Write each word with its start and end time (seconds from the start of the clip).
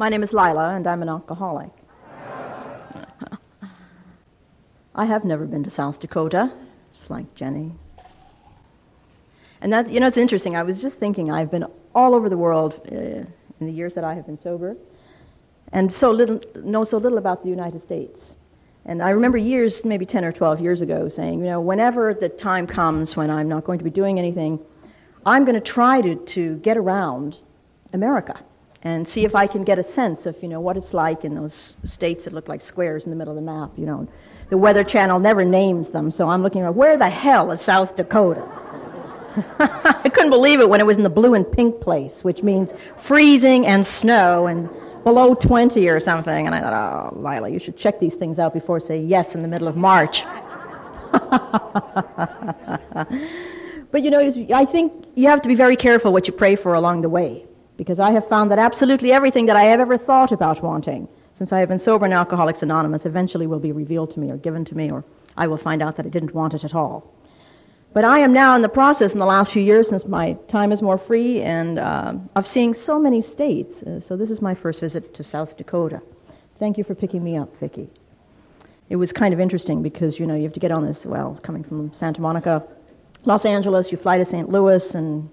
My 0.00 0.08
name 0.08 0.22
is 0.22 0.32
Lila, 0.32 0.76
and 0.76 0.86
I'm 0.86 1.02
an 1.02 1.10
alcoholic. 1.10 1.68
I 4.94 5.04
have 5.04 5.26
never 5.26 5.44
been 5.44 5.62
to 5.64 5.70
South 5.70 6.00
Dakota, 6.00 6.50
just 6.96 7.10
like 7.10 7.34
Jenny. 7.34 7.70
And 9.60 9.70
that, 9.74 9.90
you 9.90 10.00
know, 10.00 10.06
it's 10.06 10.16
interesting. 10.16 10.56
I 10.56 10.62
was 10.62 10.80
just 10.80 10.96
thinking, 10.96 11.30
I've 11.30 11.50
been 11.50 11.66
all 11.94 12.14
over 12.14 12.30
the 12.30 12.38
world 12.38 12.80
uh, 12.90 12.94
in 12.94 13.26
the 13.60 13.70
years 13.70 13.92
that 13.94 14.02
I 14.02 14.14
have 14.14 14.24
been 14.24 14.40
sober, 14.40 14.74
and 15.70 15.92
so 15.92 16.10
little, 16.10 16.40
know 16.54 16.82
so 16.82 16.96
little 16.96 17.18
about 17.18 17.42
the 17.42 17.50
United 17.50 17.84
States. 17.84 18.22
And 18.86 19.02
I 19.02 19.10
remember 19.10 19.36
years, 19.36 19.84
maybe 19.84 20.06
10 20.06 20.24
or 20.24 20.32
12 20.32 20.60
years 20.60 20.80
ago, 20.80 21.10
saying, 21.10 21.40
you 21.40 21.44
know, 21.44 21.60
whenever 21.60 22.14
the 22.14 22.30
time 22.30 22.66
comes 22.66 23.16
when 23.16 23.28
I'm 23.28 23.50
not 23.50 23.64
going 23.64 23.76
to 23.80 23.84
be 23.84 23.90
doing 23.90 24.18
anything, 24.18 24.60
I'm 25.26 25.44
going 25.44 25.56
to 25.56 25.60
try 25.60 26.00
to, 26.00 26.14
to 26.14 26.56
get 26.56 26.78
around 26.78 27.36
America 27.92 28.42
and 28.82 29.06
see 29.06 29.24
if 29.24 29.34
I 29.34 29.46
can 29.46 29.62
get 29.62 29.78
a 29.78 29.84
sense 29.84 30.26
of, 30.26 30.36
you 30.42 30.48
know, 30.48 30.60
what 30.60 30.76
it's 30.76 30.94
like 30.94 31.24
in 31.24 31.34
those 31.34 31.74
states 31.84 32.24
that 32.24 32.32
look 32.32 32.48
like 32.48 32.62
squares 32.62 33.04
in 33.04 33.10
the 33.10 33.16
middle 33.16 33.32
of 33.32 33.36
the 33.36 33.42
map, 33.42 33.72
you 33.76 33.86
know. 33.86 34.08
The 34.48 34.56
Weather 34.56 34.82
Channel 34.82 35.20
never 35.20 35.44
names 35.44 35.90
them, 35.90 36.10
so 36.10 36.28
I'm 36.28 36.42
looking 36.42 36.62
at 36.62 36.74
where 36.74 36.96
the 36.96 37.08
hell 37.08 37.52
is 37.52 37.60
South 37.60 37.94
Dakota? 37.94 38.42
I 39.58 40.10
couldn't 40.12 40.30
believe 40.30 40.60
it 40.60 40.68
when 40.68 40.80
it 40.80 40.86
was 40.86 40.96
in 40.96 41.04
the 41.04 41.10
blue 41.10 41.34
and 41.34 41.50
pink 41.50 41.80
place, 41.80 42.24
which 42.24 42.42
means 42.42 42.70
freezing 43.02 43.66
and 43.66 43.86
snow 43.86 44.46
and 44.48 44.68
below 45.04 45.34
20 45.34 45.88
or 45.88 46.00
something. 46.00 46.46
And 46.46 46.54
I 46.54 46.60
thought, 46.60 47.12
oh, 47.14 47.20
Lila, 47.20 47.48
you 47.48 47.60
should 47.60 47.76
check 47.76 48.00
these 48.00 48.14
things 48.14 48.38
out 48.38 48.52
before 48.52 48.80
say 48.80 49.00
yes 49.00 49.34
in 49.34 49.42
the 49.42 49.48
middle 49.48 49.68
of 49.68 49.76
March. 49.76 50.24
but 53.92 54.02
you 54.02 54.10
know, 54.10 54.20
I 54.52 54.64
think 54.64 55.06
you 55.14 55.28
have 55.28 55.42
to 55.42 55.48
be 55.48 55.54
very 55.54 55.76
careful 55.76 56.12
what 56.12 56.26
you 56.26 56.32
pray 56.32 56.56
for 56.56 56.74
along 56.74 57.02
the 57.02 57.08
way. 57.08 57.46
Because 57.80 57.98
I 57.98 58.10
have 58.10 58.28
found 58.28 58.50
that 58.50 58.58
absolutely 58.58 59.10
everything 59.10 59.46
that 59.46 59.56
I 59.56 59.62
have 59.62 59.80
ever 59.80 59.96
thought 59.96 60.32
about 60.32 60.62
wanting, 60.62 61.08
since 61.38 61.50
I 61.50 61.60
have 61.60 61.70
been 61.70 61.78
sober 61.78 62.04
in 62.04 62.12
Alcoholics 62.12 62.62
Anonymous, 62.62 63.06
eventually 63.06 63.46
will 63.46 63.58
be 63.58 63.72
revealed 63.72 64.12
to 64.12 64.20
me 64.20 64.30
or 64.30 64.36
given 64.36 64.66
to 64.66 64.76
me, 64.76 64.90
or 64.90 65.02
I 65.38 65.46
will 65.46 65.56
find 65.56 65.80
out 65.80 65.96
that 65.96 66.04
I 66.04 66.10
didn't 66.10 66.34
want 66.34 66.52
it 66.52 66.62
at 66.62 66.74
all. 66.74 67.10
But 67.94 68.04
I 68.04 68.18
am 68.18 68.34
now 68.34 68.54
in 68.54 68.60
the 68.60 68.68
process 68.68 69.12
in 69.12 69.18
the 69.18 69.24
last 69.24 69.52
few 69.52 69.62
years, 69.62 69.88
since 69.88 70.04
my 70.04 70.34
time 70.46 70.72
is 70.72 70.82
more 70.82 70.98
free, 70.98 71.40
and 71.40 71.78
uh, 71.78 72.12
of 72.36 72.46
seeing 72.46 72.74
so 72.74 72.98
many 72.98 73.22
states. 73.22 73.82
Uh, 73.82 73.98
so 73.98 74.14
this 74.14 74.28
is 74.28 74.42
my 74.42 74.54
first 74.54 74.80
visit 74.80 75.14
to 75.14 75.24
South 75.24 75.56
Dakota. 75.56 76.02
Thank 76.58 76.76
you 76.76 76.84
for 76.84 76.94
picking 76.94 77.24
me 77.24 77.38
up, 77.38 77.48
Vicki. 77.60 77.88
It 78.90 78.96
was 78.96 79.10
kind 79.10 79.32
of 79.32 79.40
interesting 79.40 79.82
because 79.82 80.18
you 80.18 80.26
know 80.26 80.34
you 80.34 80.42
have 80.42 80.52
to 80.52 80.60
get 80.60 80.70
on 80.70 80.84
this. 80.84 81.06
Well, 81.06 81.40
coming 81.42 81.64
from 81.64 81.94
Santa 81.94 82.20
Monica, 82.20 82.62
Los 83.24 83.46
Angeles, 83.46 83.90
you 83.90 83.96
fly 83.96 84.18
to 84.18 84.26
St. 84.26 84.50
Louis, 84.50 84.94
and 84.94 85.30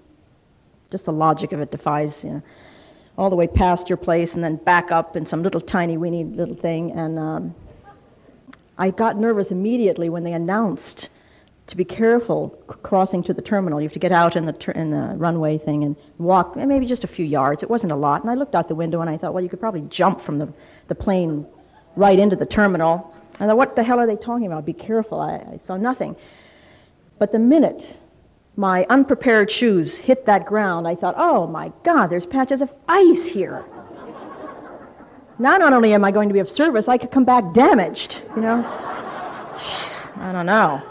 just 0.90 1.04
the 1.04 1.12
logic 1.12 1.52
of 1.52 1.60
it 1.60 1.70
defies 1.70 2.24
you 2.24 2.30
know 2.30 2.42
all 3.18 3.28
the 3.28 3.36
way 3.36 3.48
past 3.48 3.90
your 3.90 3.96
place 3.96 4.34
and 4.34 4.44
then 4.44 4.56
back 4.56 4.92
up 4.92 5.16
in 5.16 5.26
some 5.26 5.42
little 5.42 5.60
tiny 5.60 5.96
weeny 5.96 6.22
little 6.22 6.54
thing. 6.54 6.92
And 6.92 7.18
um, 7.18 7.54
I 8.78 8.90
got 8.90 9.18
nervous 9.18 9.50
immediately 9.50 10.08
when 10.08 10.22
they 10.22 10.32
announced 10.32 11.10
to 11.66 11.76
be 11.76 11.84
careful 11.84 12.50
crossing 12.84 13.24
to 13.24 13.34
the 13.34 13.42
terminal. 13.42 13.80
You 13.80 13.88
have 13.88 13.92
to 13.92 13.98
get 13.98 14.12
out 14.12 14.36
in 14.36 14.46
the, 14.46 14.52
ter- 14.52 14.72
in 14.72 14.92
the 14.92 15.14
runway 15.16 15.58
thing 15.58 15.82
and 15.82 15.96
walk 16.18 16.56
maybe 16.56 16.86
just 16.86 17.02
a 17.02 17.08
few 17.08 17.26
yards. 17.26 17.64
It 17.64 17.68
wasn't 17.68 17.90
a 17.90 17.96
lot. 17.96 18.22
And 18.22 18.30
I 18.30 18.34
looked 18.34 18.54
out 18.54 18.68
the 18.68 18.76
window 18.76 19.00
and 19.00 19.10
I 19.10 19.18
thought, 19.18 19.34
well, 19.34 19.42
you 19.42 19.50
could 19.50 19.60
probably 19.60 19.82
jump 19.90 20.20
from 20.20 20.38
the, 20.38 20.50
the 20.86 20.94
plane 20.94 21.44
right 21.96 22.18
into 22.18 22.36
the 22.36 22.46
terminal. 22.46 23.12
I 23.40 23.46
thought, 23.46 23.56
what 23.56 23.74
the 23.74 23.82
hell 23.82 23.98
are 23.98 24.06
they 24.06 24.16
talking 24.16 24.46
about? 24.46 24.64
Be 24.64 24.72
careful. 24.72 25.20
I, 25.20 25.34
I 25.34 25.60
saw 25.66 25.76
nothing. 25.76 26.14
But 27.18 27.32
the 27.32 27.40
minute 27.40 27.84
my 28.58 28.84
unprepared 28.90 29.48
shoes 29.48 29.94
hit 29.94 30.26
that 30.26 30.44
ground, 30.44 30.88
I 30.88 30.96
thought, 30.96 31.14
oh 31.16 31.46
my 31.46 31.70
God, 31.84 32.08
there's 32.08 32.26
patches 32.26 32.60
of 32.60 32.68
ice 32.88 33.24
here. 33.24 33.64
now 35.38 35.56
not 35.58 35.72
only 35.72 35.94
am 35.94 36.04
I 36.04 36.10
going 36.10 36.28
to 36.28 36.32
be 36.32 36.40
of 36.40 36.50
service, 36.50 36.88
I 36.88 36.98
could 36.98 37.12
come 37.12 37.24
back 37.24 37.54
damaged, 37.54 38.20
you 38.34 38.42
know? 38.42 38.56
I 40.16 40.32
don't 40.32 40.46
know. 40.46 40.82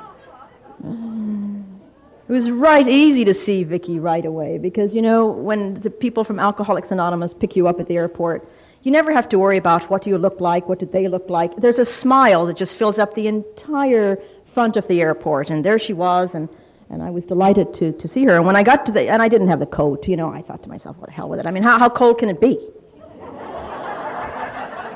It 2.30 2.32
was 2.32 2.50
right 2.50 2.88
easy 2.88 3.26
to 3.26 3.34
see 3.34 3.66
Vicki 3.66 4.00
right 4.00 4.26
away 4.26 4.58
because, 4.60 4.94
you 4.94 5.02
know, 5.02 5.26
when 5.28 5.82
the 5.82 5.90
people 5.90 6.24
from 6.24 6.40
Alcoholics 6.40 6.92
Anonymous 6.92 7.34
pick 7.34 7.58
you 7.58 7.68
up 7.68 7.82
at 7.82 7.90
the 7.90 7.98
airport, 7.98 8.50
you 8.84 8.92
never 8.92 9.12
have 9.12 9.28
to 9.28 9.40
worry 9.40 9.58
about 9.58 9.90
what 9.90 10.04
do 10.04 10.10
you 10.10 10.18
look 10.18 10.40
like, 10.40 10.70
what 10.70 10.80
did 10.80 10.94
they 10.94 11.10
look 11.10 11.30
like. 11.30 11.54
There's 11.58 11.80
a 11.80 11.86
smile 11.86 12.46
that 12.46 12.56
just 12.56 12.78
fills 12.78 12.98
up 12.98 13.14
the 13.14 13.28
entire 13.28 14.18
front 14.54 14.78
of 14.78 14.88
the 14.88 15.02
airport, 15.02 15.50
and 15.50 15.66
there 15.66 15.78
she 15.78 15.92
was, 15.92 16.34
and, 16.34 16.48
and 16.90 17.04
I 17.04 17.10
was 17.10 17.26
delighted 17.26 17.74
to, 17.76 17.92
to 17.92 18.08
see 18.08 18.24
her. 18.26 18.36
And 18.36 18.46
when 18.46 18.56
I 18.56 18.64
got 18.64 18.86
to 18.86 18.92
the, 18.92 19.10
and 19.10 19.22
I 19.22 19.28
didn't 19.28 19.50
have 19.50 19.60
the 19.60 19.66
coat, 19.66 20.08
you 20.08 20.16
know, 20.16 20.30
I 20.30 20.42
thought 20.42 20.64
to 20.64 20.70
myself, 20.70 20.98
what 20.98 21.08
the 21.08 21.14
hell 21.14 21.30
with 21.30 21.40
it? 21.40 21.46
I 21.46 21.52
mean, 21.52 21.64
how, 21.64 21.78
how 21.78 21.90
cold 21.90 22.20
can 22.20 22.30
it 22.30 22.40
be? 22.40 22.58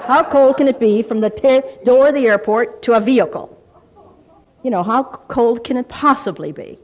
how 0.06 0.28
cold 0.32 0.58
can 0.58 0.68
it 0.68 0.80
be 0.80 1.04
from 1.04 1.20
the 1.20 1.30
door 1.84 2.10
of 2.10 2.16
the 2.16 2.28
airport 2.28 2.82
to 2.84 2.94
a 2.94 3.02
vehicle? 3.02 3.58
You 4.64 4.70
know, 4.70 4.84
how 4.84 5.04
cold 5.04 5.64
can 5.64 5.78
it 5.78 5.90
possibly 5.90 6.52
be? 6.52 6.80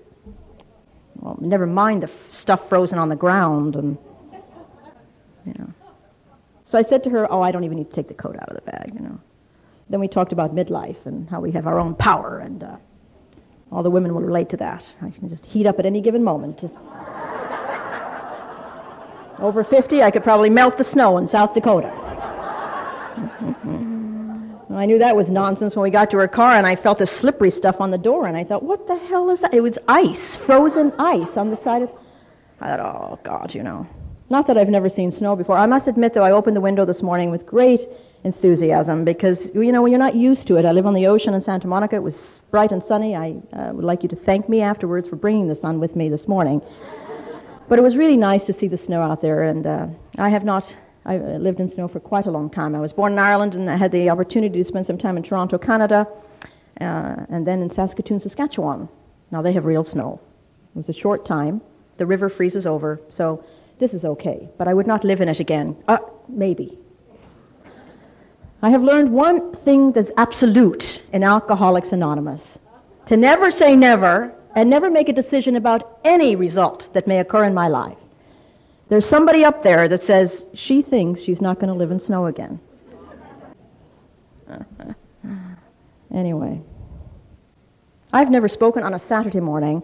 Well, 1.15 1.37
never 1.39 1.65
mind 1.65 2.03
the 2.03 2.07
f- 2.07 2.13
stuff 2.31 2.67
frozen 2.69 2.97
on 2.97 3.09
the 3.09 3.15
ground 3.15 3.75
and, 3.75 3.97
you 5.45 5.53
know. 5.57 5.69
So 6.65 6.77
I 6.77 6.81
said 6.81 7.03
to 7.05 7.09
her, 7.11 7.31
oh, 7.31 7.41
I 7.41 7.51
don't 7.51 7.63
even 7.63 7.77
need 7.77 7.89
to 7.89 7.95
take 7.95 8.07
the 8.09 8.13
coat 8.13 8.35
out 8.35 8.49
of 8.49 8.55
the 8.55 8.61
bag, 8.69 8.91
you 8.93 8.99
know. 8.99 9.19
Then 9.89 10.01
we 10.01 10.07
talked 10.09 10.33
about 10.33 10.53
midlife 10.53 11.05
and 11.05 11.29
how 11.29 11.39
we 11.39 11.51
have 11.51 11.65
our 11.65 11.79
own 11.79 11.95
power, 11.95 12.39
and 12.39 12.61
uh, 12.61 12.75
all 13.71 13.83
the 13.83 13.89
women 13.89 14.13
will 14.13 14.21
relate 14.21 14.49
to 14.49 14.57
that. 14.57 14.85
I 15.01 15.09
can 15.09 15.29
just 15.29 15.45
heat 15.45 15.65
up 15.65 15.79
at 15.79 15.85
any 15.85 16.01
given 16.01 16.23
moment. 16.23 16.61
Over 19.39 19.63
50, 19.63 20.01
I 20.01 20.09
could 20.09 20.23
probably 20.23 20.49
melt 20.49 20.77
the 20.77 20.83
snow 20.83 21.17
in 21.17 21.27
South 21.27 21.53
Dakota. 21.53 21.93
I 24.69 24.85
knew 24.85 24.99
that 24.99 25.15
was 25.15 25.29
nonsense 25.29 25.75
when 25.75 25.83
we 25.83 25.89
got 25.89 26.11
to 26.11 26.17
her 26.17 26.27
car, 26.27 26.53
and 26.55 26.67
I 26.67 26.75
felt 26.75 26.99
the 26.99 27.07
slippery 27.07 27.49
stuff 27.49 27.81
on 27.81 27.89
the 27.89 27.97
door, 27.97 28.27
and 28.27 28.37
I 28.37 28.43
thought, 28.43 28.61
what 28.61 28.87
the 28.87 28.95
hell 28.95 29.29
is 29.31 29.39
that? 29.39 29.53
It 29.53 29.61
was 29.61 29.77
ice, 29.87 30.35
frozen 30.35 30.93
ice 30.99 31.35
on 31.35 31.49
the 31.49 31.57
side 31.57 31.81
of. 31.81 31.91
I 32.61 32.75
thought, 32.75 32.79
oh, 32.79 33.19
God, 33.23 33.55
you 33.55 33.63
know. 33.63 33.87
Not 34.29 34.45
that 34.47 34.57
I've 34.57 34.69
never 34.69 34.89
seen 34.89 35.11
snow 35.11 35.35
before. 35.35 35.57
I 35.57 35.65
must 35.65 35.87
admit, 35.87 36.13
though, 36.13 36.23
I 36.23 36.31
opened 36.31 36.55
the 36.55 36.61
window 36.61 36.85
this 36.85 37.01
morning 37.01 37.31
with 37.31 37.45
great 37.45 37.89
enthusiasm 38.27 39.03
because, 39.03 39.47
you 39.55 39.71
know, 39.71 39.81
when 39.81 39.91
you're 39.91 39.99
not 40.07 40.15
used 40.15 40.45
to 40.47 40.57
it, 40.57 40.65
I 40.65 40.71
live 40.71 40.85
on 40.85 40.93
the 40.93 41.07
ocean 41.07 41.33
in 41.33 41.41
Santa 41.41 41.67
Monica. 41.67 41.95
It 41.95 42.03
was 42.03 42.39
bright 42.51 42.71
and 42.71 42.83
sunny. 42.83 43.15
I 43.15 43.35
uh, 43.53 43.73
would 43.73 43.83
like 43.83 44.03
you 44.03 44.09
to 44.09 44.15
thank 44.15 44.47
me 44.47 44.61
afterwards 44.61 45.07
for 45.07 45.15
bringing 45.15 45.47
the 45.47 45.55
sun 45.55 45.79
with 45.79 45.95
me 45.95 46.09
this 46.09 46.27
morning. 46.27 46.61
But 47.69 47.79
it 47.79 47.81
was 47.81 47.97
really 47.97 48.17
nice 48.17 48.45
to 48.45 48.53
see 48.53 48.67
the 48.67 48.77
snow 48.77 49.01
out 49.01 49.21
there, 49.21 49.43
and 49.43 49.65
uh, 49.65 49.87
I 50.17 50.29
have 50.29 50.45
not 50.45 50.73
I 51.07 51.17
lived 51.17 51.61
in 51.61 51.69
snow 51.69 51.87
for 51.87 52.01
quite 52.01 52.25
a 52.25 52.31
long 52.31 52.49
time. 52.49 52.75
I 52.75 52.81
was 52.81 52.91
born 52.91 53.13
in 53.13 53.19
Ireland 53.19 53.55
and 53.55 53.69
I 53.69 53.77
had 53.77 53.93
the 53.93 54.09
opportunity 54.09 54.61
to 54.61 54.67
spend 54.67 54.85
some 54.85 54.97
time 54.97 55.15
in 55.15 55.23
Toronto, 55.23 55.57
Canada, 55.57 56.05
uh, 56.81 57.15
and 57.29 57.47
then 57.47 57.61
in 57.61 57.69
Saskatoon, 57.69 58.19
Saskatchewan. 58.19 58.89
Now 59.31 59.41
they 59.41 59.53
have 59.53 59.63
real 59.63 59.85
snow. 59.85 60.19
It 60.75 60.79
was 60.79 60.89
a 60.89 60.93
short 60.93 61.25
time. 61.25 61.61
The 61.95 62.05
river 62.05 62.27
freezes 62.27 62.65
over, 62.65 62.99
so 63.09 63.41
this 63.79 63.93
is 63.93 64.03
okay. 64.03 64.49
But 64.57 64.67
I 64.67 64.73
would 64.73 64.85
not 64.85 65.05
live 65.05 65.21
in 65.21 65.29
it 65.29 65.39
again. 65.39 65.77
Uh, 65.87 65.99
maybe. 66.27 66.77
I 68.67 68.69
have 68.69 68.83
learned 68.83 69.13
one 69.13 69.55
thing 69.63 69.93
that's 69.93 70.11
absolute 70.17 71.01
in 71.13 71.23
Alcoholics 71.23 71.93
Anonymous 71.93 72.57
to 73.05 73.15
never 73.15 73.49
say 73.49 73.77
never 73.77 74.33
and 74.57 74.69
never 74.69 74.91
make 74.91 75.07
a 75.07 75.13
decision 75.13 75.55
about 75.55 75.99
any 76.03 76.35
result 76.35 76.93
that 76.93 77.07
may 77.07 77.19
occur 77.19 77.45
in 77.45 77.53
my 77.53 77.69
life. 77.69 77.95
There's 78.89 79.07
somebody 79.07 79.45
up 79.45 79.63
there 79.63 79.87
that 79.87 80.03
says 80.03 80.43
she 80.53 80.81
thinks 80.81 81.21
she's 81.21 81.39
not 81.39 81.61
going 81.61 81.69
to 81.69 81.73
live 81.75 81.91
in 81.91 81.99
snow 82.01 82.25
again. 82.25 82.59
anyway, 86.13 86.59
I've 88.11 88.29
never 88.29 88.49
spoken 88.49 88.83
on 88.83 88.95
a 88.95 88.99
Saturday 88.99 89.39
morning. 89.39 89.81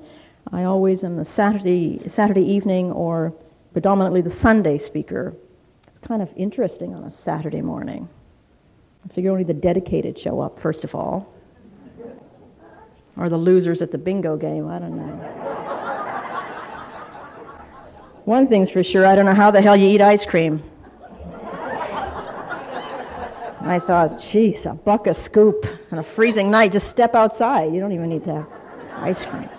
I 0.52 0.66
always 0.66 1.06
am 1.06 1.16
the 1.16 1.24
Saturday 1.24 2.02
Saturday 2.10 2.44
evening 2.44 2.92
or 2.92 3.34
predominantly 3.72 4.20
the 4.20 4.30
Sunday 4.30 4.78
speaker. 4.78 5.34
It's 5.88 6.06
kind 6.06 6.22
of 6.22 6.28
interesting 6.36 6.94
on 6.94 7.06
a 7.06 7.12
Saturday 7.24 7.62
morning. 7.62 8.10
I 9.04 9.14
figure 9.14 9.32
only 9.32 9.44
the 9.44 9.54
dedicated 9.54 10.18
show 10.18 10.40
up 10.40 10.60
first 10.60 10.84
of 10.84 10.96
all, 10.96 11.34
or 13.18 13.30
the 13.30 13.38
losers 13.38 13.82
at 13.82 13.92
the 13.92 13.98
bingo 13.98 14.38
game. 14.38 14.68
I 14.68 14.80
don't 14.80 14.98
know. 14.98 15.44
One 18.26 18.48
thing's 18.48 18.70
for 18.70 18.84
sure, 18.84 19.06
I 19.06 19.16
don't 19.16 19.26
know 19.26 19.34
how 19.34 19.52
the 19.52 19.62
hell 19.62 19.76
you 19.76 19.90
eat 19.90 20.02
ice 20.02 20.26
cream. 20.26 20.64
I 23.66 23.80
thought, 23.80 24.22
geez, 24.22 24.66
a 24.66 24.74
buck 24.74 25.08
a 25.08 25.14
scoop 25.14 25.66
on 25.92 26.00
a 26.00 26.04
freezing 26.04 26.52
night, 26.52 26.74
just 26.74 26.90
step 26.90 27.16
outside. 27.16 27.74
You 27.74 27.80
don't 27.80 27.94
even 27.94 28.10
need 28.10 28.26
to 28.26 28.34
have 28.36 28.48
ice 28.98 29.26
cream. 29.26 29.50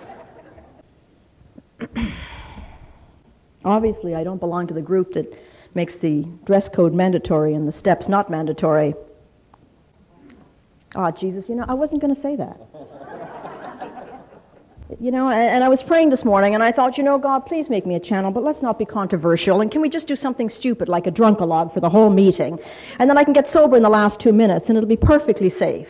Obviously, 3.65 4.13
I 4.13 4.23
don't 4.23 4.39
belong 4.39 4.67
to 4.67 4.75
the 4.75 4.81
group 4.81 5.13
that 5.13 5.35
makes 5.73 5.95
the 5.95 6.21
dress 6.45 6.69
code 6.69 6.93
mandatory 6.93 7.55
and 7.55 7.67
the 7.67 7.71
steps 7.71 8.07
not 8.07 8.29
mandatory. 8.29 8.93
Oh, 10.95 11.11
Jesus, 11.11 11.49
you 11.49 11.55
know, 11.55 11.65
I 11.67 11.73
wasn't 11.73 12.01
going 12.01 12.15
to 12.15 12.19
say 12.19 12.37
that. 12.37 12.57
You 15.01 15.11
know, 15.11 15.29
and, 15.29 15.49
and 15.49 15.63
I 15.63 15.67
was 15.67 15.83
praying 15.83 16.09
this 16.09 16.23
morning, 16.23 16.53
and 16.53 16.63
I 16.63 16.71
thought, 16.71 16.97
you 16.97 17.03
know, 17.03 17.17
God, 17.17 17.39
please 17.39 17.69
make 17.69 17.85
me 17.85 17.95
a 17.95 17.99
channel, 17.99 18.31
but 18.31 18.43
let's 18.43 18.61
not 18.61 18.79
be 18.79 18.85
controversial. 18.85 19.59
And 19.61 19.69
can 19.69 19.81
we 19.81 19.89
just 19.89 20.07
do 20.07 20.15
something 20.15 20.47
stupid 20.47 20.87
like 20.87 21.05
a 21.05 21.11
drunkalog 21.11 21.73
for 21.73 21.79
the 21.81 21.89
whole 21.89 22.09
meeting? 22.09 22.59
And 22.99 23.09
then 23.09 23.17
I 23.17 23.23
can 23.23 23.33
get 23.33 23.47
sober 23.47 23.75
in 23.75 23.83
the 23.83 23.89
last 23.89 24.19
two 24.19 24.31
minutes, 24.31 24.69
and 24.69 24.77
it'll 24.77 24.87
be 24.87 24.95
perfectly 24.95 25.49
safe. 25.49 25.89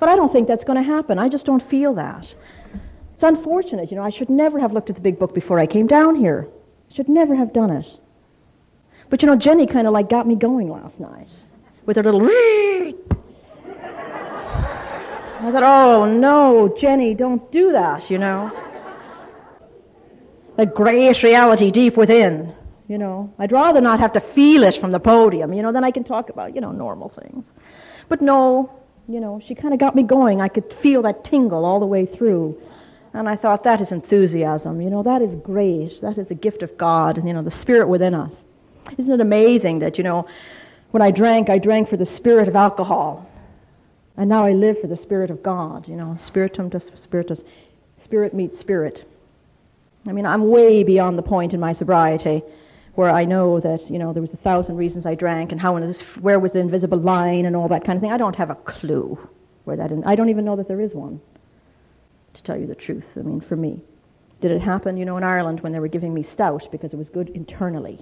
But 0.00 0.08
I 0.08 0.16
don't 0.16 0.32
think 0.32 0.48
that's 0.48 0.64
going 0.64 0.82
to 0.82 0.82
happen. 0.82 1.18
I 1.18 1.28
just 1.28 1.46
don't 1.46 1.62
feel 1.68 1.94
that. 1.94 2.34
It's 3.12 3.22
unfortunate. 3.22 3.90
You 3.90 3.98
know, 3.98 4.04
I 4.04 4.10
should 4.10 4.30
never 4.30 4.58
have 4.58 4.72
looked 4.72 4.90
at 4.90 4.96
the 4.96 5.02
big 5.02 5.18
book 5.18 5.34
before 5.34 5.60
I 5.60 5.66
came 5.66 5.86
down 5.86 6.16
here. 6.16 6.48
I 6.90 6.94
should 6.94 7.08
never 7.08 7.36
have 7.36 7.52
done 7.52 7.70
it. 7.70 7.86
But 9.10 9.22
you 9.22 9.26
know, 9.26 9.36
Jenny 9.36 9.66
kind 9.66 9.86
of 9.86 9.92
like 9.92 10.08
got 10.08 10.26
me 10.26 10.34
going 10.34 10.70
last 10.70 10.98
night 10.98 11.28
with 11.86 11.96
her 11.96 12.02
little. 12.02 12.26
I 15.44 15.52
thought, 15.52 15.62
oh 15.62 16.04
no, 16.06 16.74
Jenny, 16.76 17.14
don't 17.14 17.52
do 17.52 17.72
that, 17.72 18.10
you 18.10 18.18
know. 18.18 18.50
The 20.56 20.66
great 20.66 21.22
reality 21.22 21.70
deep 21.70 21.96
within, 21.96 22.54
you 22.88 22.96
know. 22.96 23.32
I'd 23.38 23.52
rather 23.52 23.80
not 23.80 24.00
have 24.00 24.12
to 24.14 24.20
feel 24.20 24.62
it 24.62 24.76
from 24.76 24.92
the 24.92 25.00
podium, 25.00 25.52
you 25.52 25.62
know, 25.62 25.72
then 25.72 25.84
I 25.84 25.90
can 25.90 26.04
talk 26.04 26.30
about, 26.30 26.54
you 26.54 26.60
know, 26.60 26.72
normal 26.72 27.10
things. 27.10 27.44
But 28.08 28.22
no, 28.22 28.70
you 29.06 29.20
know, 29.20 29.40
she 29.46 29.54
kind 29.54 29.74
of 29.74 29.80
got 29.80 29.94
me 29.94 30.02
going. 30.02 30.40
I 30.40 30.48
could 30.48 30.72
feel 30.74 31.02
that 31.02 31.24
tingle 31.24 31.64
all 31.66 31.78
the 31.78 31.86
way 31.86 32.06
through. 32.06 32.60
And 33.12 33.28
I 33.28 33.36
thought, 33.36 33.64
that 33.64 33.80
is 33.80 33.92
enthusiasm. 33.92 34.80
You 34.80 34.90
know, 34.90 35.02
that 35.02 35.20
is 35.22 35.34
great. 35.36 36.00
That 36.00 36.18
is 36.18 36.26
the 36.28 36.34
gift 36.34 36.62
of 36.62 36.76
God, 36.78 37.18
and, 37.18 37.28
you 37.28 37.34
know, 37.34 37.42
the 37.42 37.50
spirit 37.50 37.86
within 37.88 38.14
us. 38.14 38.34
Isn't 38.96 39.12
it 39.12 39.20
amazing 39.20 39.80
that, 39.80 39.98
you 39.98 40.04
know, 40.04 40.26
when 40.90 41.02
I 41.02 41.10
drank, 41.10 41.50
I 41.50 41.58
drank 41.58 41.90
for 41.90 41.96
the 41.96 42.06
spirit 42.06 42.48
of 42.48 42.56
alcohol. 42.56 43.30
And 44.16 44.28
now 44.28 44.44
I 44.44 44.52
live 44.52 44.80
for 44.80 44.86
the 44.86 44.96
spirit 44.96 45.30
of 45.30 45.42
God, 45.42 45.88
you 45.88 45.96
know, 45.96 46.16
spiritum 46.20 46.70
to 46.70 46.80
spiritus. 46.80 47.42
Spirit 47.96 48.34
meets 48.34 48.58
spirit. 48.58 49.04
I 50.06 50.12
mean, 50.12 50.26
I'm 50.26 50.48
way 50.48 50.84
beyond 50.84 51.18
the 51.18 51.22
point 51.22 51.54
in 51.54 51.60
my 51.60 51.72
sobriety 51.72 52.42
where 52.94 53.10
I 53.10 53.24
know 53.24 53.58
that, 53.60 53.90
you 53.90 53.98
know, 53.98 54.12
there 54.12 54.22
was 54.22 54.32
a 54.32 54.38
thousand 54.38 54.76
reasons 54.76 55.04
I 55.04 55.14
drank 55.14 55.50
and 55.50 55.60
how, 55.60 55.76
where 56.20 56.38
was 56.38 56.52
the 56.52 56.60
invisible 56.60 56.98
line 56.98 57.44
and 57.44 57.56
all 57.56 57.68
that 57.68 57.84
kind 57.84 57.96
of 57.96 58.02
thing. 58.02 58.12
I 58.12 58.18
don't 58.18 58.36
have 58.36 58.50
a 58.50 58.54
clue 58.54 59.18
where 59.64 59.76
that, 59.76 59.90
I 60.06 60.14
don't 60.14 60.28
even 60.28 60.44
know 60.44 60.56
that 60.56 60.68
there 60.68 60.80
is 60.80 60.94
one, 60.94 61.20
to 62.34 62.42
tell 62.42 62.56
you 62.56 62.66
the 62.66 62.74
truth. 62.74 63.06
I 63.16 63.20
mean, 63.20 63.40
for 63.40 63.56
me. 63.56 63.80
Did 64.40 64.50
it 64.50 64.60
happen, 64.60 64.98
you 64.98 65.06
know, 65.06 65.16
in 65.16 65.24
Ireland 65.24 65.60
when 65.60 65.72
they 65.72 65.80
were 65.80 65.88
giving 65.88 66.12
me 66.12 66.22
stout 66.22 66.68
because 66.70 66.92
it 66.92 66.96
was 66.96 67.08
good 67.08 67.30
internally? 67.30 67.98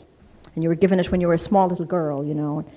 And 0.54 0.64
you 0.64 0.68
were 0.68 0.74
given 0.74 0.98
it 0.98 1.10
when 1.12 1.20
you 1.20 1.28
were 1.28 1.34
a 1.34 1.38
small 1.38 1.68
little 1.68 1.84
girl, 1.84 2.24
you 2.24 2.34
know. 2.34 2.58
And 2.58 2.68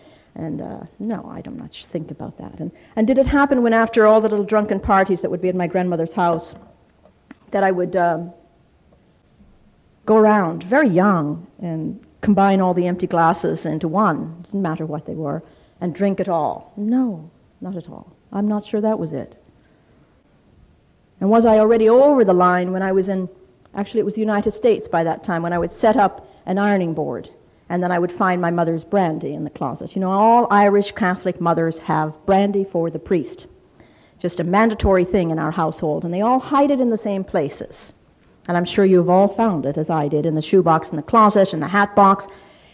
uh, 0.61 0.79
no, 0.99 1.29
I 1.31 1.41
don't 1.41 1.57
much 1.57 1.85
think 1.87 2.11
about 2.11 2.37
that. 2.37 2.59
And, 2.59 2.71
and 2.95 3.07
did 3.07 3.17
it 3.17 3.25
happen 3.25 3.63
when 3.63 3.73
after 3.73 4.05
all 4.05 4.19
the 4.19 4.27
little 4.27 4.45
drunken 4.45 4.79
parties 4.79 5.21
that 5.21 5.31
would 5.31 5.41
be 5.41 5.49
at 5.49 5.55
my 5.55 5.67
grandmother's 5.67 6.13
house, 6.13 6.55
that 7.51 7.63
I 7.63 7.71
would 7.71 7.95
um, 7.95 8.33
go 10.05 10.17
around 10.17 10.63
very 10.63 10.89
young 10.89 11.47
and 11.61 12.05
combine 12.21 12.59
all 12.59 12.73
the 12.73 12.87
empty 12.87 13.07
glasses 13.07 13.65
into 13.65 13.87
one, 13.87 14.41
didn't 14.43 14.61
matter 14.61 14.85
what 14.85 15.05
they 15.05 15.13
were, 15.13 15.41
and 15.79 15.95
drink 15.95 16.19
it 16.19 16.27
all. 16.27 16.73
No, 16.75 17.29
not 17.61 17.77
at 17.77 17.87
all. 17.87 18.11
I'm 18.33 18.47
not 18.47 18.65
sure 18.65 18.81
that 18.81 18.99
was 18.99 19.13
it. 19.13 19.41
And 21.21 21.29
was 21.29 21.45
I 21.45 21.59
already 21.59 21.87
over 21.87 22.25
the 22.25 22.33
line 22.33 22.73
when 22.73 22.81
I 22.81 22.91
was 22.91 23.07
in, 23.07 23.29
actually 23.73 24.01
it 24.01 24.05
was 24.05 24.15
the 24.15 24.21
United 24.21 24.53
States 24.53 24.87
by 24.87 25.03
that 25.03 25.23
time, 25.23 25.43
when 25.43 25.53
I 25.53 25.57
would 25.57 25.71
set 25.71 25.95
up 25.95 26.27
an 26.45 26.57
ironing 26.57 26.93
board 26.93 27.29
and 27.69 27.81
then 27.81 27.91
I 27.91 27.99
would 27.99 28.11
find 28.11 28.41
my 28.41 28.51
mother's 28.51 28.83
brandy 28.83 29.33
in 29.33 29.43
the 29.43 29.49
closet. 29.49 29.95
You 29.95 30.01
know, 30.01 30.11
all 30.11 30.47
Irish 30.51 30.91
Catholic 30.91 31.41
mothers 31.41 31.77
have 31.79 32.25
brandy 32.25 32.63
for 32.63 32.89
the 32.89 32.99
priest. 32.99 33.47
Just 34.19 34.39
a 34.39 34.43
mandatory 34.43 35.05
thing 35.05 35.31
in 35.31 35.39
our 35.39 35.51
household, 35.51 36.03
and 36.03 36.13
they 36.13 36.21
all 36.21 36.39
hide 36.39 36.71
it 36.71 36.79
in 36.79 36.89
the 36.89 36.97
same 36.97 37.23
places. 37.23 37.91
And 38.47 38.55
I'm 38.55 38.65
sure 38.65 38.85
you've 38.85 39.09
all 39.09 39.27
found 39.27 39.65
it, 39.65 39.77
as 39.77 39.89
I 39.89 40.07
did, 40.07 40.25
in 40.25 40.35
the 40.35 40.41
shoebox 40.41 40.89
in 40.89 40.95
the 40.95 41.01
closet, 41.01 41.53
in 41.53 41.59
the 41.59 41.67
hat 41.67 41.95
box. 41.95 42.27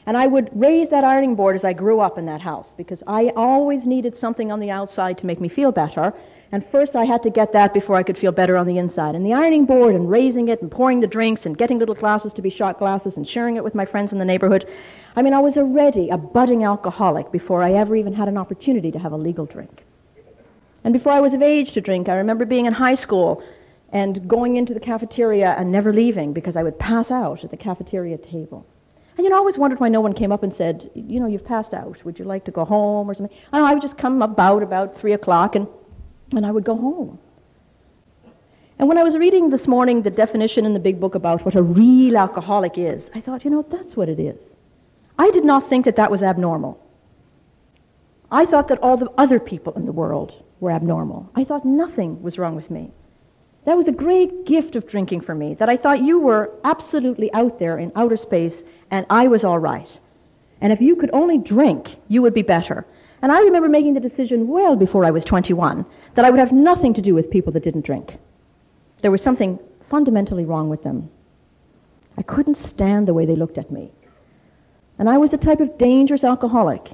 And 0.05 0.17
I 0.17 0.27
would 0.27 0.49
raise 0.53 0.89
that 0.89 1.03
ironing 1.03 1.35
board 1.35 1.55
as 1.55 1.63
I 1.63 1.73
grew 1.73 2.01
up 2.01 2.17
in 2.17 2.25
that 2.25 2.41
house 2.41 2.73
because 2.75 3.01
I 3.07 3.31
always 3.35 3.85
needed 3.85 4.17
something 4.17 4.51
on 4.51 4.59
the 4.59 4.71
outside 4.71 5.17
to 5.19 5.25
make 5.25 5.39
me 5.39 5.47
feel 5.47 5.71
better. 5.71 6.13
And 6.53 6.65
first 6.67 6.97
I 6.97 7.05
had 7.05 7.23
to 7.23 7.29
get 7.29 7.53
that 7.53 7.73
before 7.73 7.95
I 7.95 8.03
could 8.03 8.17
feel 8.17 8.33
better 8.33 8.57
on 8.57 8.67
the 8.67 8.77
inside. 8.77 9.15
And 9.15 9.25
the 9.25 9.33
ironing 9.33 9.65
board 9.65 9.95
and 9.95 10.09
raising 10.09 10.49
it 10.49 10.61
and 10.61 10.69
pouring 10.69 10.99
the 10.99 11.07
drinks 11.07 11.45
and 11.45 11.57
getting 11.57 11.79
little 11.79 11.95
glasses 11.95 12.33
to 12.33 12.41
be 12.41 12.49
shot 12.49 12.77
glasses 12.77 13.15
and 13.15 13.25
sharing 13.25 13.55
it 13.55 13.63
with 13.63 13.73
my 13.73 13.85
friends 13.85 14.11
in 14.11 14.19
the 14.19 14.25
neighborhood. 14.25 14.69
I 15.15 15.21
mean, 15.21 15.33
I 15.33 15.39
was 15.39 15.57
already 15.57 16.09
a 16.09 16.17
budding 16.17 16.65
alcoholic 16.65 17.31
before 17.31 17.63
I 17.63 17.73
ever 17.73 17.95
even 17.95 18.13
had 18.13 18.27
an 18.27 18.37
opportunity 18.37 18.91
to 18.91 18.99
have 18.99 19.13
a 19.13 19.17
legal 19.17 19.45
drink. 19.45 19.83
And 20.83 20.93
before 20.93 21.13
I 21.13 21.21
was 21.21 21.33
of 21.33 21.41
age 21.41 21.71
to 21.73 21.81
drink, 21.81 22.09
I 22.09 22.15
remember 22.15 22.43
being 22.43 22.65
in 22.65 22.73
high 22.73 22.95
school 22.95 23.41
and 23.93 24.27
going 24.27 24.57
into 24.57 24.73
the 24.73 24.79
cafeteria 24.79 25.55
and 25.57 25.71
never 25.71 25.93
leaving 25.93 26.33
because 26.33 26.57
I 26.57 26.63
would 26.63 26.77
pass 26.79 27.11
out 27.11 27.45
at 27.45 27.51
the 27.51 27.57
cafeteria 27.57 28.17
table. 28.17 28.65
And 29.17 29.25
you 29.25 29.29
know, 29.29 29.35
I 29.35 29.39
always 29.39 29.57
wondered 29.57 29.79
why 29.79 29.89
no 29.89 30.01
one 30.01 30.13
came 30.13 30.31
up 30.31 30.43
and 30.43 30.53
said, 30.53 30.89
you 30.95 31.19
know, 31.19 31.27
you've 31.27 31.45
passed 31.45 31.73
out. 31.73 32.03
Would 32.03 32.17
you 32.17 32.25
like 32.25 32.43
to 32.45 32.51
go 32.51 32.65
home 32.65 33.09
or 33.09 33.13
something? 33.13 33.35
I, 33.53 33.59
know, 33.59 33.65
I 33.65 33.73
would 33.73 33.81
just 33.81 33.97
come 33.97 34.21
about 34.21 34.63
about 34.63 34.97
3 34.97 35.13
o'clock 35.13 35.55
and, 35.55 35.67
and 36.31 36.45
I 36.45 36.51
would 36.51 36.63
go 36.63 36.75
home. 36.75 37.19
And 38.79 38.87
when 38.87 38.97
I 38.97 39.03
was 39.03 39.15
reading 39.15 39.49
this 39.49 39.67
morning 39.67 40.01
the 40.01 40.09
definition 40.09 40.65
in 40.65 40.73
the 40.73 40.79
big 40.79 40.99
book 40.99 41.15
about 41.15 41.45
what 41.45 41.55
a 41.55 41.61
real 41.61 42.17
alcoholic 42.17 42.77
is, 42.77 43.09
I 43.13 43.21
thought, 43.21 43.45
you 43.45 43.51
know, 43.51 43.65
that's 43.69 43.95
what 43.95 44.09
it 44.09 44.19
is. 44.19 44.41
I 45.19 45.29
did 45.29 45.45
not 45.45 45.69
think 45.69 45.85
that 45.85 45.97
that 45.97 46.09
was 46.09 46.23
abnormal. 46.23 46.83
I 48.31 48.45
thought 48.45 48.69
that 48.69 48.79
all 48.79 48.97
the 48.97 49.11
other 49.17 49.39
people 49.39 49.73
in 49.73 49.85
the 49.85 49.91
world 49.91 50.33
were 50.59 50.71
abnormal. 50.71 51.29
I 51.35 51.43
thought 51.43 51.65
nothing 51.65 52.21
was 52.23 52.39
wrong 52.39 52.55
with 52.55 52.71
me. 52.71 52.91
That 53.65 53.77
was 53.77 53.87
a 53.87 53.91
great 53.91 54.45
gift 54.45 54.75
of 54.75 54.87
drinking 54.87 55.21
for 55.21 55.35
me, 55.35 55.53
that 55.55 55.69
I 55.69 55.77
thought 55.77 56.01
you 56.01 56.17
were 56.19 56.51
absolutely 56.63 57.31
out 57.33 57.59
there 57.59 57.77
in 57.77 57.91
outer 57.95 58.17
space 58.17 58.63
and 58.89 59.05
I 59.09 59.27
was 59.27 59.43
all 59.43 59.59
right. 59.59 59.99
And 60.61 60.73
if 60.73 60.81
you 60.81 60.95
could 60.95 61.11
only 61.13 61.37
drink, 61.37 61.97
you 62.07 62.21
would 62.23 62.33
be 62.33 62.41
better. 62.41 62.85
And 63.21 63.31
I 63.31 63.41
remember 63.41 63.69
making 63.69 63.93
the 63.93 63.99
decision 63.99 64.47
well 64.47 64.75
before 64.75 65.05
I 65.05 65.11
was 65.11 65.23
21 65.23 65.85
that 66.15 66.25
I 66.25 66.29
would 66.29 66.39
have 66.39 66.51
nothing 66.51 66.93
to 66.95 67.01
do 67.01 67.13
with 67.13 67.29
people 67.29 67.53
that 67.53 67.63
didn't 67.63 67.85
drink. 67.85 68.17
There 69.01 69.11
was 69.11 69.21
something 69.21 69.59
fundamentally 69.89 70.45
wrong 70.45 70.69
with 70.69 70.83
them. 70.83 71.09
I 72.17 72.23
couldn't 72.23 72.57
stand 72.57 73.07
the 73.07 73.13
way 73.13 73.25
they 73.25 73.35
looked 73.35 73.57
at 73.57 73.71
me. 73.71 73.91
And 74.97 75.09
I 75.09 75.17
was 75.17 75.31
the 75.31 75.37
type 75.37 75.59
of 75.59 75.77
dangerous 75.77 76.23
alcoholic 76.23 76.91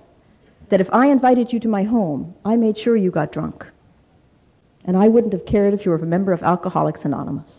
that 0.70 0.82
if 0.82 0.90
I 0.94 1.08
invited 1.08 1.54
you 1.54 1.60
to 1.62 1.68
my 1.68 1.84
home, 1.84 2.36
I 2.44 2.56
made 2.56 2.78
sure 2.78 2.96
you 2.96 3.12
got 3.12 3.32
drunk. 3.32 3.66
And 4.86 4.98
I 4.98 5.08
wouldn't 5.08 5.34
have 5.34 5.46
cared 5.46 5.74
if 5.74 5.86
you 5.86 5.92
were 5.92 5.98
a 5.98 6.06
member 6.06 6.34
of 6.34 6.44
Alcoholics 6.44 7.06
Anonymous. 7.06 7.52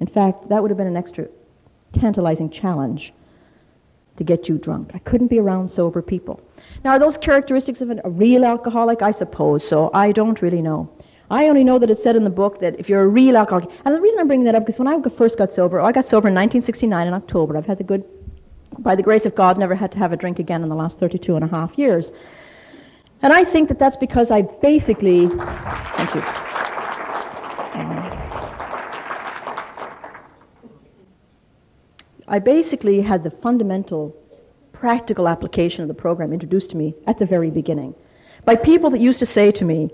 In 0.00 0.06
fact, 0.06 0.48
that 0.48 0.60
would 0.60 0.70
have 0.70 0.78
been 0.78 0.86
an 0.86 0.96
extra 0.96 1.28
tantalizing 1.92 2.50
challenge 2.50 3.12
to 4.16 4.24
get 4.24 4.48
you 4.48 4.58
drunk. 4.58 4.90
I 4.94 4.98
couldn't 4.98 5.28
be 5.28 5.38
around 5.38 5.70
sober 5.70 6.02
people. 6.02 6.40
Now, 6.84 6.90
are 6.90 6.98
those 6.98 7.16
characteristics 7.16 7.80
of 7.80 7.90
a 7.90 8.00
real 8.08 8.44
alcoholic? 8.44 9.02
I 9.02 9.10
suppose 9.10 9.66
so. 9.66 9.90
I 9.92 10.12
don't 10.12 10.40
really 10.42 10.62
know. 10.62 10.88
I 11.30 11.48
only 11.48 11.64
know 11.64 11.78
that 11.78 11.90
it 11.90 11.98
said 11.98 12.16
in 12.16 12.24
the 12.24 12.30
book 12.30 12.60
that 12.60 12.78
if 12.78 12.88
you're 12.88 13.02
a 13.02 13.08
real 13.08 13.36
alcoholic, 13.36 13.68
and 13.84 13.94
the 13.94 14.00
reason 14.00 14.20
I'm 14.20 14.26
bringing 14.26 14.44
that 14.44 14.54
up 14.54 14.68
is 14.68 14.78
when 14.78 14.86
I 14.86 15.00
first 15.16 15.38
got 15.38 15.52
sober, 15.52 15.80
I 15.80 15.90
got 15.90 16.06
sober 16.06 16.28
in 16.28 16.34
1969 16.34 17.08
in 17.08 17.14
October. 17.14 17.56
I've 17.56 17.66
had 17.66 17.78
the 17.78 17.84
good, 17.84 18.04
by 18.78 18.94
the 18.94 19.02
grace 19.02 19.24
of 19.24 19.34
God, 19.34 19.58
never 19.58 19.74
had 19.74 19.90
to 19.92 19.98
have 19.98 20.12
a 20.12 20.16
drink 20.16 20.38
again 20.38 20.62
in 20.62 20.68
the 20.68 20.74
last 20.74 20.98
32 20.98 21.34
and 21.34 21.44
a 21.44 21.48
half 21.48 21.76
years. 21.78 22.12
And 23.22 23.32
I 23.32 23.42
think 23.42 23.68
that 23.68 23.78
that's 23.78 23.96
because 23.96 24.30
I 24.30 24.42
basically, 24.42 25.28
thank 25.28 26.14
you. 26.14 26.20
Um, 27.80 28.03
I 32.26 32.38
basically 32.38 33.00
had 33.02 33.22
the 33.22 33.30
fundamental 33.30 34.16
practical 34.72 35.28
application 35.28 35.82
of 35.82 35.88
the 35.88 35.94
program 35.94 36.32
introduced 36.32 36.70
to 36.70 36.76
me 36.76 36.94
at 37.06 37.18
the 37.18 37.26
very 37.26 37.50
beginning 37.50 37.94
by 38.44 38.54
people 38.54 38.90
that 38.90 39.00
used 39.00 39.18
to 39.20 39.26
say 39.26 39.50
to 39.52 39.64
me, 39.64 39.90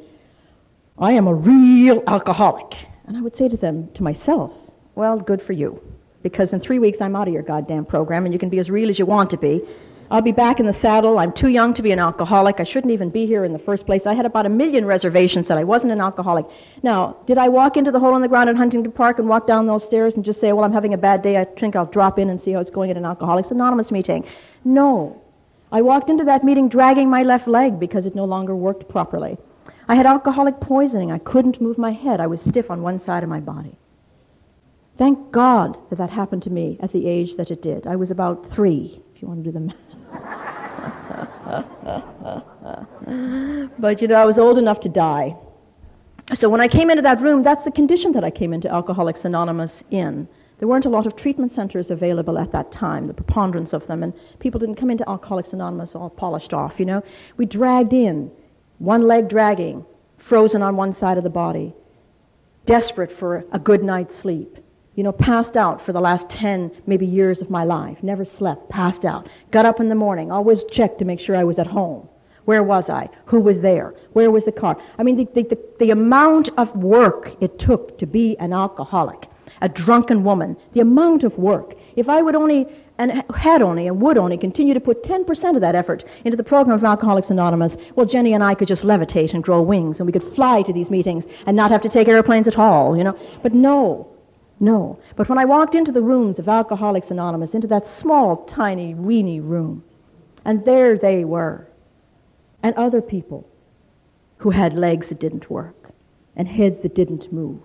I 0.99 1.13
am 1.13 1.27
a 1.27 1.35
real 1.35 2.03
alcoholic. 2.07 2.77
And 3.07 3.17
I 3.17 3.21
would 3.21 3.37
say 3.37 3.49
to 3.49 3.57
them, 3.57 3.89
to 3.95 4.03
myself, 4.03 4.53
well, 4.95 5.19
good 5.19 5.43
for 5.43 5.53
you. 5.53 5.81
Because 6.23 6.53
in 6.53 6.61
three 6.61 6.79
weeks 6.79 7.01
I'm 7.01 7.17
out 7.17 7.29
of 7.29 7.35
your 7.35 7.43
goddamn 7.43 7.85
program 7.85 8.25
and 8.25 8.33
you 8.33 8.39
can 8.39 8.49
be 8.49 8.59
as 8.59 8.71
real 8.71 8.91
as 8.91 8.99
you 8.99 9.07
want 9.07 9.31
to 9.31 9.37
be 9.37 9.63
I'll 10.12 10.23
be 10.23 10.33
back 10.33 10.59
in 10.59 10.67
the 10.67 10.73
saddle. 10.73 11.21
I'm 11.21 11.33
too 11.33 11.49
young 11.49 11.73
to 11.75 11.83
be 11.83 11.93
an 11.93 12.00
alcoholic. 12.00 12.59
I 12.59 12.64
shouldn't 12.64 12.93
even 12.93 13.11
be 13.11 13.26
here 13.26 13.45
in 13.45 13.52
the 13.52 13.61
first 13.61 13.87
place. 13.87 14.07
I 14.07 14.14
had 14.14 14.26
about 14.26 14.45
a 14.45 14.49
million 14.49 14.85
reservations 14.85 15.47
that 15.47 15.57
I 15.57 15.62
wasn't 15.62 15.93
an 15.93 16.00
alcoholic. 16.00 16.47
Now, 16.83 17.17
did 17.26 17.38
I 17.38 17.49
walk 17.49 17.76
into 17.76 17.93
the 17.93 18.00
hole 18.00 18.17
in 18.17 18.23
the 18.23 18.26
ground 18.26 18.50
at 18.50 18.57
Huntington 18.57 18.90
Park 18.90 19.21
and 19.21 19.29
walk 19.29 19.47
down 19.47 19.67
those 19.67 19.85
stairs 19.85 20.17
and 20.17 20.25
just 20.25 20.40
say, 20.40 20.52
well, 20.52 20.64
I'm 20.64 20.73
having 20.73 20.95
a 20.95 20.99
bad 20.99 21.23
day. 21.23 21.37
I 21.37 21.45
think 21.45 21.76
I'll 21.76 21.87
drop 21.87 22.19
in 22.19 22.29
and 22.29 22.40
see 22.40 22.50
how 22.50 22.61
it's 22.61 22.71
going 22.71 22.90
at 22.90 22.97
an 22.97 23.05
Alcoholics 23.05 23.52
Anonymous 23.52 23.93
meeting? 23.93 24.26
No. 24.64 25.23
I 25.71 25.81
walked 25.83 26.11
into 26.11 26.25
that 26.25 26.43
meeting 26.43 26.69
dragging 26.69 27.09
my 27.09 27.23
left 27.23 27.47
leg 27.47 27.79
because 27.79 28.05
it 28.05 28.17
no 28.17 28.25
longer 28.25 28.57
worked 28.57 28.88
properly. 28.88 29.38
I 29.87 29.95
had 29.95 30.07
alcoholic 30.07 30.59
poisoning. 30.59 31.12
I 31.12 31.19
couldn't 31.19 31.61
move 31.61 31.79
my 31.79 31.93
head. 31.93 32.21
I 32.21 32.26
was 32.26 32.40
stiff 32.40 32.69
on 32.71 32.83
one 32.83 32.99
side 32.99 33.23
of 33.23 33.29
my 33.29 33.40
body. 33.40 33.76
Thank 34.99 35.31
God 35.31 35.79
that 35.88 35.97
that 35.97 36.11
happened 36.11 36.43
to 36.43 36.50
me 36.50 36.79
at 36.81 36.93
the 36.93 37.07
age 37.07 37.37
that 37.37 37.52
it 37.52 37.62
did. 37.62 37.87
I 37.87 37.95
was 37.95 38.11
about 38.11 38.50
three, 38.50 39.00
if 39.14 39.23
you 39.23 39.29
want 39.29 39.45
to 39.45 39.45
do 39.45 39.52
the 39.52 39.61
math. 39.61 39.89
but 43.79 44.00
you 44.00 44.09
know, 44.09 44.14
I 44.14 44.25
was 44.25 44.38
old 44.38 44.59
enough 44.59 44.81
to 44.81 44.88
die. 44.88 45.37
So 46.35 46.49
when 46.49 46.61
I 46.61 46.69
came 46.69 46.90
into 46.90 47.02
that 47.02 47.21
room, 47.21 47.43
that's 47.43 47.64
the 47.64 47.73
condition 47.73 48.12
that 48.12 48.23
I 48.23 48.31
came 48.31 48.52
into 48.52 48.73
Alcoholics 48.73 49.25
Anonymous 49.25 49.83
in. 49.90 50.29
There 50.59 50.69
weren't 50.69 50.85
a 50.85 50.90
lot 50.90 51.07
of 51.07 51.17
treatment 51.17 51.52
centers 51.52 51.90
available 51.90 52.38
at 52.38 52.52
that 52.52 52.71
time, 52.71 53.07
the 53.07 53.14
preponderance 53.14 53.73
of 53.73 53.87
them, 53.87 54.02
and 54.02 54.12
people 54.38 54.61
didn't 54.61 54.76
come 54.76 54.90
into 54.90 55.09
Alcoholics 55.09 55.52
Anonymous 55.52 55.95
all 55.95 56.11
polished 56.11 56.52
off, 56.52 56.79
you 56.79 56.85
know. 56.85 57.02
We 57.37 57.47
dragged 57.47 57.95
in, 57.95 58.31
one 58.79 59.09
leg 59.09 59.29
dragging, 59.29 59.85
frozen 60.19 60.62
on 60.62 60.76
one 60.76 60.93
side 60.93 61.17
of 61.17 61.25
the 61.25 61.31
body, 61.31 61.73
desperate 62.67 63.11
for 63.11 63.45
a 63.52 63.59
good 63.59 63.83
night's 63.83 64.14
sleep. 64.14 64.59
You 65.00 65.04
know, 65.04 65.12
passed 65.12 65.57
out 65.57 65.80
for 65.80 65.95
the 65.95 66.00
last 66.02 66.28
10, 66.28 66.71
maybe 66.87 67.07
years 67.07 67.40
of 67.40 67.49
my 67.49 67.64
life. 67.64 67.97
Never 68.02 68.23
slept, 68.23 68.69
passed 68.69 69.07
out. 69.07 69.30
Got 69.50 69.64
up 69.64 69.80
in 69.80 69.88
the 69.88 69.95
morning, 69.95 70.30
always 70.30 70.62
checked 70.71 70.99
to 70.99 71.07
make 71.07 71.21
sure 71.21 71.35
I 71.35 71.42
was 71.42 71.59
at 71.59 71.66
home. 71.66 72.07
Where 72.45 72.62
was 72.62 72.90
I? 72.90 73.09
Who 73.25 73.40
was 73.40 73.61
there? 73.61 73.95
Where 74.12 74.30
was 74.30 74.45
the 74.45 74.52
car? 74.52 74.76
I 74.99 75.02
mean, 75.02 75.16
the, 75.16 75.25
the, 75.33 75.42
the, 75.54 75.59
the 75.78 75.90
amount 75.90 76.50
of 76.59 76.76
work 76.76 77.35
it 77.40 77.59
took 77.59 77.97
to 77.97 78.07
be 78.07 78.37
an 78.40 78.52
alcoholic 78.52 79.26
a 79.62 79.71
drunken 79.71 80.23
woman, 80.23 80.54
the 80.75 80.80
amount 80.80 81.25
of 81.25 81.37
work. 81.38 81.75
If 81.97 82.11
I 82.11 82.21
would 82.21 82.35
only, 82.35 82.66
and 82.99 83.25
had 83.35 83.62
only, 83.62 83.87
and 83.87 84.02
would 84.02 84.19
only 84.19 84.37
continue 84.37 84.75
to 84.75 84.80
put 84.80 85.02
10% 85.02 85.54
of 85.54 85.62
that 85.62 85.75
effort 85.75 86.04
into 86.25 86.37
the 86.37 86.45
program 86.45 86.76
of 86.76 86.85
Alcoholics 86.85 87.30
Anonymous, 87.30 87.78
well, 87.95 88.04
Jenny 88.04 88.35
and 88.35 88.45
I 88.45 88.54
could 88.54 88.69
just 88.69 88.85
levitate 88.85 89.33
and 89.33 89.42
grow 89.42 89.62
wings, 89.62 89.99
and 89.99 90.07
we 90.07 90.12
could 90.12 90.35
fly 90.35 90.61
to 90.62 90.73
these 90.75 90.90
meetings 90.90 91.25
and 91.47 91.57
not 91.57 91.71
have 91.71 91.80
to 91.83 91.88
take 91.88 92.07
airplanes 92.07 92.49
at 92.49 92.59
all, 92.59 92.97
you 92.97 93.04
know. 93.04 93.19
But 93.42 93.54
no, 93.54 94.11
no. 94.61 94.99
But 95.17 95.29
when 95.29 95.38
I 95.38 95.45
walked 95.45 95.75
into 95.75 95.93
the 95.93 96.02
rooms 96.02 96.38
of 96.38 96.49
Alcoholics 96.49 97.11
Anonymous, 97.11 97.55
into 97.55 97.67
that 97.69 97.87
small, 97.87 98.45
tiny, 98.45 98.95
weeny 98.95 99.40
room, 99.40 99.83
and 100.45 100.64
there 100.64 100.97
they 100.97 101.25
were, 101.25 101.67
and 102.62 102.75
other 102.76 103.00
people 103.00 103.49
who 104.38 104.50
had 104.50 104.75
legs 104.75 105.09
that 105.09 105.19
didn't 105.19 105.50
work 105.50 105.90
and 106.37 106.47
heads 106.47 106.81
that 106.81 106.95
didn't 106.95 107.33
move 107.33 107.62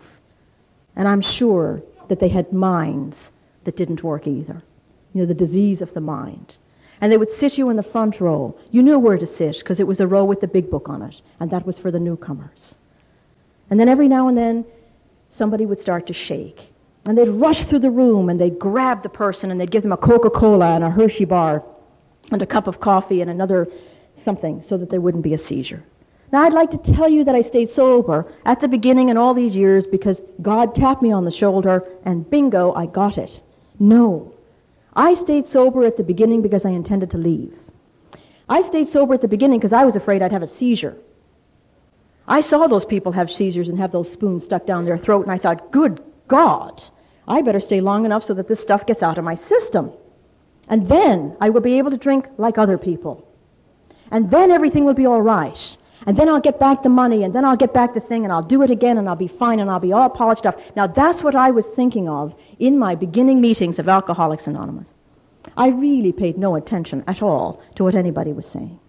and 0.95 1.07
I'm 1.07 1.21
sure 1.21 1.81
that 2.07 2.19
they 2.19 2.29
had 2.29 2.53
minds 2.53 3.31
that 3.65 3.75
didn't 3.75 4.03
work 4.03 4.27
either. 4.27 4.61
You 5.13 5.21
know, 5.21 5.27
the 5.27 5.33
disease 5.33 5.81
of 5.81 5.93
the 5.93 6.01
mind. 6.01 6.57
And 7.01 7.11
they 7.11 7.17
would 7.17 7.31
sit 7.31 7.57
you 7.57 7.69
in 7.69 7.75
the 7.75 7.83
front 7.83 8.21
row. 8.21 8.57
You 8.71 8.81
knew 8.81 8.97
where 8.99 9.17
to 9.17 9.27
sit 9.27 9.59
because 9.59 9.79
it 9.79 9.87
was 9.87 9.97
the 9.97 10.07
row 10.07 10.23
with 10.23 10.41
the 10.41 10.47
big 10.47 10.69
book 10.69 10.87
on 10.87 11.01
it, 11.01 11.21
and 11.39 11.51
that 11.51 11.65
was 11.65 11.77
for 11.77 11.91
the 11.91 11.99
newcomers. 11.99 12.75
And 13.69 13.79
then 13.79 13.89
every 13.89 14.07
now 14.07 14.27
and 14.27 14.37
then, 14.37 14.65
somebody 15.29 15.65
would 15.65 15.79
start 15.79 16.07
to 16.07 16.13
shake. 16.13 16.69
And 17.05 17.17
they'd 17.17 17.29
rush 17.29 17.65
through 17.65 17.79
the 17.79 17.91
room 17.91 18.29
and 18.29 18.39
they'd 18.39 18.57
grab 18.57 19.03
the 19.03 19.09
person 19.09 19.51
and 19.51 19.61
they'd 19.61 19.71
give 19.71 19.83
them 19.83 19.91
a 19.91 19.97
Coca 19.97 20.29
Cola 20.29 20.75
and 20.75 20.83
a 20.83 20.89
Hershey 20.89 21.25
bar 21.25 21.63
and 22.31 22.41
a 22.41 22.45
cup 22.45 22.67
of 22.67 22.79
coffee 22.79 23.21
and 23.21 23.29
another 23.29 23.67
something 24.23 24.63
so 24.67 24.77
that 24.77 24.89
there 24.89 25.01
wouldn't 25.01 25.23
be 25.23 25.33
a 25.33 25.37
seizure. 25.37 25.83
Now, 26.31 26.41
I'd 26.43 26.53
like 26.53 26.71
to 26.71 26.93
tell 26.93 27.07
you 27.07 27.23
that 27.23 27.35
I 27.35 27.41
stayed 27.41 27.69
sober 27.69 28.25
at 28.45 28.59
the 28.59 28.67
beginning 28.67 29.09
and 29.09 29.19
all 29.19 29.33
these 29.33 29.55
years 29.55 29.85
because 29.85 30.19
God 30.41 30.73
tapped 30.73 31.03
me 31.03 31.11
on 31.11 31.25
the 31.25 31.31
shoulder 31.31 31.87
and 32.03 32.29
bingo, 32.29 32.73
I 32.73 32.87
got 32.87 33.17
it. 33.17 33.39
No. 33.79 34.33
I 34.95 35.13
stayed 35.13 35.45
sober 35.45 35.85
at 35.85 35.97
the 35.97 36.03
beginning 36.03 36.41
because 36.41 36.65
I 36.65 36.71
intended 36.71 37.11
to 37.11 37.17
leave. 37.17 37.53
I 38.49 38.61
stayed 38.63 38.89
sober 38.89 39.13
at 39.13 39.21
the 39.21 39.27
beginning 39.27 39.59
because 39.59 39.73
I 39.73 39.85
was 39.85 39.95
afraid 39.95 40.21
I'd 40.21 40.31
have 40.31 40.43
a 40.43 40.55
seizure. 40.55 40.97
I 42.27 42.41
saw 42.41 42.67
those 42.67 42.85
people 42.85 43.11
have 43.11 43.31
seizures 43.31 43.69
and 43.69 43.77
have 43.77 43.91
those 43.91 44.11
spoons 44.11 44.43
stuck 44.43 44.65
down 44.65 44.85
their 44.85 44.97
throat, 44.97 45.23
and 45.23 45.31
I 45.31 45.37
thought, 45.37 45.71
good 45.71 46.01
God, 46.27 46.83
I 47.27 47.41
better 47.41 47.59
stay 47.61 47.81
long 47.81 48.05
enough 48.05 48.23
so 48.23 48.33
that 48.33 48.47
this 48.47 48.59
stuff 48.59 48.85
gets 48.85 49.03
out 49.03 49.17
of 49.17 49.23
my 49.23 49.35
system. 49.35 49.91
And 50.67 50.89
then 50.89 51.35
I 51.41 51.49
will 51.49 51.61
be 51.61 51.77
able 51.77 51.91
to 51.91 51.97
drink 51.97 52.27
like 52.37 52.57
other 52.57 52.77
people. 52.77 53.27
And 54.11 54.29
then 54.31 54.51
everything 54.51 54.85
will 54.85 54.93
be 54.93 55.05
all 55.05 55.21
right 55.21 55.77
and 56.05 56.17
then 56.17 56.29
I'll 56.29 56.41
get 56.41 56.59
back 56.59 56.83
the 56.83 56.89
money, 56.89 57.23
and 57.23 57.33
then 57.33 57.45
I'll 57.45 57.57
get 57.57 57.73
back 57.73 57.93
the 57.93 57.99
thing, 57.99 58.23
and 58.23 58.31
I'll 58.31 58.43
do 58.43 58.61
it 58.61 58.69
again, 58.69 58.97
and 58.97 59.09
I'll 59.09 59.15
be 59.15 59.27
fine, 59.27 59.59
and 59.59 59.69
I'll 59.69 59.79
be 59.79 59.93
all 59.93 60.09
polished 60.09 60.45
up. 60.45 60.59
Now, 60.75 60.87
that's 60.87 61.23
what 61.23 61.35
I 61.35 61.51
was 61.51 61.65
thinking 61.75 62.07
of 62.07 62.33
in 62.59 62.77
my 62.77 62.93
beginning 62.95 63.41
meetings 63.41 63.79
of 63.79 63.89
Alcoholics 63.89 64.45
Anonymous. 64.47 64.93
I 65.57 65.67
really 65.69 66.11
paid 66.11 66.37
no 66.37 66.55
attention 66.55 67.03
at 67.07 67.23
all 67.23 67.61
to 67.75 67.83
what 67.83 67.95
anybody 67.95 68.33
was 68.33 68.45
saying. 68.53 68.79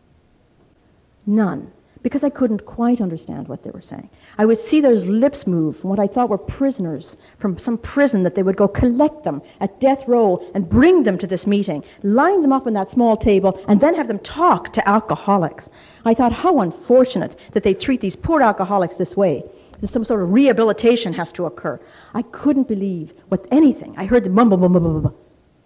None 1.24 1.72
because 2.06 2.22
I 2.22 2.30
couldn't 2.30 2.64
quite 2.66 3.00
understand 3.00 3.48
what 3.48 3.64
they 3.64 3.70
were 3.70 3.82
saying. 3.82 4.08
I 4.38 4.44
would 4.44 4.60
see 4.60 4.80
those 4.80 5.04
lips 5.06 5.44
move 5.44 5.76
from 5.76 5.90
what 5.90 5.98
I 5.98 6.06
thought 6.06 6.28
were 6.28 6.38
prisoners 6.38 7.16
from 7.40 7.58
some 7.58 7.76
prison 7.76 8.22
that 8.22 8.36
they 8.36 8.44
would 8.44 8.56
go 8.56 8.68
collect 8.68 9.24
them 9.24 9.42
at 9.58 9.80
death 9.80 10.04
row 10.06 10.40
and 10.54 10.68
bring 10.68 11.02
them 11.02 11.18
to 11.18 11.26
this 11.26 11.48
meeting, 11.48 11.82
line 12.04 12.42
them 12.42 12.52
up 12.52 12.68
on 12.68 12.74
that 12.74 12.92
small 12.92 13.16
table, 13.16 13.60
and 13.66 13.80
then 13.80 13.92
have 13.96 14.06
them 14.06 14.20
talk 14.20 14.72
to 14.74 14.88
alcoholics. 14.88 15.68
I 16.04 16.14
thought, 16.14 16.32
how 16.32 16.60
unfortunate 16.60 17.36
that 17.54 17.64
they 17.64 17.74
treat 17.74 18.00
these 18.00 18.14
poor 18.14 18.40
alcoholics 18.40 18.94
this 18.94 19.16
way. 19.16 19.42
That 19.80 19.90
some 19.90 20.04
sort 20.04 20.22
of 20.22 20.32
rehabilitation 20.32 21.12
has 21.14 21.32
to 21.32 21.46
occur. 21.46 21.80
I 22.14 22.22
couldn't 22.22 22.68
believe 22.68 23.14
what 23.30 23.48
anything. 23.50 23.96
I 23.98 24.06
heard 24.06 24.22
the 24.22 24.30
mumble, 24.30 24.58
mumble, 24.58 24.78
mumble, 24.78 24.92
mumble. 25.00 25.18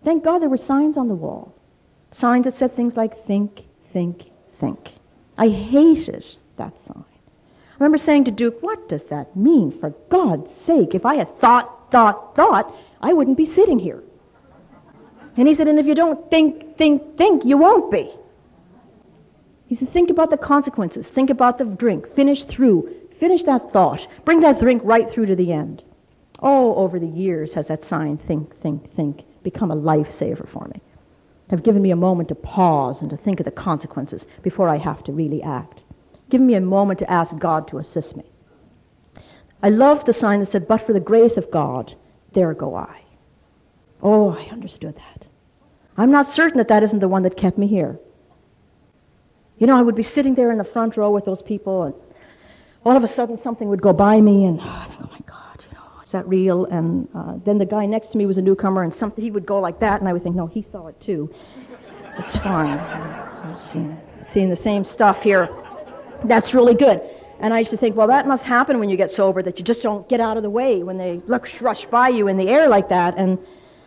Thank 0.07 0.25
God 0.25 0.39
there 0.39 0.49
were 0.49 0.57
signs 0.57 0.97
on 0.97 1.09
the 1.09 1.15
wall. 1.15 1.55
Signs 2.13 2.47
that 2.47 2.55
said 2.55 2.75
things 2.75 2.97
like 2.97 3.27
think, 3.27 3.61
think, 3.93 4.31
think. 4.59 4.93
I 5.41 5.49
hated 5.49 6.27
that 6.59 6.79
sign. 6.79 7.03
I 7.73 7.75
remember 7.79 7.97
saying 7.97 8.25
to 8.25 8.31
Duke, 8.31 8.63
what 8.63 8.91
does 8.91 9.05
that 9.05 9.35
mean? 9.35 9.73
For 9.81 9.89
God's 10.11 10.55
sake, 10.55 10.95
if 10.95 11.07
I 11.07 11.15
had 11.15 11.41
thought, 11.41 11.91
thought, 11.91 12.37
thought, 12.37 12.77
I 13.01 13.15
wouldn't 13.15 13.39
be 13.39 13.47
sitting 13.47 13.79
here. 13.79 14.03
And 15.39 15.49
he 15.49 15.55
said, 15.55 15.67
and 15.67 15.79
if 15.79 15.87
you 15.87 15.95
don't 15.95 16.29
think, 16.29 16.77
think, 16.77 17.17
think, 17.17 17.47
you 17.47 17.57
won't 17.57 17.91
be. 17.91 18.11
He 19.67 19.77
said, 19.77 19.91
think 19.95 20.11
about 20.11 20.29
the 20.29 20.37
consequences. 20.37 21.09
Think 21.09 21.31
about 21.31 21.57
the 21.57 21.65
drink. 21.65 22.15
Finish 22.15 22.45
through. 22.45 22.95
Finish 23.19 23.45
that 23.45 23.73
thought. 23.73 24.07
Bring 24.27 24.41
that 24.41 24.61
drink 24.61 24.83
right 24.85 25.11
through 25.11 25.27
to 25.27 25.37
the 25.37 25.55
end. 25.55 25.83
Oh, 26.41 26.75
over 26.75 26.99
the 26.99 27.07
years 27.07 27.55
has 27.55 27.69
that 27.69 27.87
sign, 27.87 28.19
think, 28.19 28.61
think, 28.61 28.95
think, 28.95 29.23
become 29.43 29.71
a 29.71 29.77
lifesaver 29.77 30.47
for 30.47 30.67
me 30.67 30.83
have 31.51 31.65
given 31.65 31.83
me 31.83 31.91
a 31.91 31.97
moment 31.97 32.29
to 32.29 32.35
pause 32.35 33.01
and 33.01 33.11
to 33.11 33.17
think 33.17 33.41
of 33.41 33.45
the 33.45 33.51
consequences 33.51 34.25
before 34.43 34.69
I 34.69 34.77
have 34.77 35.03
to 35.05 35.13
really 35.13 35.43
act. 35.43 35.81
Given 36.31 36.47
me 36.47 36.55
a 36.55 36.61
moment 36.61 37.01
to 37.01 37.11
ask 37.11 37.37
God 37.37 37.67
to 37.69 37.79
assist 37.79 38.17
me. 38.17 38.25
I 39.63 39.69
loved 39.69 40.07
the 40.07 40.13
sign 40.13 40.41
that 40.41 40.47
said, 40.47 40.69
but 40.69 40.87
for 40.87 40.93
the 40.93 41.01
grace 41.01 41.37
of 41.37 41.51
God, 41.51 41.95
there 42.35 42.55
go 42.55 42.77
I. 42.77 43.03
Oh, 44.01 44.31
I 44.31 44.45
understood 44.53 44.95
that. 44.95 45.27
I'm 45.97 46.13
not 46.13 46.31
certain 46.31 46.59
that 46.59 46.69
that 46.69 46.85
isn't 46.85 47.01
the 47.01 47.09
one 47.09 47.25
that 47.25 47.37
kept 47.37 47.59
me 47.59 47.67
here. 47.67 47.99
You 49.59 49.67
know, 49.67 49.77
I 49.77 49.83
would 49.83 49.97
be 49.97 50.05
sitting 50.05 50.35
there 50.35 50.53
in 50.53 50.59
the 50.59 50.65
front 50.65 50.97
row 50.97 51.11
with 51.11 51.25
those 51.25 51.43
people, 51.43 51.83
and 51.83 51.95
all 52.85 52.97
of 52.97 53.03
a 53.03 53.09
sudden 53.09 53.37
something 53.37 53.69
would 53.69 53.83
go 53.83 53.93
by 53.93 54.21
me, 54.21 54.47
and 54.47 54.61
oh, 54.61 54.87
oh 55.01 55.11
my 55.11 55.21
God 55.27 55.40
is 56.11 56.13
that 56.13 56.27
real? 56.27 56.65
And 56.65 57.09
uh, 57.15 57.35
then 57.45 57.57
the 57.57 57.65
guy 57.65 57.87
next 57.87 58.11
to 58.11 58.19
me 58.19 58.27
was 58.27 58.37
a 58.37 58.43
newcomer, 58.43 58.83
and 58.83 58.93
something 58.93 59.23
he 59.23 59.31
would 59.31 59.47
go 59.47 59.61
like 59.61 59.79
that, 59.79 60.01
and 60.01 60.09
I 60.09 60.13
would 60.13 60.25
think, 60.25 60.35
no, 60.35 60.49
he 60.49 60.67
saw 60.73 60.89
it 60.89 61.01
too. 61.01 61.33
It's 62.19 62.37
fine. 62.39 62.81
I'm 62.81 63.57
seeing, 63.71 63.97
seeing 64.29 64.51
the 64.51 64.57
same 64.57 64.85
stuff 64.85 65.23
here. 65.23 65.49
That's 66.25 66.53
really 66.53 66.75
good. 66.75 67.01
And 67.39 67.55
I 67.55 67.61
used 67.61 67.71
to 67.71 67.77
think, 67.77 67.95
well, 67.95 68.09
that 68.09 68.27
must 68.27 68.43
happen 68.43 68.81
when 68.81 68.91
you 68.91 68.97
get 68.97 69.13
sober, 69.13 69.41
that 69.41 69.61
you 69.61 69.65
just 69.65 69.83
don't 69.83 70.09
get 70.09 70.19
out 70.19 70.37
of 70.37 70.43
the 70.43 70.51
way 70.51 70.83
when 70.83 70.99
they 70.99 71.23
rush 71.29 71.87
by 71.87 72.09
you 72.09 72.27
in 72.27 72.37
the 72.37 72.49
air 72.49 72.69
like 72.69 72.89
that. 72.89 73.17
And, 73.17 73.39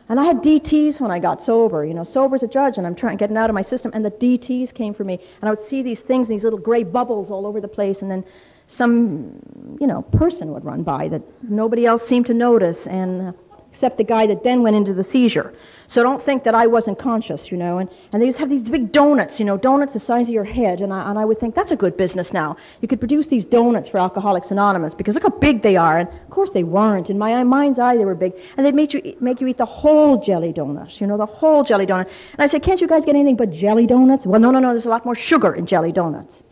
and 0.08 0.18
I 0.18 0.24
had 0.24 0.38
DTs 0.38 1.02
when 1.02 1.12
I 1.12 1.20
got 1.20 1.44
sober. 1.44 1.84
You 1.84 1.94
know, 1.94 2.06
sober 2.06 2.38
as 2.38 2.44
a 2.44 2.48
judge, 2.48 2.78
and 2.78 2.88
I'm 2.88 2.96
trying 2.96 3.18
getting 3.18 3.36
out 3.36 3.50
of 3.50 3.54
my 3.54 3.64
system, 3.64 3.92
and 3.94 4.06
the 4.06 4.12
DTs 4.12 4.74
came 4.74 4.94
for 4.94 5.04
me. 5.04 5.20
And 5.42 5.50
I 5.50 5.54
would 5.54 5.66
see 5.66 5.82
these 5.82 6.00
things, 6.00 6.30
these 6.30 6.46
little 6.46 6.58
gray 6.58 6.84
bubbles 6.84 7.30
all 7.30 7.46
over 7.46 7.60
the 7.60 7.68
place, 7.68 8.02
and 8.02 8.10
then 8.10 8.24
some, 8.68 9.78
you 9.80 9.88
know, 9.88 10.02
person 10.02 10.54
would 10.54 10.66
run 10.66 10.84
by 10.84 11.10
that 11.10 11.22
nobody 11.44 11.86
else 11.86 12.08
seemed 12.08 12.26
to 12.28 12.34
notice, 12.34 12.88
and 12.88 13.34
except 13.72 13.98
the 13.98 14.04
guy 14.04 14.28
that 14.28 14.44
then 14.44 14.62
went 14.62 14.76
into 14.76 14.94
the 14.94 15.04
seizure. 15.04 15.54
So 15.88 16.04
don't 16.04 16.24
think 16.24 16.44
that 16.44 16.56
I 16.56 16.68
wasn't 16.68 17.00
conscious, 17.00 17.52
you 17.52 17.58
know. 17.58 17.80
And, 17.80 17.90
and 18.12 18.22
they 18.22 18.28
used 18.28 18.38
to 18.38 18.42
have 18.42 18.50
these 18.50 18.70
big 18.70 18.92
donuts, 18.92 19.40
you 19.40 19.46
know, 19.46 19.58
donuts 19.58 19.94
the 19.94 20.00
size 20.00 20.28
of 20.28 20.34
your 20.34 20.44
head. 20.44 20.80
And 20.80 20.94
I, 20.94 21.10
and 21.10 21.20
I 21.20 21.26
would 21.26 21.40
think, 21.40 21.56
that's 21.56 21.72
a 21.72 21.76
good 21.76 21.98
business 21.98 22.32
now. 22.32 22.56
You 22.82 22.88
could 22.88 23.00
produce 23.00 23.28
these 23.28 23.46
donuts 23.46 23.90
for 23.90 23.98
Alcoholics 23.98 24.52
Anonymous 24.52 24.94
because 24.94 25.16
look 25.16 25.24
how 25.24 25.30
big 25.30 25.62
they 25.62 25.76
are. 25.76 26.00
And 26.00 26.08
of 26.08 26.30
course 26.30 26.52
they 26.54 26.64
weren't. 26.64 27.10
In 27.10 27.18
my 27.18 27.44
mind's 27.44 27.80
eye, 27.80 27.98
they 27.98 28.06
were 28.06 28.16
big. 28.16 28.34
And 28.58 28.66
they'd 28.66 28.76
make 28.76 28.94
you, 28.94 29.18
make 29.20 29.42
you 29.42 29.48
eat 29.48 29.58
the 29.58 29.66
whole 29.66 30.24
jelly 30.24 30.54
donut, 30.54 31.02
you 31.02 31.08
know, 31.08 31.18
the 31.18 31.26
whole 31.26 31.64
jelly 31.64 31.86
donut. 31.86 32.08
And 32.34 32.40
I 32.40 32.48
said, 32.48 32.64
can't 32.64 32.80
you 32.80 32.88
guys 32.88 33.06
get 33.06 33.16
anything 33.16 33.36
but 33.36 33.52
jelly 33.52 33.88
donuts? 33.88 34.26
Well, 34.26 34.40
no, 34.40 34.52
no, 34.52 34.60
no, 34.60 34.70
there's 34.70 34.86
a 34.86 34.90
lot 34.90 35.04
more 35.04 35.16
sugar 35.16 35.54
in 35.54 35.66
jelly 35.66 35.92
donuts. 35.92 36.44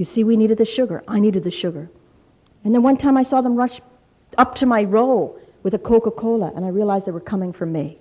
You 0.00 0.06
see, 0.06 0.24
we 0.24 0.38
needed 0.38 0.56
the 0.56 0.64
sugar. 0.64 1.04
I 1.06 1.20
needed 1.20 1.44
the 1.44 1.50
sugar. 1.50 1.90
And 2.64 2.74
then 2.74 2.82
one 2.82 2.96
time 2.96 3.18
I 3.18 3.22
saw 3.22 3.42
them 3.42 3.54
rush 3.54 3.82
up 4.38 4.54
to 4.54 4.64
my 4.64 4.84
row 4.84 5.38
with 5.62 5.74
a 5.74 5.78
Coca-Cola, 5.78 6.52
and 6.56 6.64
I 6.64 6.68
realized 6.68 7.04
they 7.04 7.10
were 7.10 7.20
coming 7.20 7.52
for 7.52 7.66
me. 7.66 7.98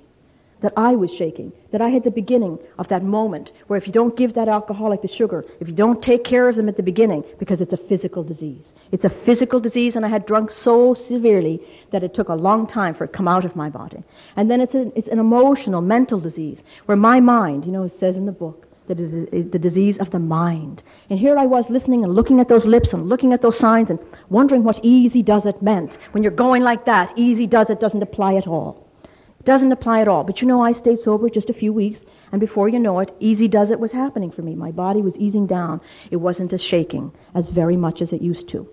That 0.61 0.71
I 0.77 0.95
was 0.95 1.13
shaking. 1.13 1.51
That 1.71 1.81
I 1.81 1.89
had 1.89 2.05
the 2.05 2.11
beginning 2.11 2.57
of 2.77 2.87
that 2.87 3.03
moment 3.03 3.51
where 3.67 3.75
if 3.75 3.85
you 3.85 3.91
don't 3.91 4.15
give 4.15 4.33
that 4.35 4.47
alcoholic 4.47 5.01
the 5.01 5.09
sugar, 5.09 5.43
if 5.59 5.67
you 5.67 5.73
don't 5.73 6.01
take 6.01 6.23
care 6.23 6.47
of 6.47 6.55
them 6.55 6.69
at 6.69 6.77
the 6.77 6.83
beginning, 6.83 7.25
because 7.37 7.59
it's 7.59 7.73
a 7.73 7.83
physical 7.91 8.23
disease. 8.23 8.71
It's 8.93 9.03
a 9.03 9.09
physical 9.09 9.59
disease, 9.59 9.97
and 9.97 10.05
I 10.05 10.07
had 10.07 10.25
drunk 10.25 10.51
so 10.51 10.93
severely 10.93 11.59
that 11.91 12.01
it 12.01 12.13
took 12.13 12.29
a 12.29 12.33
long 12.33 12.65
time 12.65 12.95
for 12.95 13.03
it 13.03 13.07
to 13.07 13.13
come 13.13 13.27
out 13.27 13.43
of 13.43 13.57
my 13.57 13.69
body. 13.69 14.01
And 14.37 14.49
then 14.49 14.61
it's, 14.61 14.73
a, 14.73 14.89
it's 14.97 15.09
an 15.09 15.19
emotional, 15.19 15.81
mental 15.81 16.21
disease 16.21 16.63
where 16.85 16.95
my 16.95 17.19
mind, 17.19 17.65
you 17.65 17.73
know, 17.73 17.83
it 17.83 17.91
says 17.91 18.15
in 18.15 18.25
the 18.25 18.31
book, 18.31 18.68
is 18.97 19.11
the 19.51 19.59
disease 19.59 19.97
of 19.97 20.09
the 20.11 20.19
mind. 20.19 20.81
And 21.09 21.19
here 21.19 21.37
I 21.37 21.45
was 21.45 21.69
listening 21.69 22.05
and 22.05 22.15
looking 22.15 22.39
at 22.39 22.47
those 22.47 22.65
lips 22.65 22.93
and 22.93 23.09
looking 23.09 23.33
at 23.33 23.41
those 23.41 23.59
signs 23.59 23.89
and 23.89 23.99
wondering 24.29 24.63
what 24.63 24.79
easy 24.83 25.21
does 25.21 25.45
it 25.45 25.61
meant. 25.61 25.97
When 26.11 26.23
you're 26.23 26.31
going 26.31 26.63
like 26.63 26.85
that, 26.85 27.11
easy 27.17 27.45
does 27.45 27.69
it 27.69 27.81
doesn't 27.81 28.01
apply 28.01 28.35
at 28.35 28.47
all. 28.47 28.87
It 29.03 29.45
doesn't 29.45 29.73
apply 29.73 29.99
at 30.01 30.07
all. 30.07 30.23
But 30.23 30.41
you 30.41 30.47
know, 30.47 30.61
I 30.61 30.71
stayed 30.71 31.01
sober 31.01 31.29
just 31.29 31.49
a 31.49 31.53
few 31.53 31.73
weeks, 31.73 31.99
and 32.31 32.39
before 32.39 32.69
you 32.69 32.79
know 32.79 32.99
it, 32.99 33.13
easy 33.19 33.47
does 33.47 33.71
it 33.71 33.79
was 33.79 33.91
happening 33.91 34.31
for 34.31 34.43
me. 34.43 34.55
My 34.55 34.71
body 34.71 35.01
was 35.01 35.17
easing 35.17 35.47
down. 35.47 35.81
It 36.11 36.17
wasn't 36.17 36.53
as 36.53 36.61
shaking 36.61 37.11
as 37.35 37.49
very 37.49 37.75
much 37.75 38.01
as 38.01 38.13
it 38.13 38.21
used 38.21 38.47
to. 38.49 38.67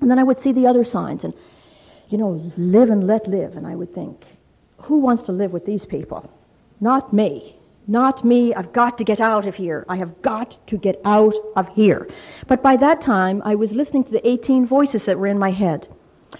And 0.00 0.10
then 0.10 0.18
I 0.18 0.22
would 0.22 0.40
see 0.40 0.52
the 0.52 0.66
other 0.66 0.84
signs 0.84 1.24
and, 1.24 1.34
you 2.08 2.18
know, 2.18 2.52
live 2.56 2.90
and 2.90 3.06
let 3.06 3.26
live. 3.26 3.56
And 3.56 3.66
I 3.66 3.74
would 3.74 3.94
think, 3.94 4.24
who 4.78 4.98
wants 4.98 5.24
to 5.24 5.32
live 5.32 5.52
with 5.52 5.66
these 5.66 5.86
people? 5.86 6.30
Not 6.80 7.12
me. 7.12 7.56
Not 7.88 8.24
me. 8.24 8.52
I've 8.52 8.72
got 8.72 8.98
to 8.98 9.04
get 9.04 9.20
out 9.20 9.46
of 9.46 9.54
here. 9.54 9.84
I 9.88 9.96
have 9.96 10.20
got 10.20 10.58
to 10.66 10.76
get 10.76 11.00
out 11.04 11.34
of 11.54 11.68
here. 11.68 12.08
But 12.48 12.62
by 12.62 12.76
that 12.76 13.00
time, 13.00 13.40
I 13.44 13.54
was 13.54 13.72
listening 13.72 14.04
to 14.04 14.10
the 14.10 14.26
18 14.28 14.66
voices 14.66 15.04
that 15.04 15.18
were 15.18 15.28
in 15.28 15.38
my 15.38 15.52
head. 15.52 15.86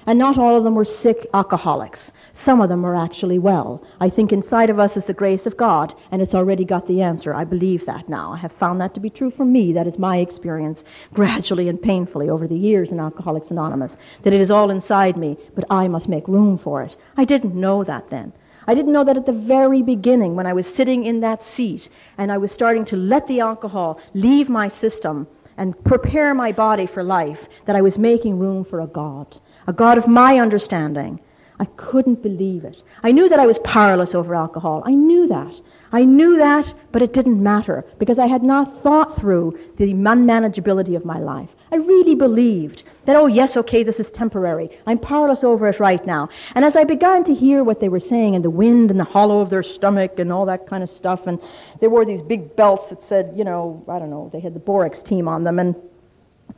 And 0.06 0.18
not 0.18 0.38
all 0.38 0.56
of 0.56 0.64
them 0.64 0.74
were 0.74 0.84
sick 0.84 1.28
alcoholics. 1.32 2.10
Some 2.32 2.60
of 2.60 2.68
them 2.68 2.82
were 2.82 2.96
actually 2.96 3.38
well. 3.38 3.84
I 4.00 4.10
think 4.10 4.32
inside 4.32 4.70
of 4.70 4.80
us 4.80 4.96
is 4.96 5.04
the 5.04 5.12
grace 5.12 5.46
of 5.46 5.56
God, 5.56 5.94
and 6.10 6.20
it's 6.20 6.34
already 6.34 6.64
got 6.64 6.88
the 6.88 7.00
answer. 7.00 7.32
I 7.32 7.44
believe 7.44 7.86
that 7.86 8.08
now. 8.08 8.32
I 8.32 8.38
have 8.38 8.52
found 8.52 8.80
that 8.80 8.94
to 8.94 9.00
be 9.00 9.10
true 9.10 9.30
for 9.30 9.44
me. 9.44 9.72
That 9.72 9.86
is 9.86 9.98
my 9.98 10.18
experience, 10.18 10.82
gradually 11.14 11.68
and 11.68 11.80
painfully 11.80 12.28
over 12.28 12.48
the 12.48 12.58
years 12.58 12.90
in 12.90 12.98
Alcoholics 12.98 13.50
Anonymous, 13.50 13.96
that 14.24 14.32
it 14.32 14.40
is 14.40 14.50
all 14.50 14.70
inside 14.70 15.16
me, 15.16 15.36
but 15.54 15.64
I 15.70 15.86
must 15.86 16.08
make 16.08 16.26
room 16.26 16.58
for 16.58 16.82
it. 16.82 16.96
I 17.16 17.24
didn't 17.24 17.54
know 17.54 17.84
that 17.84 18.10
then. 18.10 18.32
I 18.66 18.74
didn't 18.74 18.92
know 18.92 19.04
that 19.04 19.16
at 19.16 19.26
the 19.26 19.32
very 19.32 19.82
beginning 19.82 20.34
when 20.34 20.46
I 20.46 20.52
was 20.52 20.66
sitting 20.66 21.04
in 21.04 21.20
that 21.20 21.42
seat 21.42 21.88
and 22.18 22.32
I 22.32 22.38
was 22.38 22.50
starting 22.50 22.84
to 22.86 22.96
let 22.96 23.26
the 23.28 23.40
alcohol 23.40 24.00
leave 24.14 24.48
my 24.48 24.68
system 24.68 25.26
and 25.56 25.82
prepare 25.84 26.34
my 26.34 26.52
body 26.52 26.86
for 26.86 27.02
life, 27.02 27.46
that 27.64 27.76
I 27.76 27.80
was 27.80 27.96
making 27.96 28.38
room 28.38 28.64
for 28.64 28.80
a 28.80 28.86
God, 28.86 29.38
a 29.66 29.72
God 29.72 29.98
of 29.98 30.06
my 30.06 30.38
understanding. 30.38 31.20
I 31.58 31.64
couldn't 31.76 32.22
believe 32.22 32.64
it. 32.64 32.82
I 33.02 33.12
knew 33.12 33.28
that 33.28 33.38
I 33.38 33.46
was 33.46 33.58
powerless 33.60 34.14
over 34.14 34.34
alcohol. 34.34 34.82
I 34.84 34.90
knew 34.90 35.26
that. 35.28 35.54
I 35.92 36.04
knew 36.04 36.36
that, 36.36 36.74
but 36.92 37.00
it 37.00 37.14
didn't 37.14 37.42
matter 37.42 37.84
because 37.98 38.18
I 38.18 38.26
had 38.26 38.42
not 38.42 38.82
thought 38.82 39.18
through 39.18 39.58
the 39.78 39.94
unmanageability 39.94 40.96
of 40.96 41.06
my 41.06 41.18
life. 41.18 41.48
I 41.72 41.76
really 41.76 42.14
believed 42.14 42.82
that, 43.06 43.16
oh, 43.16 43.26
yes, 43.26 43.56
okay, 43.56 43.82
this 43.82 43.98
is 43.98 44.10
temporary. 44.10 44.68
I'm 44.86 44.98
powerless 44.98 45.42
over 45.44 45.68
it 45.68 45.80
right 45.80 46.04
now. 46.04 46.28
And 46.54 46.64
as 46.64 46.76
I 46.76 46.84
began 46.84 47.24
to 47.24 47.34
hear 47.34 47.64
what 47.64 47.80
they 47.80 47.88
were 47.88 48.00
saying 48.00 48.34
and 48.34 48.44
the 48.44 48.50
wind 48.50 48.90
and 48.90 49.00
the 49.00 49.04
hollow 49.04 49.40
of 49.40 49.50
their 49.50 49.62
stomach 49.62 50.18
and 50.18 50.32
all 50.32 50.46
that 50.46 50.66
kind 50.66 50.82
of 50.82 50.90
stuff, 50.90 51.26
and 51.26 51.40
they 51.80 51.88
wore 51.88 52.04
these 52.04 52.22
big 52.22 52.54
belts 52.56 52.88
that 52.88 53.02
said, 53.02 53.32
you 53.34 53.44
know, 53.44 53.84
I 53.88 53.98
don't 53.98 54.10
know, 54.10 54.28
they 54.32 54.40
had 54.40 54.54
the 54.54 54.60
Borax 54.60 55.02
team 55.02 55.28
on 55.28 55.44
them 55.44 55.58
and 55.58 55.74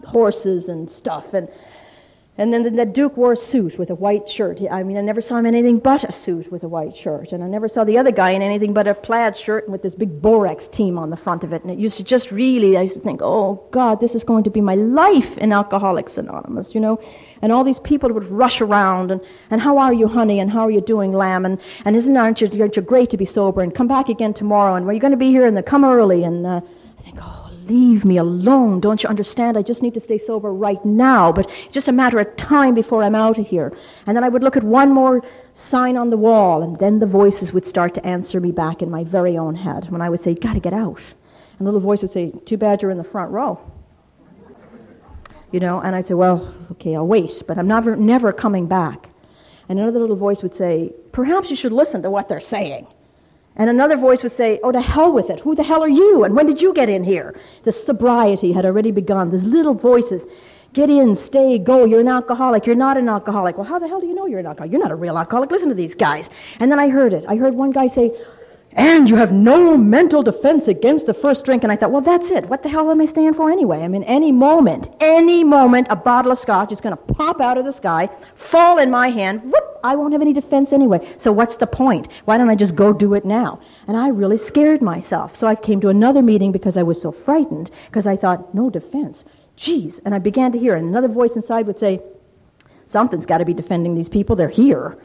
horses 0.04 0.68
and 0.68 0.90
stuff. 0.90 1.34
And 1.34 1.48
and 2.38 2.54
then 2.54 2.76
the 2.76 2.84
Duke 2.84 3.16
wore 3.16 3.32
a 3.32 3.36
suit 3.36 3.80
with 3.80 3.90
a 3.90 3.96
white 3.96 4.28
shirt. 4.28 4.60
I 4.70 4.84
mean, 4.84 4.96
I 4.96 5.00
never 5.00 5.20
saw 5.20 5.38
him 5.38 5.46
in 5.46 5.56
anything 5.56 5.80
but 5.80 6.04
a 6.08 6.12
suit 6.12 6.52
with 6.52 6.62
a 6.62 6.68
white 6.68 6.96
shirt. 6.96 7.32
And 7.32 7.42
I 7.42 7.48
never 7.48 7.68
saw 7.68 7.82
the 7.82 7.98
other 7.98 8.12
guy 8.12 8.30
in 8.30 8.42
anything 8.42 8.72
but 8.72 8.86
a 8.86 8.94
plaid 8.94 9.36
shirt 9.36 9.68
with 9.68 9.82
this 9.82 9.96
big 9.96 10.22
Borax 10.22 10.68
team 10.68 10.98
on 10.98 11.10
the 11.10 11.16
front 11.16 11.42
of 11.42 11.52
it. 11.52 11.62
And 11.62 11.70
it 11.72 11.78
used 11.78 11.96
to 11.96 12.04
just 12.04 12.30
really, 12.30 12.76
I 12.76 12.82
used 12.82 12.94
to 12.94 13.00
think, 13.00 13.22
oh, 13.22 13.66
God, 13.72 13.98
this 13.98 14.14
is 14.14 14.22
going 14.22 14.44
to 14.44 14.50
be 14.50 14.60
my 14.60 14.76
life 14.76 15.36
in 15.38 15.52
Alcoholics 15.52 16.16
Anonymous, 16.16 16.76
you 16.76 16.80
know. 16.80 17.00
And 17.42 17.50
all 17.50 17.64
these 17.64 17.80
people 17.80 18.12
would 18.12 18.28
rush 18.28 18.60
around 18.60 19.10
and, 19.10 19.20
and 19.50 19.60
how 19.60 19.78
are 19.78 19.92
you, 19.92 20.06
honey? 20.06 20.38
And 20.38 20.48
how 20.48 20.60
are 20.60 20.70
you 20.70 20.80
doing, 20.80 21.12
lamb? 21.12 21.44
And, 21.44 21.58
and 21.84 21.96
isn't 21.96 22.16
aren't 22.16 22.40
you, 22.40 22.48
aren't 22.60 22.76
you 22.76 22.82
great 22.82 23.10
to 23.10 23.16
be 23.16 23.26
sober? 23.26 23.62
And 23.62 23.74
come 23.74 23.88
back 23.88 24.08
again 24.08 24.32
tomorrow. 24.32 24.76
And 24.76 24.86
were 24.86 24.92
you 24.92 25.00
going 25.00 25.10
to 25.10 25.16
be 25.16 25.30
here? 25.30 25.46
And 25.46 25.66
come 25.66 25.84
early. 25.84 26.22
And 26.22 26.46
uh, 26.46 26.60
I 26.98 27.02
think, 27.02 27.18
oh, 27.20 27.37
Leave 27.68 28.04
me 28.04 28.16
alone. 28.16 28.80
Don't 28.80 29.02
you 29.02 29.08
understand? 29.08 29.58
I 29.58 29.62
just 29.62 29.82
need 29.82 29.94
to 29.94 30.00
stay 30.00 30.16
sober 30.16 30.52
right 30.52 30.82
now. 30.84 31.30
But 31.32 31.50
it's 31.64 31.74
just 31.74 31.88
a 31.88 31.92
matter 31.92 32.18
of 32.18 32.34
time 32.36 32.74
before 32.74 33.02
I'm 33.02 33.14
out 33.14 33.38
of 33.38 33.46
here. 33.46 33.76
And 34.06 34.16
then 34.16 34.24
I 34.24 34.28
would 34.28 34.42
look 34.42 34.56
at 34.56 34.64
one 34.64 34.92
more 34.92 35.22
sign 35.54 35.96
on 35.96 36.08
the 36.10 36.16
wall, 36.16 36.62
and 36.62 36.78
then 36.78 36.98
the 36.98 37.06
voices 37.06 37.52
would 37.52 37.66
start 37.66 37.92
to 37.94 38.06
answer 38.06 38.40
me 38.40 38.52
back 38.52 38.80
in 38.80 38.90
my 38.90 39.04
very 39.04 39.36
own 39.36 39.54
head 39.54 39.90
when 39.90 40.00
I 40.00 40.08
would 40.08 40.22
say, 40.22 40.30
You've 40.30 40.40
got 40.40 40.54
to 40.54 40.60
get 40.60 40.72
out. 40.72 41.00
And 41.58 41.66
the 41.66 41.72
little 41.72 41.80
voice 41.80 42.00
would 42.02 42.12
say, 42.12 42.32
Too 42.46 42.56
bad 42.56 42.80
you're 42.80 42.90
in 42.90 42.98
the 42.98 43.04
front 43.04 43.30
row. 43.30 43.60
You 45.50 45.60
know, 45.60 45.80
and 45.80 45.94
I'd 45.94 46.06
say, 46.06 46.14
Well, 46.14 46.54
okay, 46.72 46.96
I'll 46.96 47.06
wait, 47.06 47.42
but 47.46 47.58
I'm 47.58 47.68
never, 47.68 47.96
never 47.96 48.32
coming 48.32 48.66
back. 48.66 49.08
And 49.68 49.78
another 49.78 50.00
little 50.00 50.16
voice 50.16 50.42
would 50.42 50.54
say, 50.54 50.92
Perhaps 51.12 51.50
you 51.50 51.56
should 51.56 51.72
listen 51.72 52.02
to 52.02 52.10
what 52.10 52.28
they're 52.28 52.40
saying. 52.40 52.86
And 53.58 53.68
another 53.68 53.96
voice 53.96 54.22
would 54.22 54.32
say, 54.32 54.60
Oh, 54.62 54.72
to 54.72 54.80
hell 54.80 55.12
with 55.12 55.30
it. 55.30 55.40
Who 55.40 55.54
the 55.54 55.64
hell 55.64 55.82
are 55.82 55.88
you? 55.88 56.24
And 56.24 56.34
when 56.34 56.46
did 56.46 56.62
you 56.62 56.72
get 56.72 56.88
in 56.88 57.04
here? 57.04 57.38
The 57.64 57.72
sobriety 57.72 58.52
had 58.52 58.64
already 58.64 58.92
begun. 58.92 59.30
These 59.30 59.44
little 59.44 59.74
voices. 59.74 60.24
Get 60.74 60.90
in, 60.90 61.16
stay, 61.16 61.58
go. 61.58 61.84
You're 61.84 62.00
an 62.00 62.08
alcoholic. 62.08 62.66
You're 62.66 62.76
not 62.76 62.96
an 62.96 63.08
alcoholic. 63.08 63.56
Well, 63.56 63.66
how 63.66 63.78
the 63.78 63.88
hell 63.88 64.00
do 64.00 64.06
you 64.06 64.14
know 64.14 64.26
you're 64.26 64.38
an 64.38 64.46
alcoholic? 64.46 64.70
You're 64.70 64.82
not 64.82 64.90
a 64.90 64.96
real 64.96 65.18
alcoholic. 65.18 65.50
Listen 65.50 65.68
to 65.70 65.74
these 65.74 65.94
guys. 65.94 66.28
And 66.60 66.70
then 66.70 66.78
I 66.78 66.88
heard 66.88 67.12
it. 67.12 67.24
I 67.26 67.36
heard 67.36 67.54
one 67.54 67.72
guy 67.72 67.86
say, 67.86 68.12
and 68.72 69.08
you 69.08 69.16
have 69.16 69.32
no 69.32 69.76
mental 69.76 70.22
defense 70.22 70.68
against 70.68 71.06
the 71.06 71.14
first 71.14 71.44
drink. 71.44 71.62
And 71.62 71.72
I 71.72 71.76
thought, 71.76 71.90
well, 71.90 72.02
that's 72.02 72.30
it. 72.30 72.48
What 72.48 72.62
the 72.62 72.68
hell 72.68 72.90
am 72.90 73.00
I 73.00 73.06
staying 73.06 73.34
for 73.34 73.50
anyway? 73.50 73.80
I 73.80 73.88
mean, 73.88 74.04
any 74.04 74.30
moment, 74.30 74.88
any 75.00 75.42
moment, 75.42 75.86
a 75.90 75.96
bottle 75.96 76.32
of 76.32 76.38
scotch 76.38 76.70
is 76.70 76.80
going 76.80 76.96
to 76.96 77.14
pop 77.14 77.40
out 77.40 77.58
of 77.58 77.64
the 77.64 77.72
sky, 77.72 78.08
fall 78.34 78.78
in 78.78 78.90
my 78.90 79.08
hand. 79.08 79.42
Whoop! 79.44 79.80
I 79.82 79.96
won't 79.96 80.12
have 80.12 80.22
any 80.22 80.32
defense 80.32 80.72
anyway. 80.72 81.14
So 81.18 81.32
what's 81.32 81.56
the 81.56 81.66
point? 81.66 82.08
Why 82.26 82.36
don't 82.36 82.50
I 82.50 82.54
just 82.54 82.74
go 82.74 82.92
do 82.92 83.14
it 83.14 83.24
now? 83.24 83.60
And 83.86 83.96
I 83.96 84.08
really 84.08 84.38
scared 84.38 84.82
myself. 84.82 85.34
So 85.36 85.46
I 85.46 85.54
came 85.54 85.80
to 85.80 85.88
another 85.88 86.22
meeting 86.22 86.52
because 86.52 86.76
I 86.76 86.82
was 86.82 87.00
so 87.00 87.10
frightened 87.10 87.70
because 87.86 88.06
I 88.06 88.16
thought, 88.16 88.54
no 88.54 88.70
defense. 88.70 89.24
Jeez. 89.56 89.98
And 90.04 90.14
I 90.14 90.18
began 90.18 90.52
to 90.52 90.58
hear, 90.58 90.76
another 90.76 91.08
voice 91.08 91.32
inside 91.34 91.66
would 91.66 91.78
say, 91.78 92.00
something's 92.86 93.26
got 93.26 93.38
to 93.38 93.44
be 93.44 93.54
defending 93.54 93.94
these 93.94 94.08
people. 94.08 94.36
They're 94.36 94.48
here. 94.48 94.98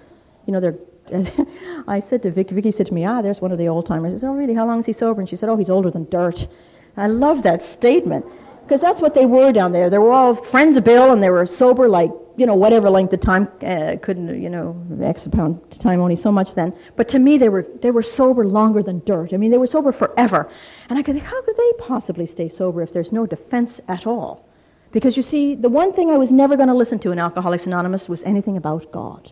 You 0.46 0.54
know, 0.54 0.60
they're 0.60 0.78
I 1.88 2.00
said 2.00 2.24
to 2.24 2.32
Vicky, 2.32 2.56
Vicky 2.56 2.72
said 2.72 2.88
to 2.88 2.94
me, 2.94 3.06
ah, 3.06 3.22
there's 3.22 3.42
one 3.42 3.52
of 3.52 3.58
the 3.58 3.68
old 3.68 3.86
timers. 3.86 4.14
I 4.14 4.20
said, 4.20 4.28
oh, 4.28 4.34
really? 4.34 4.54
How 4.54 4.66
long 4.66 4.80
is 4.80 4.86
he 4.86 4.94
sober? 4.94 5.20
And 5.20 5.30
she 5.30 5.36
said, 5.36 5.50
oh, 5.50 5.58
he's 5.58 5.70
older 5.70 5.92
than 5.92 6.10
dirt. 6.10 6.48
I 6.96 7.08
love 7.08 7.44
that 7.44 7.62
statement 7.62 8.26
because 8.64 8.80
that's 8.80 9.02
what 9.02 9.14
they 9.14 9.26
were 9.26 9.52
down 9.52 9.74
there. 9.74 9.90
They 9.90 9.98
were 9.98 10.12
all 10.12 10.36
friends 10.36 10.78
of 10.78 10.84
Bill 10.84 11.12
and 11.12 11.22
they 11.22 11.30
were 11.30 11.46
sober 11.46 11.90
like, 11.90 12.12
you 12.38 12.46
know, 12.46 12.56
whatever 12.56 12.90
length 12.90 13.14
of 13.14 13.22
time, 13.22 13.48
uh, 13.62 13.96
couldn't, 14.02 14.42
you 14.42 14.50
know, 14.50 14.76
X 15.02 15.26
of 15.26 15.32
time, 15.34 16.00
only 16.00 16.16
so 16.16 16.32
much 16.32 16.56
then. 16.56 16.74
But 16.96 17.10
to 17.10 17.20
me, 17.20 17.38
they 17.38 17.50
were, 17.50 17.68
they 17.82 17.92
were 17.92 18.02
sober 18.02 18.48
longer 18.48 18.82
than 18.82 19.04
dirt. 19.06 19.34
I 19.34 19.38
mean, 19.38 19.52
they 19.52 19.58
were 19.58 19.68
sober 19.68 19.92
forever. 19.92 20.50
And 20.90 20.98
I 20.98 21.04
could 21.04 21.16
think, 21.16 21.26
how 21.26 21.42
could 21.44 21.58
they 21.58 21.74
possibly 21.80 22.26
stay 22.26 22.50
sober 22.50 22.82
if 22.82 22.94
there's 22.94 23.12
no 23.12 23.26
defense 23.26 23.82
at 23.88 24.08
all? 24.08 24.48
Because 24.92 25.18
you 25.18 25.24
see, 25.24 25.56
the 25.56 25.70
one 25.70 25.94
thing 25.94 26.10
I 26.10 26.18
was 26.18 26.32
never 26.32 26.56
going 26.56 26.70
to 26.70 26.76
listen 26.76 27.00
to 27.00 27.12
in 27.12 27.20
Alcoholics 27.20 27.66
Anonymous 27.66 28.08
was 28.08 28.24
anything 28.24 28.58
about 28.58 28.92
God 28.92 29.32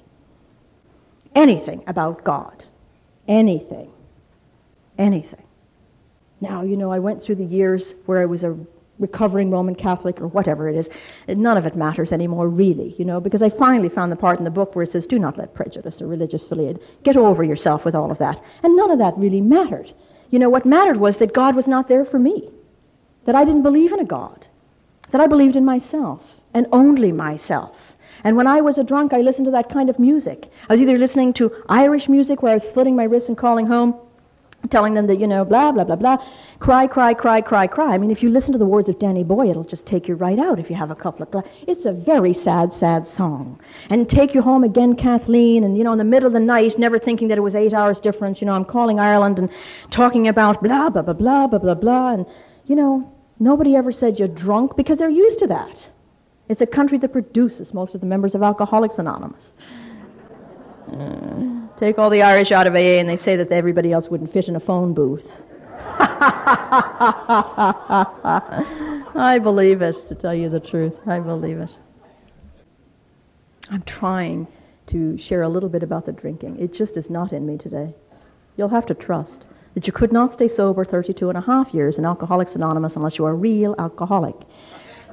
anything 1.35 1.83
about 1.87 2.23
God. 2.23 2.65
Anything. 3.27 3.91
Anything. 4.97 5.43
Now, 6.41 6.63
you 6.63 6.75
know, 6.75 6.91
I 6.91 6.99
went 6.99 7.23
through 7.23 7.35
the 7.35 7.45
years 7.45 7.93
where 8.05 8.19
I 8.19 8.25
was 8.25 8.43
a 8.43 8.57
recovering 8.99 9.49
Roman 9.49 9.75
Catholic 9.75 10.21
or 10.21 10.27
whatever 10.27 10.69
it 10.69 10.75
is. 10.75 10.89
None 11.27 11.57
of 11.57 11.65
it 11.65 11.75
matters 11.75 12.11
anymore, 12.11 12.47
really, 12.47 12.95
you 12.97 13.05
know, 13.05 13.19
because 13.19 13.41
I 13.41 13.49
finally 13.49 13.89
found 13.89 14.11
the 14.11 14.15
part 14.15 14.37
in 14.37 14.45
the 14.45 14.51
book 14.51 14.75
where 14.75 14.83
it 14.83 14.91
says, 14.91 15.07
do 15.07 15.19
not 15.19 15.37
let 15.37 15.53
prejudice 15.53 16.01
or 16.01 16.07
religious 16.07 16.45
affiliate 16.45 16.81
get 17.03 17.17
over 17.17 17.43
yourself 17.43 17.83
with 17.83 17.95
all 17.95 18.11
of 18.11 18.19
that. 18.19 18.41
And 18.63 18.75
none 18.75 18.91
of 18.91 18.99
that 18.99 19.17
really 19.17 19.41
mattered. 19.41 19.91
You 20.29 20.39
know, 20.39 20.49
what 20.49 20.65
mattered 20.65 20.97
was 20.97 21.17
that 21.17 21.33
God 21.33 21.55
was 21.55 21.67
not 21.67 21.87
there 21.87 22.05
for 22.05 22.19
me, 22.19 22.49
that 23.25 23.35
I 23.35 23.43
didn't 23.43 23.63
believe 23.63 23.91
in 23.91 23.99
a 23.99 24.05
God, 24.05 24.47
that 25.09 25.21
I 25.21 25.27
believed 25.27 25.55
in 25.55 25.65
myself 25.65 26.21
and 26.53 26.67
only 26.71 27.11
myself. 27.11 27.75
And 28.23 28.37
when 28.37 28.47
I 28.47 28.61
was 28.61 28.77
a 28.77 28.83
drunk, 28.83 29.13
I 29.13 29.21
listened 29.21 29.45
to 29.45 29.51
that 29.51 29.69
kind 29.69 29.89
of 29.89 29.99
music. 29.99 30.51
I 30.69 30.73
was 30.73 30.81
either 30.81 30.97
listening 30.97 31.33
to 31.33 31.51
Irish 31.69 32.07
music 32.09 32.41
where 32.41 32.51
I 32.51 32.55
was 32.55 32.69
slitting 32.69 32.95
my 32.95 33.03
wrists 33.03 33.29
and 33.29 33.37
calling 33.37 33.65
home, 33.65 33.95
telling 34.69 34.93
them 34.93 35.07
that, 35.07 35.19
you 35.19 35.25
know, 35.25 35.43
blah, 35.43 35.71
blah, 35.71 35.83
blah, 35.83 35.95
blah. 35.95 36.17
Cry, 36.59 36.85
cry, 36.85 37.15
cry, 37.15 37.41
cry, 37.41 37.65
cry. 37.65 37.95
I 37.95 37.97
mean, 37.97 38.11
if 38.11 38.21
you 38.21 38.29
listen 38.29 38.51
to 38.51 38.59
the 38.59 38.65
words 38.65 38.89
of 38.89 38.99
Danny 38.99 39.23
Boy, 39.23 39.49
it'll 39.49 39.63
just 39.63 39.87
take 39.87 40.07
you 40.07 40.13
right 40.13 40.37
out 40.37 40.59
if 40.59 40.69
you 40.69 40.75
have 40.75 40.91
a 40.91 40.95
couple 40.95 41.23
of 41.23 41.31
gla- 41.31 41.43
It's 41.67 41.85
a 41.85 41.91
very 41.91 42.33
sad, 42.33 42.71
sad 42.71 43.07
song. 43.07 43.59
And 43.89 44.07
take 44.07 44.35
you 44.35 44.41
home 44.43 44.63
again, 44.63 44.95
Kathleen, 44.95 45.63
and, 45.63 45.75
you 45.77 45.83
know, 45.83 45.91
in 45.91 45.97
the 45.97 46.03
middle 46.03 46.27
of 46.27 46.33
the 46.33 46.39
night, 46.39 46.77
never 46.77 46.99
thinking 46.99 47.27
that 47.29 47.39
it 47.39 47.41
was 47.41 47.55
eight 47.55 47.73
hours 47.73 47.99
difference, 47.99 48.39
you 48.39 48.45
know, 48.45 48.53
I'm 48.53 48.65
calling 48.65 48.99
Ireland 48.99 49.39
and 49.39 49.49
talking 49.89 50.27
about 50.27 50.61
blah, 50.61 50.89
blah, 50.89 51.01
blah, 51.01 51.13
blah, 51.13 51.47
blah, 51.47 51.59
blah, 51.59 51.73
blah. 51.73 52.13
And, 52.13 52.25
you 52.67 52.75
know, 52.75 53.11
nobody 53.39 53.75
ever 53.75 53.91
said 53.91 54.19
you're 54.19 54.27
drunk 54.27 54.77
because 54.77 54.99
they're 54.99 55.09
used 55.09 55.39
to 55.39 55.47
that. 55.47 55.75
It's 56.51 56.59
a 56.59 56.67
country 56.67 56.97
that 56.97 57.13
produces 57.13 57.73
most 57.73 57.95
of 57.95 58.01
the 58.01 58.07
members 58.07 58.35
of 58.35 58.43
Alcoholics 58.43 58.97
Anonymous. 58.97 59.41
Uh, 60.91 61.61
take 61.77 61.97
all 61.97 62.09
the 62.09 62.23
Irish 62.23 62.51
out 62.51 62.67
of 62.67 62.73
AA 62.73 62.99
and 62.99 63.07
they 63.07 63.15
say 63.15 63.37
that 63.37 63.49
everybody 63.53 63.93
else 63.93 64.09
wouldn't 64.09 64.33
fit 64.33 64.49
in 64.49 64.57
a 64.57 64.59
phone 64.59 64.93
booth. 64.93 65.23
I 69.15 69.39
believe 69.41 69.81
it, 69.81 69.95
to 70.09 70.15
tell 70.15 70.35
you 70.35 70.49
the 70.49 70.59
truth. 70.59 70.91
I 71.07 71.19
believe 71.19 71.57
it. 71.57 71.69
I'm 73.69 73.83
trying 73.83 74.45
to 74.87 75.17
share 75.17 75.43
a 75.43 75.49
little 75.49 75.69
bit 75.69 75.83
about 75.83 76.05
the 76.05 76.11
drinking. 76.11 76.59
It 76.59 76.73
just 76.73 76.97
is 76.97 77.09
not 77.09 77.31
in 77.31 77.45
me 77.45 77.57
today. 77.57 77.93
You'll 78.57 78.67
have 78.67 78.87
to 78.87 78.93
trust 78.93 79.45
that 79.73 79.87
you 79.87 79.93
could 79.93 80.11
not 80.11 80.33
stay 80.33 80.49
sober 80.49 80.83
32 80.83 81.29
and 81.29 81.37
a 81.37 81.41
half 81.41 81.73
years 81.73 81.97
in 81.97 82.03
Alcoholics 82.03 82.55
Anonymous 82.55 82.97
unless 82.97 83.17
you 83.17 83.23
are 83.23 83.31
a 83.31 83.35
real 83.35 83.73
alcoholic. 83.79 84.35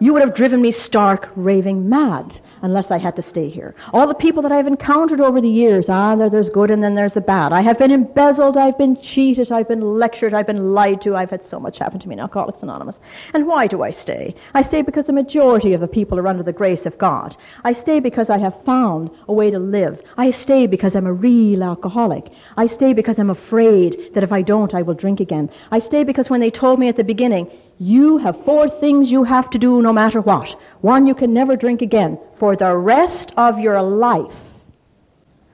You 0.00 0.12
would 0.12 0.22
have 0.22 0.34
driven 0.34 0.62
me 0.62 0.70
stark, 0.70 1.28
raving 1.34 1.88
mad 1.88 2.40
unless 2.62 2.90
I 2.90 2.98
had 2.98 3.16
to 3.16 3.22
stay 3.22 3.48
here. 3.48 3.74
All 3.92 4.06
the 4.06 4.14
people 4.14 4.42
that 4.42 4.52
I've 4.52 4.66
encountered 4.66 5.20
over 5.20 5.40
the 5.40 5.48
years, 5.48 5.88
ah, 5.88 6.14
there's 6.14 6.50
good 6.50 6.70
and 6.70 6.82
then 6.82 6.94
there's 6.94 7.14
the 7.14 7.20
bad. 7.20 7.52
I 7.52 7.62
have 7.62 7.78
been 7.78 7.90
embezzled, 7.90 8.56
I've 8.56 8.78
been 8.78 9.00
cheated, 9.00 9.50
I've 9.50 9.68
been 9.68 9.98
lectured, 9.98 10.34
I've 10.34 10.46
been 10.46 10.72
lied 10.72 11.00
to, 11.02 11.16
I've 11.16 11.30
had 11.30 11.44
so 11.44 11.58
much 11.58 11.78
happen 11.78 11.98
to 12.00 12.08
me 12.08 12.14
in 12.14 12.20
Alcoholics 12.20 12.62
Anonymous. 12.62 12.96
And 13.34 13.46
why 13.46 13.66
do 13.66 13.82
I 13.82 13.90
stay? 13.90 14.34
I 14.54 14.62
stay 14.62 14.82
because 14.82 15.06
the 15.06 15.12
majority 15.12 15.72
of 15.72 15.80
the 15.80 15.88
people 15.88 16.18
are 16.18 16.28
under 16.28 16.42
the 16.42 16.52
grace 16.52 16.86
of 16.86 16.98
God. 16.98 17.36
I 17.64 17.72
stay 17.72 18.00
because 18.00 18.30
I 18.30 18.38
have 18.38 18.62
found 18.64 19.10
a 19.26 19.32
way 19.32 19.50
to 19.50 19.58
live. 19.58 20.02
I 20.16 20.30
stay 20.30 20.66
because 20.66 20.94
I'm 20.94 21.06
a 21.06 21.12
real 21.12 21.62
alcoholic. 21.62 22.30
I 22.56 22.66
stay 22.66 22.92
because 22.92 23.18
I'm 23.18 23.30
afraid 23.30 24.10
that 24.14 24.24
if 24.24 24.32
I 24.32 24.42
don't, 24.42 24.74
I 24.74 24.82
will 24.82 24.94
drink 24.94 25.20
again. 25.20 25.50
I 25.70 25.78
stay 25.80 26.04
because 26.04 26.30
when 26.30 26.40
they 26.40 26.50
told 26.50 26.78
me 26.78 26.88
at 26.88 26.96
the 26.96 27.04
beginning, 27.04 27.50
you 27.78 28.18
have 28.18 28.44
four 28.44 28.68
things 28.68 29.10
you 29.10 29.22
have 29.24 29.50
to 29.50 29.58
do 29.58 29.80
no 29.80 29.92
matter 29.92 30.20
what. 30.20 30.56
One, 30.80 31.06
you 31.06 31.14
can 31.14 31.32
never 31.32 31.56
drink 31.56 31.80
again 31.80 32.18
for 32.36 32.56
the 32.56 32.76
rest 32.76 33.32
of 33.36 33.58
your 33.58 33.80
life. 33.82 34.32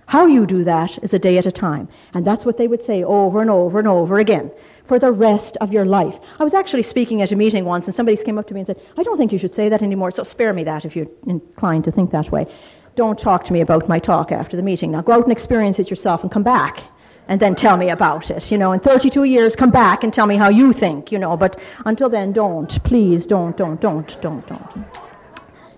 How 0.07 0.27
you 0.27 0.47
do 0.47 0.65
that 0.65 1.03
is 1.03 1.15
a 1.15 1.19
day 1.19 1.39
at 1.39 1.47
a 1.47 1.53
time. 1.53 1.89
And 2.15 2.27
that's 2.27 2.45
what 2.45 2.57
they 2.57 2.69
would 2.69 2.85
say 2.85 3.05
over 3.05 3.41
and 3.41 3.51
over 3.51 3.79
and 3.79 3.89
over 3.89 4.19
again. 4.19 4.51
For 4.87 4.99
the 4.99 5.13
rest 5.13 5.57
of 5.63 5.73
your 5.73 5.87
life. 5.87 6.15
I 6.39 6.45
was 6.45 6.53
actually 6.53 6.83
speaking 6.83 7.23
at 7.23 7.33
a 7.33 7.37
meeting 7.37 7.65
once, 7.65 7.87
and 7.87 7.95
somebody 7.95 8.23
came 8.23 8.39
up 8.39 8.47
to 8.49 8.55
me 8.55 8.61
and 8.61 8.67
said, 8.67 8.83
I 8.99 9.03
don't 9.03 9.17
think 9.17 9.33
you 9.33 9.39
should 9.39 9.55
say 9.55 9.71
that 9.71 9.83
anymore, 9.83 10.11
so 10.11 10.23
spare 10.23 10.53
me 10.53 10.63
that 10.65 10.85
if 10.85 10.95
you're 10.95 11.07
inclined 11.27 11.85
to 11.85 11.91
think 11.91 12.11
that 12.11 12.31
way. 12.31 12.47
Don't 12.95 13.19
talk 13.19 13.45
to 13.47 13.53
me 13.53 13.63
about 13.63 13.89
my 13.89 13.99
talk 13.99 14.31
after 14.31 14.57
the 14.59 14.63
meeting. 14.63 14.93
Now 14.93 15.01
go 15.01 15.13
out 15.13 15.25
and 15.25 15.33
experience 15.33 15.79
it 15.79 15.89
yourself 15.89 16.23
and 16.23 16.31
come 16.31 16.43
back 16.43 16.83
and 17.29 17.41
then 17.41 17.55
tell 17.55 17.77
me 17.77 17.91
about 17.91 18.31
it. 18.31 18.51
You 18.51 18.59
know, 18.59 18.73
in 18.73 18.81
32 18.81 19.25
years, 19.25 19.57
come 19.57 19.71
back 19.71 20.05
and 20.05 20.13
tell 20.13 20.27
me 20.27 20.37
how 20.37 20.49
you 20.49 20.73
think, 20.73 21.11
you 21.11 21.19
know. 21.19 21.37
But 21.37 21.59
until 21.87 22.09
then, 22.09 22.33
don't. 22.33 22.83
Please, 22.85 23.27
don't, 23.27 23.57
don't, 23.57 23.81
don't, 23.81 24.21
don't, 24.21 24.47
don't. 24.47 24.87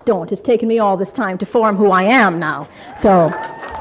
Don't. 0.05 0.31
It's 0.31 0.41
taken 0.41 0.67
me 0.67 0.79
all 0.79 0.97
this 0.97 1.11
time 1.11 1.37
to 1.39 1.45
form 1.45 1.75
who 1.75 1.91
I 1.91 2.03
am 2.03 2.39
now. 2.39 2.69
So 3.01 3.29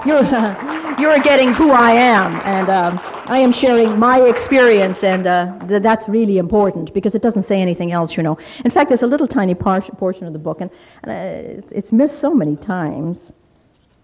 you're, 0.06 0.24
uh, 0.24 0.96
you're 1.00 1.18
getting 1.20 1.52
who 1.52 1.70
I 1.70 1.92
am. 1.92 2.40
And 2.44 2.68
um, 2.68 3.00
I 3.28 3.38
am 3.38 3.52
sharing 3.52 3.98
my 3.98 4.20
experience, 4.20 5.02
and 5.02 5.26
uh, 5.26 5.58
th- 5.66 5.82
that's 5.82 6.08
really 6.08 6.38
important 6.38 6.94
because 6.94 7.14
it 7.14 7.22
doesn't 7.22 7.42
say 7.42 7.60
anything 7.60 7.90
else, 7.90 8.16
you 8.16 8.22
know. 8.22 8.38
In 8.64 8.70
fact, 8.70 8.88
there's 8.88 9.02
a 9.02 9.06
little 9.06 9.26
tiny 9.26 9.54
par- 9.54 9.82
portion 9.98 10.26
of 10.26 10.32
the 10.32 10.38
book, 10.38 10.60
and, 10.60 10.70
and 11.02 11.10
uh, 11.10 11.58
it's, 11.58 11.72
it's 11.72 11.92
missed 11.92 12.20
so 12.20 12.32
many 12.32 12.56
times. 12.56 13.18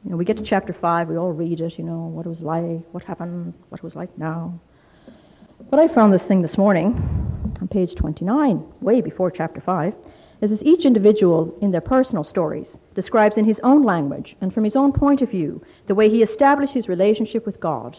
You 0.04 0.10
know, 0.10 0.16
we 0.16 0.24
get 0.24 0.36
to 0.36 0.42
chapter 0.42 0.72
5, 0.72 1.08
we 1.08 1.16
all 1.16 1.32
read 1.32 1.60
it, 1.60 1.78
you 1.78 1.84
know, 1.84 2.06
what 2.06 2.26
it 2.26 2.28
was 2.28 2.40
like, 2.40 2.82
what 2.92 3.04
happened, 3.04 3.54
what 3.68 3.78
it 3.78 3.84
was 3.84 3.94
like 3.94 4.16
now. 4.18 4.58
But 5.70 5.78
I 5.78 5.86
found 5.86 6.12
this 6.12 6.24
thing 6.24 6.42
this 6.42 6.58
morning 6.58 6.94
on 7.60 7.68
page 7.68 7.94
29, 7.94 8.64
way 8.80 9.00
before 9.00 9.30
chapter 9.30 9.60
5. 9.60 9.94
It 10.40 10.48
says 10.48 10.62
each 10.64 10.84
individual 10.84 11.56
in 11.60 11.70
their 11.70 11.80
personal 11.80 12.24
stories 12.24 12.76
describes 12.96 13.36
in 13.36 13.44
his 13.44 13.60
own 13.60 13.84
language 13.84 14.34
and 14.40 14.52
from 14.52 14.64
his 14.64 14.74
own 14.74 14.92
point 14.92 15.22
of 15.22 15.30
view 15.30 15.64
the 15.86 15.94
way 15.94 16.08
he 16.08 16.22
established 16.22 16.74
his 16.74 16.88
relationship 16.88 17.46
with 17.46 17.60
God. 17.60 17.96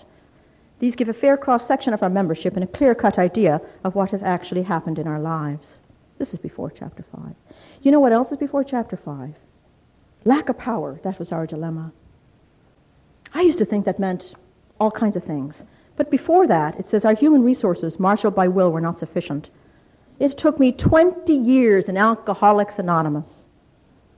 These 0.80 0.98
give 0.98 1.08
a 1.08 1.14
fair 1.14 1.38
cross 1.38 1.66
section 1.66 1.94
of 1.94 2.04
our 2.04 2.10
membership 2.10 2.56
and 2.56 2.64
a 2.66 2.68
clear 2.68 2.94
cut 2.94 3.18
idea 3.18 3.62
of 3.86 3.96
what 3.96 4.12
has 4.12 4.22
actually 4.22 4.64
happened 4.64 5.00
in 5.00 5.08
our 5.08 5.20
lives. 5.20 5.70
This 6.18 6.34
is 6.34 6.40
before 6.40 6.70
chapter 6.70 7.06
5. 7.16 7.34
You 7.82 7.92
know 7.92 8.02
what 8.02 8.12
else 8.12 8.30
is 8.34 8.38
before 8.38 8.66
chapter 8.66 8.98
5? 8.98 9.34
Lack 10.26 10.50
of 10.50 10.58
power, 10.58 11.00
that 11.04 11.20
was 11.20 11.32
our 11.32 11.46
dilemma. 11.46 11.92
I 13.34 13.42
used 13.42 13.58
to 13.58 13.66
think 13.66 13.86
that 13.86 14.00
meant 14.00 14.34
all 14.80 14.92
kinds 14.92 15.16
of 15.16 15.24
things. 15.24 15.64
But 15.96 16.10
before 16.10 16.48
that, 16.48 16.80
it 16.80 16.90
says 16.90 17.06
our 17.06 17.16
human 17.16 17.44
resources, 17.44 18.00
marshaled 18.00 18.36
by 18.36 18.48
will, 18.48 18.72
were 18.72 18.82
not 18.82 19.00
sufficient. 19.00 19.50
It 20.20 20.38
took 20.38 20.60
me 20.60 20.72
20 20.72 21.34
years 21.34 21.90
in 21.90 21.98
Alcoholics 21.98 22.80
Anonymous 22.80 23.26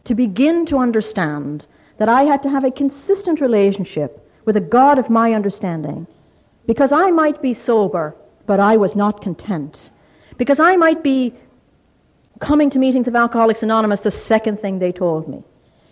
to 0.06 0.16
begin 0.16 0.66
to 0.68 0.78
understand 0.78 1.66
that 1.98 2.10
I 2.10 2.24
had 2.24 2.44
to 2.44 2.50
have 2.50 2.64
a 2.64 2.72
consistent 2.72 3.42
relationship 3.42 4.22
with 4.46 4.56
a 4.56 4.62
God 4.62 5.00
of 5.00 5.10
my 5.10 5.34
understanding. 5.34 6.06
Because 6.66 6.92
I 6.92 7.12
might 7.12 7.42
be 7.42 7.54
sober, 7.54 8.16
but 8.46 8.60
I 8.60 8.78
was 8.78 8.96
not 8.96 9.22
content. 9.22 9.90
Because 10.38 10.60
I 10.60 10.76
might 10.76 11.04
be 11.04 11.34
coming 12.40 12.70
to 12.70 12.80
meetings 12.80 13.08
of 13.08 13.16
Alcoholics 13.16 13.64
Anonymous 13.64 14.02
the 14.02 14.12
second 14.12 14.60
thing 14.60 14.80
they 14.80 14.92
told 14.92 15.28
me. 15.28 15.44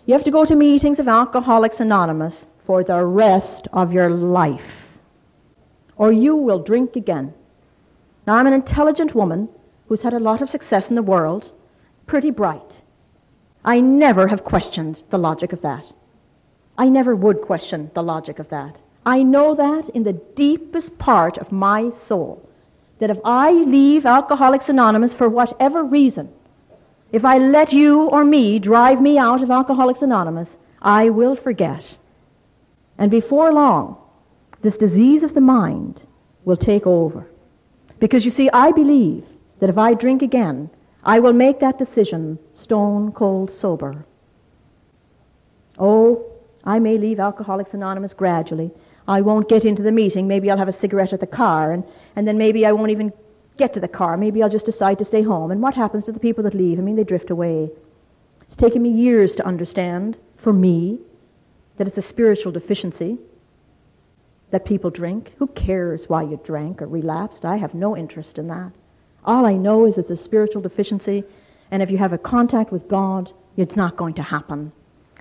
You 0.06 0.12
have 0.12 0.24
to 0.24 0.30
go 0.30 0.44
to 0.44 0.54
meetings 0.54 0.98
of 0.98 1.08
Alcoholics 1.08 1.80
Anonymous 1.80 2.44
for 2.66 2.84
the 2.84 3.02
rest 3.02 3.68
of 3.72 3.90
your 3.90 4.10
life, 4.10 4.60
or 5.96 6.12
you 6.12 6.36
will 6.36 6.58
drink 6.58 6.94
again. 6.94 7.32
Now, 8.26 8.34
I'm 8.34 8.46
an 8.46 8.52
intelligent 8.52 9.14
woman 9.14 9.48
who's 9.88 10.02
had 10.02 10.12
a 10.12 10.18
lot 10.18 10.42
of 10.42 10.50
success 10.50 10.90
in 10.90 10.94
the 10.94 11.02
world, 11.02 11.52
pretty 12.06 12.30
bright. 12.30 12.70
I 13.64 13.80
never 13.80 14.28
have 14.28 14.44
questioned 14.44 15.02
the 15.08 15.16
logic 15.16 15.54
of 15.54 15.62
that. 15.62 15.90
I 16.76 16.90
never 16.90 17.16
would 17.16 17.40
question 17.40 17.90
the 17.94 18.02
logic 18.02 18.38
of 18.38 18.50
that. 18.50 18.76
I 19.06 19.22
know 19.22 19.54
that 19.54 19.88
in 19.94 20.02
the 20.02 20.20
deepest 20.34 20.98
part 20.98 21.38
of 21.38 21.50
my 21.50 21.90
soul, 22.06 22.46
that 22.98 23.08
if 23.08 23.18
I 23.24 23.52
leave 23.52 24.04
Alcoholics 24.04 24.68
Anonymous 24.68 25.14
for 25.14 25.30
whatever 25.30 25.82
reason, 25.82 26.28
if 27.14 27.24
I 27.24 27.38
let 27.38 27.72
you 27.72 28.06
or 28.14 28.24
me 28.24 28.58
drive 28.58 29.00
me 29.00 29.18
out 29.18 29.40
of 29.40 29.48
Alcoholics 29.48 30.02
Anonymous, 30.02 30.56
I 30.82 31.10
will 31.10 31.36
forget. 31.36 31.96
And 32.98 33.08
before 33.08 33.52
long, 33.52 33.96
this 34.62 34.76
disease 34.76 35.22
of 35.22 35.32
the 35.32 35.40
mind 35.40 36.02
will 36.44 36.56
take 36.56 36.88
over. 36.88 37.24
Because 38.00 38.24
you 38.24 38.32
see, 38.32 38.50
I 38.52 38.72
believe 38.72 39.24
that 39.60 39.70
if 39.70 39.78
I 39.78 39.94
drink 39.94 40.22
again, 40.22 40.68
I 41.04 41.20
will 41.20 41.32
make 41.32 41.60
that 41.60 41.78
decision 41.78 42.36
stone 42.54 43.12
cold 43.12 43.52
sober. 43.52 44.04
Oh, 45.78 46.26
I 46.64 46.80
may 46.80 46.98
leave 46.98 47.20
Alcoholics 47.20 47.74
Anonymous 47.74 48.12
gradually. 48.12 48.72
I 49.06 49.20
won't 49.20 49.48
get 49.48 49.64
into 49.64 49.84
the 49.84 49.92
meeting. 49.92 50.26
Maybe 50.26 50.50
I'll 50.50 50.58
have 50.58 50.74
a 50.74 50.82
cigarette 50.82 51.12
at 51.12 51.20
the 51.20 51.28
car, 51.28 51.70
and, 51.70 51.84
and 52.16 52.26
then 52.26 52.38
maybe 52.38 52.66
I 52.66 52.72
won't 52.72 52.90
even 52.90 53.12
get 53.56 53.74
to 53.74 53.80
the 53.80 53.88
car. 53.88 54.16
Maybe 54.16 54.42
I'll 54.42 54.48
just 54.50 54.66
decide 54.66 54.98
to 54.98 55.04
stay 55.04 55.22
home. 55.22 55.50
And 55.50 55.62
what 55.62 55.74
happens 55.74 56.04
to 56.04 56.12
the 56.12 56.20
people 56.20 56.44
that 56.44 56.54
leave? 56.54 56.78
I 56.78 56.82
mean, 56.82 56.96
they 56.96 57.04
drift 57.04 57.30
away. 57.30 57.70
It's 58.42 58.56
taken 58.56 58.82
me 58.82 58.90
years 58.90 59.34
to 59.36 59.46
understand, 59.46 60.16
for 60.38 60.52
me, 60.52 60.98
that 61.76 61.86
it's 61.86 61.98
a 61.98 62.02
spiritual 62.02 62.52
deficiency 62.52 63.18
that 64.50 64.64
people 64.64 64.90
drink. 64.90 65.32
Who 65.38 65.46
cares 65.48 66.08
why 66.08 66.22
you 66.22 66.40
drank 66.44 66.82
or 66.82 66.86
relapsed? 66.86 67.44
I 67.44 67.56
have 67.56 67.74
no 67.74 67.96
interest 67.96 68.38
in 68.38 68.48
that. 68.48 68.72
All 69.24 69.46
I 69.46 69.54
know 69.54 69.86
is 69.86 69.98
it's 69.98 70.10
a 70.10 70.16
spiritual 70.16 70.62
deficiency, 70.62 71.24
and 71.70 71.82
if 71.82 71.90
you 71.90 71.98
have 71.98 72.12
a 72.12 72.18
contact 72.18 72.70
with 72.70 72.88
God, 72.88 73.32
it's 73.56 73.74
not 73.74 73.96
going 73.96 74.14
to 74.14 74.22
happen. 74.22 74.70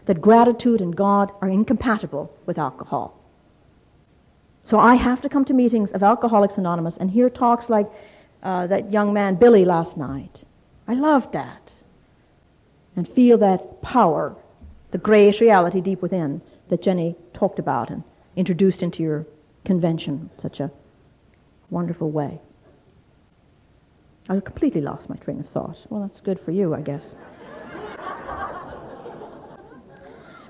That 0.06 0.22
gratitude 0.22 0.82
and 0.82 0.96
God 0.96 1.32
are 1.42 1.50
incompatible 1.50 2.32
with 2.46 2.58
alcohol. 2.58 3.18
So 4.66 4.78
I 4.78 4.96
have 4.96 5.22
to 5.22 5.30
come 5.30 5.46
to 5.46 5.54
meetings 5.54 5.92
of 5.92 6.04
Alcoholics 6.04 6.58
Anonymous 6.58 6.98
and 6.98 7.10
hear 7.10 7.30
talks 7.30 7.70
like 7.70 7.90
uh, 8.44 8.68
that 8.68 8.92
young 8.92 9.14
man 9.14 9.36
Billy 9.36 9.66
last 9.66 9.98
night. 9.98 10.44
I 10.88 10.94
loved 10.94 11.34
that. 11.34 11.72
And 12.96 13.08
feel 13.08 13.40
that 13.40 13.82
power, 13.82 14.36
the 14.92 14.98
grayish 14.98 15.42
reality 15.42 15.82
deep 15.82 16.02
within 16.02 16.42
that 16.70 16.84
Jenny 16.84 17.16
talked 17.34 17.58
about 17.58 17.90
and 17.90 18.04
introduced 18.36 18.84
into 18.84 19.02
your 19.02 19.26
convention 19.66 20.30
in 20.36 20.42
such 20.42 20.60
a 20.60 20.70
wonderful 21.70 22.12
way. 22.12 22.40
I 24.30 24.40
completely 24.40 24.82
lost 24.82 25.10
my 25.10 25.16
train 25.16 25.40
of 25.40 25.50
thought. 25.50 25.78
Well, 25.90 26.02
that's 26.02 26.22
good 26.22 26.40
for 26.40 26.52
you, 26.52 26.76
I 26.76 26.82
guess. 26.82 27.04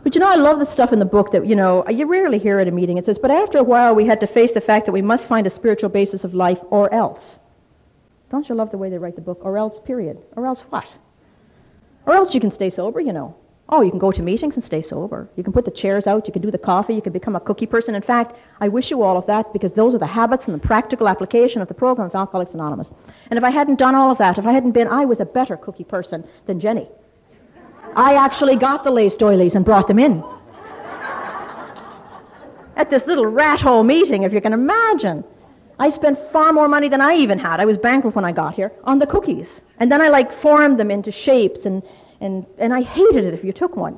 But 0.04 0.16
you 0.16 0.20
know, 0.20 0.28
I 0.28 0.36
love 0.36 0.60
the 0.60 0.70
stuff 0.70 0.92
in 0.92 1.00
the 1.00 1.06
book 1.06 1.32
that, 1.32 1.48
you 1.48 1.56
know, 1.56 1.88
you 1.88 2.06
rarely 2.06 2.38
hear 2.38 2.60
at 2.60 2.68
a 2.68 2.72
meeting. 2.72 2.98
It 2.98 3.06
says, 3.06 3.18
but 3.18 3.32
after 3.32 3.58
a 3.58 3.64
while 3.64 3.96
we 3.96 4.06
had 4.06 4.20
to 4.20 4.28
face 4.28 4.52
the 4.52 4.60
fact 4.60 4.86
that 4.86 4.92
we 4.92 5.02
must 5.02 5.30
find 5.30 5.48
a 5.48 5.50
spiritual 5.50 5.88
basis 5.90 6.26
of 6.26 6.34
life 6.34 6.60
or 6.72 6.94
else. 6.94 7.40
Don't 8.34 8.50
you 8.50 8.56
love 8.56 8.72
the 8.72 8.80
way 8.80 8.90
they 8.90 8.98
write 8.98 9.14
the 9.14 9.22
book? 9.22 9.42
Or 9.44 9.60
else, 9.60 9.78
period. 9.86 10.18
Or 10.36 10.48
else 10.48 10.62
what? 10.72 10.88
Or 12.08 12.16
else 12.16 12.34
you 12.34 12.40
can 12.40 12.50
stay 12.50 12.72
sober, 12.72 13.00
you 13.00 13.14
know. 13.14 13.36
Oh, 13.70 13.82
you 13.82 13.92
can 13.92 14.00
go 14.00 14.12
to 14.12 14.24
meetings 14.24 14.56
and 14.56 14.64
stay 14.64 14.82
sober. 14.82 15.30
You 15.36 15.44
can 15.44 15.54
put 15.54 15.66
the 15.66 15.72
chairs 15.72 16.08
out. 16.08 16.26
You 16.26 16.34
can 16.34 16.42
do 16.42 16.50
the 16.50 16.58
coffee. 16.58 16.96
You 16.96 17.02
can 17.04 17.14
become 17.14 17.36
a 17.36 17.40
cookie 17.40 17.68
person. 17.68 17.94
In 17.94 18.02
fact, 18.02 18.36
I 18.60 18.70
wish 18.70 18.90
you 18.90 19.04
all 19.04 19.20
of 19.20 19.28
that 19.28 19.54
because 19.54 19.72
those 19.74 19.94
are 19.94 20.00
the 20.00 20.08
habits 20.08 20.48
and 20.48 20.56
the 20.56 20.68
practical 20.68 21.08
application 21.08 21.62
of 21.62 21.68
the 21.68 21.76
program 21.76 22.08
of 22.08 22.16
Alcoholics 22.16 22.56
Anonymous. 22.56 22.88
And 23.30 23.38
if 23.38 23.44
I 23.44 23.52
hadn't 23.52 23.78
done 23.78 23.94
all 23.94 24.10
of 24.10 24.18
that, 24.18 24.40
if 24.40 24.48
I 24.48 24.52
hadn't 24.52 24.72
been, 24.72 24.88
I 24.88 25.06
was 25.06 25.20
a 25.20 25.26
better 25.26 25.56
cookie 25.56 25.84
person 25.84 26.28
than 26.48 26.60
Jenny. 26.60 26.90
I 27.96 28.16
actually 28.16 28.56
got 28.56 28.84
the 28.84 28.90
lace 28.90 29.16
doilies 29.16 29.54
and 29.54 29.64
brought 29.64 29.88
them 29.88 30.00
in. 30.00 30.24
At 32.78 32.90
this 32.90 33.06
little 33.06 33.28
rat 33.28 33.62
hole 33.62 33.84
meeting, 33.84 34.24
if 34.24 34.34
you 34.34 34.42
can 34.42 34.54
imagine. 34.54 35.24
I 35.84 35.90
spent 35.90 36.18
far 36.32 36.54
more 36.54 36.70
money 36.70 36.88
than 36.88 37.02
I 37.02 37.16
even 37.16 37.38
had. 37.38 37.60
I 37.60 37.66
was 37.66 37.78
bankrupt 37.78 38.16
when 38.16 38.24
I 38.24 38.32
got 38.32 38.54
here 38.54 38.72
on 38.86 39.00
the 39.00 39.06
cookies. 39.06 39.60
And 39.80 39.92
then 39.92 40.00
I 40.00 40.08
like 40.08 40.32
formed 40.40 40.80
them 40.80 40.90
into 40.90 41.12
shapes 41.12 41.66
and, 41.66 41.84
and, 42.22 42.46
and 42.58 42.74
I 42.74 42.82
hated 42.84 43.26
it 43.26 43.34
if 43.34 43.44
you 43.44 43.52
took 43.52 43.76
one. 43.76 43.98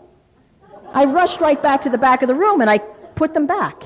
I 0.93 1.05
rushed 1.05 1.39
right 1.41 1.61
back 1.61 1.83
to 1.83 1.91
the 1.91 1.99
back 1.99 2.23
of 2.23 2.27
the 2.27 2.33
room 2.33 2.61
and 2.61 2.71
I 2.71 2.79
put 2.79 3.35
them 3.35 3.45
back. 3.45 3.83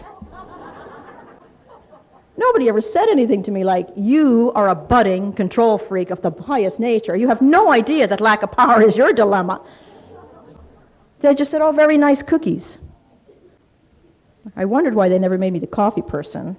Nobody 2.38 2.70
ever 2.70 2.80
said 2.80 3.10
anything 3.10 3.44
to 3.44 3.52
me 3.52 3.66
like, 3.66 3.90
you 3.98 4.54
are 4.56 4.70
a 4.70 4.76
budding 4.76 5.34
control 5.34 5.78
freak 5.78 6.10
of 6.10 6.22
the 6.22 6.32
highest 6.32 6.80
nature. 6.80 7.18
You 7.18 7.28
have 7.28 7.42
no 7.42 7.70
idea 7.70 8.08
that 8.08 8.22
lack 8.22 8.44
of 8.44 8.52
power 8.54 8.82
is 8.82 8.96
your 8.96 9.12
dilemma. 9.12 9.62
They 11.20 11.36
just 11.36 11.52
said, 11.52 11.60
oh, 11.60 11.74
very 11.74 11.98
nice 11.98 12.24
cookies. 12.24 12.64
I 14.56 14.64
wondered 14.64 14.96
why 14.96 15.10
they 15.10 15.20
never 15.20 15.38
made 15.38 15.52
me 15.52 15.60
the 15.60 15.68
coffee 15.68 16.02
person. 16.02 16.56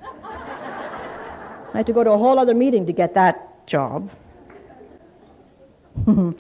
I 1.73 1.79
had 1.79 1.87
to 1.87 1.93
go 1.93 2.03
to 2.03 2.11
a 2.11 2.19
whole 2.19 2.39
other 2.39 2.55
meeting 2.55 2.87
to 2.87 2.93
get 2.93 3.15
that 3.15 3.67
job. 3.67 4.11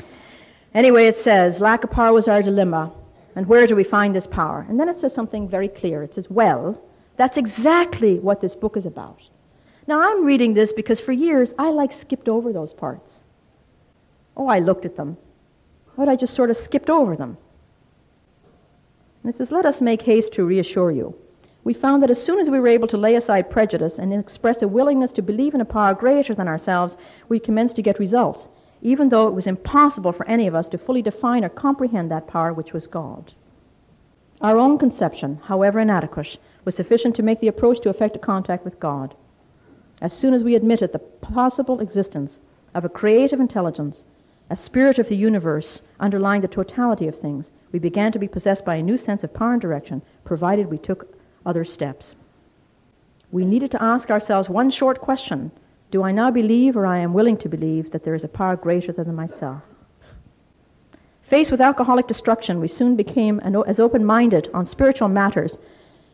anyway, 0.75 1.07
it 1.07 1.17
says, 1.17 1.61
lack 1.61 1.85
of 1.85 1.91
power 1.91 2.13
was 2.13 2.29
our 2.29 2.43
dilemma. 2.43 2.93
And 3.37 3.47
where 3.47 3.67
do 3.67 3.77
we 3.77 3.85
find 3.85 4.15
this 4.15 4.27
power? 4.27 4.67
And 4.69 4.79
then 4.79 4.89
it 4.89 5.01
says 5.01 5.15
something 5.15 5.49
very 5.49 5.69
clear. 5.69 6.03
It 6.03 6.15
says, 6.15 6.29
well, 6.29 6.81
that's 7.17 7.37
exactly 7.37 8.19
what 8.19 8.41
this 8.41 8.55
book 8.55 8.77
is 8.77 8.87
about. 8.87 9.21
Now, 9.87 10.01
I'm 10.01 10.25
reading 10.25 10.55
this 10.55 10.73
because 10.73 11.01
for 11.01 11.13
years 11.13 11.55
I 11.59 11.71
like 11.71 11.99
skipped 12.01 12.29
over 12.29 12.53
those 12.53 12.73
parts. 12.73 13.13
Oh, 14.37 14.49
I 14.49 14.59
looked 14.59 14.85
at 14.85 14.97
them, 14.97 15.17
but 15.97 16.09
I 16.09 16.17
just 16.17 16.35
sort 16.35 16.51
of 16.51 16.57
skipped 16.57 16.91
over 16.91 17.17
them. 17.17 17.37
And 19.23 19.33
it 19.33 19.37
says, 19.37 19.53
let 19.53 19.67
us 19.67 19.81
make 19.81 20.03
haste 20.03 20.33
to 20.35 20.45
reassure 20.45 20.91
you. 20.91 21.15
We 21.65 21.75
found 21.75 22.03
that 22.03 22.11
as 22.11 22.23
soon 22.23 22.41
as 22.41 22.49
we 22.49 22.59
were 22.59 22.69
able 22.69 22.89
to 22.89 22.97
lay 22.97 23.15
aside 23.17 23.51
prejudice 23.51 23.99
and 23.99 24.13
express 24.13 24.63
a 24.63 24.69
willingness 24.69 25.13
to 25.13 25.23
believe 25.23 25.55
in 25.55 25.61
a 25.61 25.65
power 25.65 25.95
greater 25.95 26.35
than 26.35 26.49
ourselves, 26.49 26.97
we 27.29 27.39
commenced 27.39 27.77
to 27.77 27.83
get 27.83 27.99
results 27.99 28.49
even 28.83 29.11
though 29.11 29.29
it 29.29 29.35
was 29.35 29.47
impossible 29.47 30.13
for 30.13 30.27
any 30.27 30.47
of 30.47 30.55
us 30.55 30.69
to 30.69 30.79
fully 30.79 31.03
define 31.03 31.45
or 31.45 31.49
comprehend 31.49 32.11
that 32.11 32.27
power 32.27 32.53
which 32.53 32.73
was 32.73 32.87
God. 32.87 33.33
Our 34.41 34.57
own 34.57 34.79
conception, 34.79 35.39
however 35.45 35.81
inadequate, 35.81 36.39
was 36.65 36.75
sufficient 36.75 37.15
to 37.17 37.23
make 37.23 37.41
the 37.41 37.49
approach 37.49 37.81
to 37.83 37.91
effect 37.91 38.17
a 38.17 38.19
contact 38.19 38.65
with 38.65 38.81
God. 38.81 39.15
As 40.01 40.15
soon 40.15 40.33
as 40.33 40.43
we 40.43 40.55
admitted 40.55 40.93
the 40.93 40.99
possible 40.99 41.81
existence 41.81 42.39
of 42.75 42.85
a 42.85 42.89
creative 42.89 43.39
intelligence, 43.39 44.03
a 44.49 44.57
spirit 44.57 44.99
of 44.99 45.09
the 45.09 45.17
universe 45.17 45.83
underlying 46.01 46.41
the 46.41 46.49
totality 46.49 47.07
of 47.07 47.19
things, 47.19 47.51
we 47.73 47.79
began 47.79 48.13
to 48.13 48.19
be 48.19 48.29
possessed 48.29 48.65
by 48.65 48.77
a 48.77 48.83
new 48.83 48.97
sense 48.97 49.23
of 49.23 49.35
power 49.35 49.53
and 49.53 49.61
direction, 49.61 50.01
provided 50.25 50.71
we 50.71 50.79
took 50.79 51.15
other 51.47 51.65
steps. 51.65 52.15
We 53.33 53.45
needed 53.45 53.71
to 53.73 53.83
ask 53.83 54.11
ourselves 54.11 54.49
one 54.49 54.71
short 54.71 55.01
question 55.01 55.53
do 55.91 56.05
I 56.05 56.13
now 56.13 56.31
believe, 56.31 56.77
or 56.77 56.87
I 56.87 56.99
am 56.99 57.13
willing 57.13 57.37
to 57.39 57.49
believe, 57.49 57.91
that 57.91 58.05
there 58.05 58.15
is 58.15 58.23
a 58.23 58.29
power 58.29 58.55
greater 58.55 58.93
than 58.93 59.13
myself? 59.15 59.63
Faced 61.29 61.51
with 61.51 61.61
alcoholic 61.61 62.07
destruction, 62.07 62.61
we 62.61 62.69
soon 62.69 62.95
became 62.97 63.41
as 63.41 63.81
open 63.81 64.05
minded 64.05 64.49
on 64.55 64.67
spiritual 64.67 65.09
matters 65.09 65.59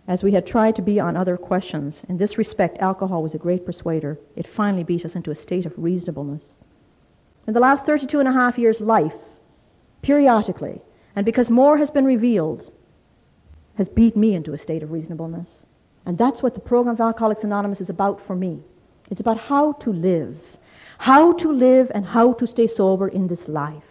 as 0.08 0.22
we 0.22 0.32
had 0.32 0.46
tried 0.46 0.76
to 0.76 0.82
be 0.82 1.00
on 1.00 1.16
other 1.16 1.36
questions. 1.36 2.02
In 2.08 2.16
this 2.16 2.38
respect, 2.38 2.78
alcohol 2.78 3.22
was 3.22 3.34
a 3.34 3.38
great 3.38 3.66
persuader. 3.66 4.18
It 4.34 4.46
finally 4.46 4.84
beat 4.84 5.04
us 5.04 5.16
into 5.16 5.30
a 5.30 5.34
state 5.34 5.66
of 5.66 5.72
reasonableness. 5.76 6.42
In 7.46 7.54
the 7.54 7.60
last 7.60 7.84
32 7.84 8.18
and 8.20 8.28
a 8.28 8.32
half 8.32 8.58
years' 8.58 8.80
life, 8.80 9.14
periodically, 10.02 10.80
and 11.14 11.24
because 11.24 11.50
more 11.50 11.76
has 11.78 11.90
been 11.90 12.04
revealed, 12.04 12.70
has 13.76 13.88
beat 13.88 14.16
me 14.16 14.34
into 14.34 14.52
a 14.52 14.58
state 14.58 14.82
of 14.82 14.92
reasonableness. 14.92 15.48
And 16.04 16.16
that's 16.16 16.42
what 16.42 16.54
the 16.54 16.60
program 16.60 16.94
of 16.94 17.00
Alcoholics 17.00 17.44
Anonymous 17.44 17.80
is 17.80 17.90
about 17.90 18.24
for 18.26 18.36
me. 18.36 18.60
It's 19.10 19.20
about 19.20 19.38
how 19.38 19.72
to 19.72 19.92
live. 19.92 20.36
How 20.98 21.32
to 21.34 21.52
live 21.52 21.90
and 21.94 22.04
how 22.04 22.32
to 22.34 22.46
stay 22.46 22.66
sober 22.66 23.08
in 23.08 23.26
this 23.28 23.48
life. 23.48 23.82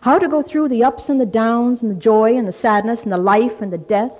How 0.00 0.18
to 0.18 0.28
go 0.28 0.42
through 0.42 0.68
the 0.68 0.84
ups 0.84 1.08
and 1.08 1.20
the 1.20 1.26
downs 1.26 1.82
and 1.82 1.90
the 1.90 2.00
joy 2.00 2.36
and 2.36 2.48
the 2.48 2.52
sadness 2.52 3.02
and 3.02 3.12
the 3.12 3.18
life 3.18 3.60
and 3.60 3.72
the 3.72 3.78
death 3.78 4.12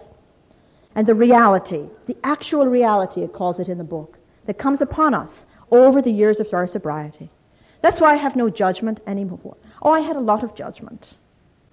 and 0.94 1.06
the 1.06 1.14
reality, 1.14 1.88
the 2.06 2.16
actual 2.24 2.66
reality, 2.66 3.22
it 3.22 3.32
calls 3.32 3.58
it 3.58 3.68
in 3.68 3.78
the 3.78 3.84
book, 3.84 4.18
that 4.46 4.58
comes 4.58 4.80
upon 4.80 5.14
us 5.14 5.46
over 5.70 6.02
the 6.02 6.10
years 6.10 6.40
of 6.40 6.52
our 6.52 6.66
sobriety. 6.66 7.30
That's 7.82 8.00
why 8.00 8.12
I 8.12 8.16
have 8.16 8.36
no 8.36 8.50
judgment 8.50 9.00
anymore. 9.06 9.56
Oh, 9.82 9.90
I 9.90 10.00
had 10.00 10.16
a 10.16 10.20
lot 10.20 10.42
of 10.42 10.54
judgment. 10.54 11.14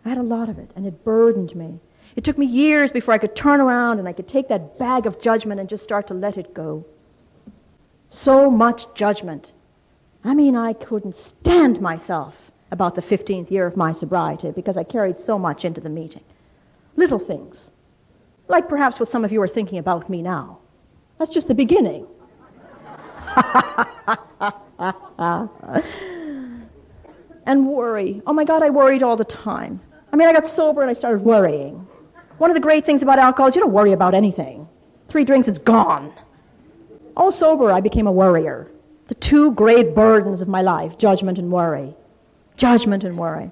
I 0.06 0.10
had 0.10 0.18
a 0.18 0.24
lot 0.24 0.48
of 0.48 0.58
it, 0.58 0.72
and 0.76 0.86
it 0.86 1.04
burdened 1.04 1.56
me. 1.56 1.80
It 2.18 2.24
took 2.24 2.40
me 2.40 2.48
years 2.48 2.92
before 2.92 3.14
I 3.14 3.20
could 3.20 3.36
turn 3.36 3.62
around 3.62 4.00
and 4.00 4.08
I 4.08 4.12
could 4.12 4.28
take 4.28 4.50
that 4.50 4.80
bag 4.80 5.06
of 5.06 5.22
judgment 5.22 5.60
and 5.60 5.70
just 5.70 5.84
start 5.84 6.08
to 6.08 6.16
let 6.16 6.36
it 6.36 6.52
go. 6.52 6.84
So 8.10 8.50
much 8.50 8.92
judgment. 8.96 9.52
I 10.24 10.34
mean, 10.34 10.56
I 10.56 10.74
couldn't 10.74 11.16
stand 11.16 11.80
myself 11.80 12.34
about 12.72 12.96
the 12.96 13.04
15th 13.04 13.52
year 13.52 13.68
of 13.68 13.78
my 13.78 13.94
sobriety 13.94 14.50
because 14.50 14.78
I 14.78 14.84
carried 14.84 15.20
so 15.20 15.38
much 15.38 15.64
into 15.64 15.80
the 15.80 15.90
meeting. 15.90 16.24
Little 16.96 17.20
things. 17.20 17.56
Like 18.48 18.68
perhaps 18.68 19.00
what 19.00 19.10
some 19.10 19.24
of 19.24 19.32
you 19.32 19.40
are 19.44 19.48
thinking 19.48 19.78
about 19.78 20.10
me 20.10 20.24
now. 20.24 20.58
That's 21.20 21.32
just 21.32 21.48
the 21.48 21.54
beginning. 21.54 22.08
and 27.46 27.68
worry. 27.68 28.24
Oh 28.26 28.34
my 28.34 28.44
God, 28.44 28.64
I 28.64 28.72
worried 28.72 29.04
all 29.04 29.18
the 29.18 29.24
time. 29.24 29.80
I 30.12 30.16
mean, 30.16 30.28
I 30.28 30.34
got 30.34 30.48
sober 30.48 30.82
and 30.82 30.90
I 30.90 30.96
started 30.96 31.24
worrying. 31.24 31.88
One 32.38 32.50
of 32.50 32.56
the 32.56 32.62
great 32.62 32.86
things 32.86 33.02
about 33.02 33.20
alcohol 33.20 33.50
is 33.50 33.56
you 33.56 33.62
don't 33.62 33.74
worry 33.74 33.94
about 33.94 34.14
anything. 34.14 34.68
Three 35.10 35.24
drinks, 35.24 35.48
it's 35.48 35.60
gone. 35.60 36.14
All 37.16 37.32
sober, 37.32 37.72
I 37.72 37.82
became 37.82 38.08
a 38.08 38.12
worrier. 38.12 38.72
The 39.08 39.16
two 39.16 39.52
great 39.52 39.96
burdens 39.96 40.42
of 40.42 40.48
my 40.48 40.62
life, 40.62 40.98
judgment 40.98 41.40
and 41.40 41.52
worry. 41.52 41.96
Judgment 42.58 43.04
and 43.04 43.18
worry. 43.18 43.52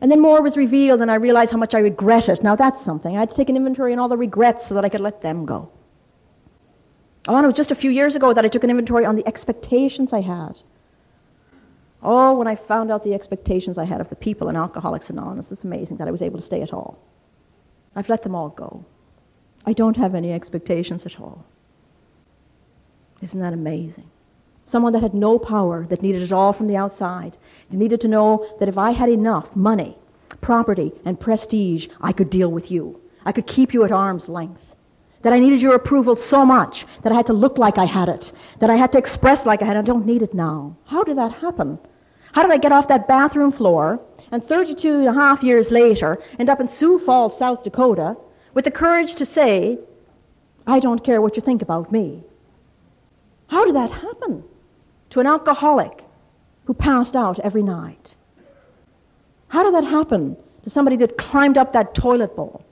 And 0.00 0.10
then 0.10 0.20
more 0.20 0.40
was 0.40 0.56
revealed, 0.56 1.02
and 1.02 1.10
I 1.10 1.16
realized 1.16 1.52
how 1.52 1.58
much 1.58 1.74
I 1.74 1.80
regretted. 1.80 2.38
It. 2.38 2.42
Now 2.42 2.56
that's 2.56 2.82
something. 2.84 3.14
I 3.14 3.20
had 3.20 3.30
to 3.30 3.36
take 3.36 3.50
an 3.50 3.56
inventory 3.56 3.92
on 3.92 3.98
all 3.98 4.08
the 4.08 4.16
regrets 4.16 4.66
so 4.66 4.74
that 4.74 4.84
I 4.84 4.88
could 4.88 5.00
let 5.00 5.20
them 5.20 5.44
go. 5.44 5.68
Oh, 7.28 7.36
and 7.36 7.44
it 7.44 7.48
was 7.48 7.56
just 7.56 7.70
a 7.70 7.74
few 7.74 7.90
years 7.90 8.16
ago 8.16 8.32
that 8.32 8.44
I 8.44 8.48
took 8.48 8.64
an 8.64 8.70
inventory 8.70 9.04
on 9.04 9.16
the 9.16 9.26
expectations 9.26 10.10
I 10.12 10.22
had. 10.22 10.56
Oh, 12.02 12.34
when 12.38 12.46
I 12.46 12.56
found 12.56 12.90
out 12.90 13.04
the 13.04 13.12
expectations 13.12 13.76
I 13.76 13.84
had 13.84 14.00
of 14.00 14.08
the 14.08 14.16
people 14.16 14.48
in 14.48 14.56
Alcoholics 14.56 15.10
Anonymous, 15.10 15.52
it's 15.52 15.64
amazing 15.64 15.98
that 15.98 16.08
I 16.08 16.10
was 16.10 16.22
able 16.22 16.40
to 16.40 16.46
stay 16.46 16.62
at 16.62 16.72
all. 16.72 16.98
I've 17.94 18.08
let 18.08 18.22
them 18.22 18.34
all 18.34 18.50
go. 18.50 18.84
I 19.66 19.72
don't 19.72 19.96
have 19.96 20.14
any 20.14 20.32
expectations 20.32 21.04
at 21.06 21.20
all. 21.20 21.44
Isn't 23.20 23.40
that 23.40 23.52
amazing? 23.52 24.08
Someone 24.70 24.92
that 24.92 25.02
had 25.02 25.14
no 25.14 25.38
power, 25.38 25.84
that 25.90 26.02
needed 26.02 26.22
it 26.22 26.32
all 26.32 26.52
from 26.52 26.68
the 26.68 26.76
outside. 26.76 27.36
needed 27.70 28.00
to 28.00 28.08
know 28.08 28.46
that 28.58 28.68
if 28.68 28.78
I 28.78 28.92
had 28.92 29.08
enough 29.08 29.54
money, 29.54 29.98
property, 30.40 30.92
and 31.04 31.18
prestige, 31.18 31.88
I 32.00 32.12
could 32.12 32.30
deal 32.30 32.50
with 32.50 32.70
you. 32.70 33.00
I 33.24 33.32
could 33.32 33.46
keep 33.46 33.74
you 33.74 33.84
at 33.84 33.92
arm's 33.92 34.28
length. 34.28 34.62
That 35.22 35.32
I 35.32 35.38
needed 35.38 35.60
your 35.60 35.74
approval 35.74 36.16
so 36.16 36.46
much 36.46 36.86
that 37.02 37.12
I 37.12 37.16
had 37.16 37.26
to 37.26 37.32
look 37.32 37.58
like 37.58 37.76
I 37.76 37.84
had 37.84 38.08
it. 38.08 38.32
That 38.60 38.70
I 38.70 38.76
had 38.76 38.92
to 38.92 38.98
express 38.98 39.44
like 39.44 39.60
I 39.60 39.66
had 39.66 39.76
it. 39.76 39.80
I 39.80 39.82
don't 39.82 40.06
need 40.06 40.22
it 40.22 40.32
now. 40.32 40.76
How 40.84 41.02
did 41.02 41.18
that 41.18 41.32
happen? 41.32 41.78
How 42.32 42.42
did 42.42 42.52
I 42.52 42.56
get 42.56 42.72
off 42.72 42.88
that 42.88 43.08
bathroom 43.08 43.52
floor 43.52 44.00
and 44.32 44.46
32 44.46 44.98
and 45.00 45.08
a 45.08 45.12
half 45.12 45.42
years 45.42 45.70
later 45.70 46.18
end 46.38 46.48
up 46.48 46.60
in 46.60 46.68
Sioux 46.68 46.98
Falls, 46.98 47.38
South 47.38 47.64
Dakota 47.64 48.16
with 48.54 48.64
the 48.64 48.70
courage 48.70 49.14
to 49.16 49.26
say, 49.26 49.78
I 50.66 50.80
don't 50.80 51.04
care 51.04 51.20
what 51.20 51.36
you 51.36 51.42
think 51.42 51.62
about 51.62 51.90
me. 51.90 52.22
How 53.48 53.64
did 53.64 53.74
that 53.74 53.90
happen 53.90 54.44
to 55.10 55.20
an 55.20 55.26
alcoholic 55.26 56.04
who 56.64 56.74
passed 56.74 57.16
out 57.16 57.40
every 57.40 57.62
night? 57.62 58.14
How 59.48 59.64
did 59.64 59.74
that 59.74 59.88
happen 59.88 60.36
to 60.62 60.70
somebody 60.70 60.96
that 60.98 61.18
climbed 61.18 61.58
up 61.58 61.72
that 61.72 61.94
toilet 61.94 62.36
bowl 62.36 62.64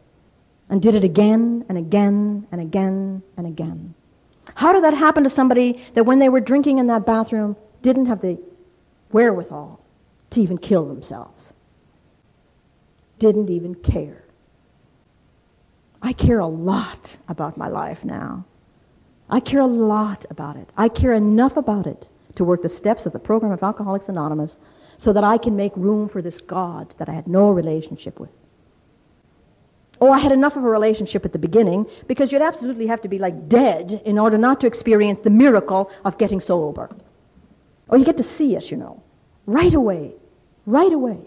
and 0.71 0.81
did 0.81 0.95
it 0.95 1.03
again 1.03 1.65
and 1.69 1.77
again 1.77 2.47
and 2.53 2.61
again 2.61 3.23
and 3.37 3.47
again? 3.47 3.95
How 4.55 4.73
did 4.73 4.85
that 4.85 4.95
happen 4.95 5.25
to 5.25 5.31
somebody 5.31 5.85
that 5.95 6.05
when 6.05 6.19
they 6.19 6.29
were 6.29 6.41
drinking 6.41 6.79
in 6.79 6.87
that 6.87 7.05
bathroom 7.05 7.57
didn't 7.83 8.07
have 8.07 8.21
the 8.21 8.39
wherewithal 9.13 9.78
to 10.31 10.41
even 10.41 10.59
kill 10.59 10.87
themselves? 10.87 11.53
Didn't 13.19 13.51
even 13.51 13.75
care. 13.75 14.25
I 16.01 16.13
care 16.13 16.39
a 16.39 16.47
lot 16.47 17.17
about 17.29 17.57
my 17.57 17.69
life 17.69 18.05
now. 18.05 18.45
I 19.29 19.41
care 19.41 19.61
a 19.61 19.67
lot 19.67 20.25
about 20.31 20.57
it. 20.57 20.69
I 20.77 20.89
care 20.89 21.13
enough 21.15 21.57
about 21.57 21.87
it 21.87 22.09
to 22.37 22.45
work 22.45 22.63
the 22.63 22.69
steps 22.69 23.05
of 23.05 23.13
the 23.13 23.19
program 23.19 23.53
of 23.53 23.63
Alcoholics 23.63 24.09
Anonymous 24.09 24.57
so 24.99 25.13
that 25.13 25.25
I 25.25 25.39
can 25.39 25.57
make 25.57 25.77
room 25.77 26.09
for 26.09 26.23
this 26.23 26.41
God 26.41 26.95
that 26.99 27.09
I 27.09 27.13
had 27.13 27.27
no 27.27 27.51
relationship 27.51 28.19
with. 28.21 28.31
Oh, 30.01 30.11
I 30.11 30.19
had 30.19 30.31
enough 30.31 30.57
of 30.57 30.65
a 30.65 30.69
relationship 30.69 31.25
at 31.25 31.33
the 31.33 31.39
beginning 31.39 31.87
because 32.07 32.31
you'd 32.31 32.43
absolutely 32.43 32.87
have 32.87 33.03
to 33.03 33.09
be 33.09 33.19
like 33.19 33.49
dead 33.49 34.01
in 34.05 34.19
order 34.19 34.39
not 34.39 34.61
to 34.61 34.67
experience 34.67 35.19
the 35.25 35.31
miracle 35.31 35.91
of 36.05 36.19
getting 36.19 36.41
sober. 36.41 36.89
Oh, 37.91 37.97
you 37.97 38.05
get 38.05 38.17
to 38.19 38.37
see 38.37 38.55
it, 38.55 38.71
you 38.71 38.77
know, 38.77 39.03
right 39.47 39.75
away, 39.75 40.13
right 40.69 40.93
away. 40.93 41.19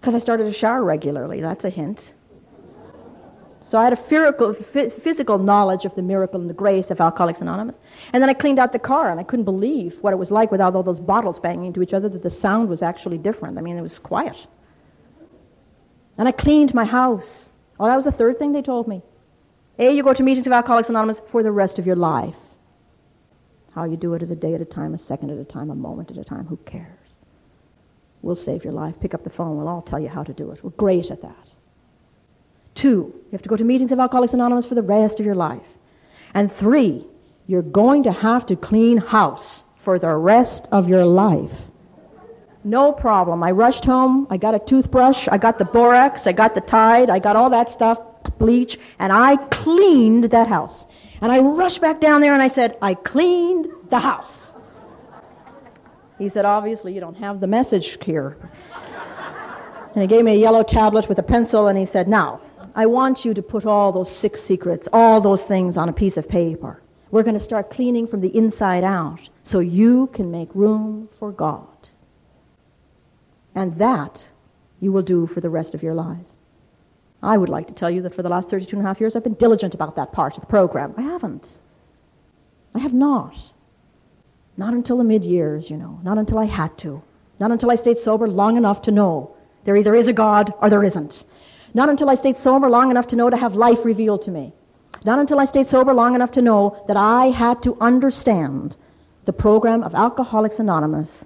Because 0.00 0.14
I 0.14 0.18
started 0.18 0.44
to 0.44 0.52
shower 0.52 0.82
regularly. 0.82 1.40
That's 1.40 1.64
a 1.64 1.70
hint. 1.70 2.12
So 3.68 3.78
I 3.78 3.84
had 3.84 3.92
a 3.92 3.96
physical, 3.96 5.38
knowledge 5.38 5.84
of 5.84 5.94
the 5.96 6.02
miracle 6.02 6.40
and 6.40 6.48
the 6.48 6.54
grace 6.54 6.90
of 6.90 7.00
Alcoholics 7.00 7.40
Anonymous. 7.40 7.74
And 8.12 8.22
then 8.22 8.30
I 8.30 8.34
cleaned 8.34 8.60
out 8.60 8.72
the 8.72 8.78
car, 8.78 9.10
and 9.10 9.18
I 9.18 9.24
couldn't 9.24 9.44
believe 9.44 9.96
what 10.02 10.12
it 10.12 10.16
was 10.16 10.30
like 10.30 10.52
without 10.52 10.76
all 10.76 10.84
those 10.84 11.00
bottles 11.00 11.40
banging 11.40 11.66
into 11.66 11.82
each 11.82 11.92
other, 11.92 12.08
that 12.08 12.22
the 12.22 12.30
sound 12.30 12.68
was 12.68 12.80
actually 12.80 13.18
different. 13.18 13.58
I 13.58 13.62
mean, 13.62 13.76
it 13.76 13.82
was 13.82 13.98
quiet. 13.98 14.36
And 16.16 16.28
I 16.28 16.32
cleaned 16.32 16.74
my 16.74 16.84
house. 16.84 17.48
Oh, 17.80 17.86
that 17.86 17.96
was 17.96 18.04
the 18.04 18.12
third 18.12 18.38
thing 18.38 18.52
they 18.52 18.62
told 18.62 18.86
me. 18.86 19.02
A, 19.80 19.90
you 19.90 20.04
go 20.04 20.14
to 20.14 20.22
meetings 20.22 20.46
of 20.46 20.52
Alcoholics 20.52 20.88
Anonymous 20.88 21.20
for 21.32 21.42
the 21.42 21.50
rest 21.50 21.80
of 21.80 21.86
your 21.86 21.96
life. 21.96 22.36
How 23.74 23.84
you 23.84 23.96
do 23.96 24.14
it 24.14 24.22
is 24.22 24.30
a 24.30 24.36
day 24.36 24.54
at 24.54 24.60
a 24.60 24.64
time, 24.64 24.94
a 24.94 24.98
second 24.98 25.30
at 25.30 25.38
a 25.38 25.44
time, 25.44 25.70
a 25.70 25.74
moment 25.74 26.12
at 26.12 26.18
a 26.18 26.24
time. 26.24 26.46
Who 26.46 26.56
cares? 26.58 26.95
We'll 28.26 28.34
save 28.34 28.64
your 28.64 28.72
life. 28.72 28.96
Pick 29.00 29.14
up 29.14 29.22
the 29.22 29.30
phone. 29.30 29.56
We'll 29.56 29.68
all 29.68 29.82
tell 29.82 30.00
you 30.00 30.08
how 30.08 30.24
to 30.24 30.32
do 30.32 30.50
it. 30.50 30.64
We're 30.64 30.70
great 30.70 31.12
at 31.12 31.22
that. 31.22 31.46
Two, 32.74 33.12
you 33.14 33.30
have 33.30 33.42
to 33.42 33.48
go 33.48 33.54
to 33.54 33.62
meetings 33.62 33.92
of 33.92 34.00
Alcoholics 34.00 34.34
Anonymous 34.34 34.66
for 34.66 34.74
the 34.74 34.82
rest 34.82 35.20
of 35.20 35.24
your 35.24 35.36
life. 35.36 35.62
And 36.34 36.52
three, 36.52 37.06
you're 37.46 37.62
going 37.62 38.02
to 38.02 38.10
have 38.10 38.44
to 38.46 38.56
clean 38.56 38.96
house 38.96 39.62
for 39.84 40.00
the 40.00 40.12
rest 40.12 40.64
of 40.72 40.88
your 40.88 41.04
life. 41.04 41.52
No 42.64 42.90
problem. 42.90 43.44
I 43.44 43.52
rushed 43.52 43.84
home. 43.84 44.26
I 44.28 44.38
got 44.38 44.56
a 44.56 44.58
toothbrush. 44.58 45.28
I 45.30 45.38
got 45.38 45.60
the 45.60 45.64
borax. 45.64 46.26
I 46.26 46.32
got 46.32 46.56
the 46.56 46.62
Tide. 46.62 47.10
I 47.10 47.20
got 47.20 47.36
all 47.36 47.50
that 47.50 47.70
stuff, 47.70 48.00
bleach, 48.40 48.76
and 48.98 49.12
I 49.12 49.36
cleaned 49.36 50.24
that 50.24 50.48
house. 50.48 50.84
And 51.20 51.30
I 51.30 51.38
rushed 51.38 51.80
back 51.80 52.00
down 52.00 52.22
there 52.22 52.34
and 52.34 52.42
I 52.42 52.48
said, 52.48 52.76
I 52.82 52.94
cleaned 52.94 53.68
the 53.88 54.00
house. 54.00 54.32
He 56.18 56.28
said, 56.28 56.44
obviously 56.44 56.94
you 56.94 57.00
don't 57.00 57.16
have 57.16 57.40
the 57.40 57.46
message 57.46 57.98
here. 58.02 58.36
And 59.94 60.02
he 60.02 60.06
gave 60.06 60.24
me 60.24 60.32
a 60.32 60.38
yellow 60.38 60.62
tablet 60.62 61.08
with 61.08 61.18
a 61.18 61.22
pencil 61.22 61.68
and 61.68 61.78
he 61.78 61.86
said, 61.86 62.08
now, 62.08 62.40
I 62.74 62.86
want 62.86 63.24
you 63.24 63.32
to 63.32 63.42
put 63.42 63.64
all 63.64 63.92
those 63.92 64.14
six 64.14 64.42
secrets, 64.42 64.88
all 64.92 65.20
those 65.20 65.42
things 65.42 65.76
on 65.76 65.88
a 65.88 65.92
piece 65.92 66.18
of 66.18 66.28
paper. 66.28 66.82
We're 67.10 67.22
going 67.22 67.38
to 67.38 67.44
start 67.44 67.70
cleaning 67.70 68.06
from 68.06 68.20
the 68.20 68.36
inside 68.36 68.84
out 68.84 69.20
so 69.44 69.60
you 69.60 70.08
can 70.12 70.30
make 70.30 70.50
room 70.54 71.08
for 71.18 71.32
God. 71.32 71.66
And 73.54 73.78
that 73.78 74.26
you 74.80 74.92
will 74.92 75.02
do 75.02 75.26
for 75.26 75.40
the 75.40 75.48
rest 75.48 75.74
of 75.74 75.82
your 75.82 75.94
life. 75.94 76.26
I 77.22 77.38
would 77.38 77.48
like 77.48 77.66
to 77.68 77.72
tell 77.72 77.90
you 77.90 78.02
that 78.02 78.14
for 78.14 78.22
the 78.22 78.28
last 78.28 78.50
32 78.50 78.76
and 78.76 78.84
a 78.84 78.88
half 78.88 79.00
years, 79.00 79.16
I've 79.16 79.24
been 79.24 79.34
diligent 79.34 79.72
about 79.72 79.96
that 79.96 80.12
part 80.12 80.34
of 80.34 80.42
the 80.42 80.46
program. 80.46 80.92
I 80.98 81.02
haven't. 81.02 81.48
I 82.74 82.80
have 82.80 82.92
not. 82.92 83.34
Not 84.56 84.74
until 84.74 84.98
the 84.98 85.04
mid 85.04 85.24
years, 85.24 85.68
you 85.70 85.76
know. 85.76 85.98
Not 86.02 86.18
until 86.18 86.38
I 86.38 86.46
had 86.46 86.76
to. 86.78 87.02
Not 87.38 87.50
until 87.50 87.70
I 87.70 87.76
stayed 87.76 87.98
sober 87.98 88.26
long 88.28 88.56
enough 88.56 88.82
to 88.82 88.90
know 88.90 89.36
there 89.64 89.76
either 89.76 89.94
is 89.94 90.08
a 90.08 90.12
God 90.12 90.54
or 90.62 90.70
there 90.70 90.84
isn't. 90.84 91.24
Not 91.74 91.88
until 91.88 92.08
I 92.08 92.14
stayed 92.14 92.36
sober 92.36 92.70
long 92.70 92.90
enough 92.90 93.08
to 93.08 93.16
know 93.16 93.28
to 93.28 93.36
have 93.36 93.54
life 93.54 93.84
revealed 93.84 94.22
to 94.22 94.30
me. 94.30 94.52
Not 95.04 95.18
until 95.18 95.38
I 95.38 95.44
stayed 95.44 95.66
sober 95.66 95.92
long 95.92 96.14
enough 96.14 96.32
to 96.32 96.42
know 96.42 96.84
that 96.88 96.96
I 96.96 97.26
had 97.26 97.62
to 97.64 97.76
understand 97.80 98.74
the 99.26 99.32
program 99.32 99.82
of 99.82 99.94
Alcoholics 99.94 100.58
Anonymous 100.58 101.24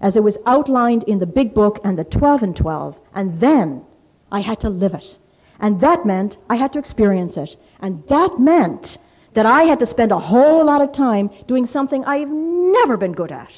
as 0.00 0.16
it 0.16 0.22
was 0.22 0.38
outlined 0.46 1.02
in 1.04 1.18
the 1.18 1.26
big 1.26 1.54
book 1.54 1.80
and 1.84 1.98
the 1.98 2.04
12 2.04 2.42
and 2.42 2.56
12, 2.56 2.96
and 3.14 3.40
then 3.40 3.82
I 4.30 4.40
had 4.40 4.60
to 4.60 4.70
live 4.70 4.94
it. 4.94 5.18
And 5.58 5.80
that 5.80 6.04
meant 6.04 6.36
I 6.50 6.56
had 6.56 6.72
to 6.74 6.78
experience 6.78 7.36
it. 7.36 7.56
And 7.80 8.02
that 8.08 8.38
meant 8.38 8.98
that 9.36 9.44
I 9.44 9.64
had 9.64 9.80
to 9.80 9.86
spend 9.86 10.12
a 10.12 10.18
whole 10.18 10.64
lot 10.64 10.80
of 10.80 10.92
time 10.92 11.28
doing 11.46 11.66
something 11.66 12.02
I've 12.06 12.30
never 12.30 12.96
been 12.96 13.12
good 13.12 13.30
at, 13.30 13.52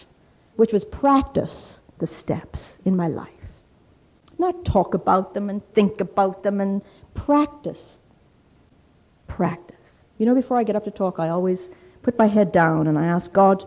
which 0.56 0.72
was 0.72 0.84
practice 0.84 1.78
the 1.98 2.06
steps 2.06 2.76
in 2.84 2.96
my 2.96 3.06
life. 3.06 3.28
Not 4.40 4.64
talk 4.64 4.94
about 4.94 5.34
them 5.34 5.48
and 5.48 5.62
think 5.74 6.00
about 6.00 6.42
them 6.42 6.60
and 6.60 6.82
practice. 7.14 7.78
Practice. 9.28 9.76
You 10.18 10.26
know, 10.26 10.34
before 10.34 10.58
I 10.58 10.64
get 10.64 10.74
up 10.74 10.82
to 10.82 10.90
talk, 10.90 11.20
I 11.20 11.28
always 11.28 11.70
put 12.02 12.18
my 12.18 12.26
head 12.26 12.50
down 12.50 12.88
and 12.88 12.98
I 12.98 13.06
ask 13.06 13.32
God, 13.32 13.64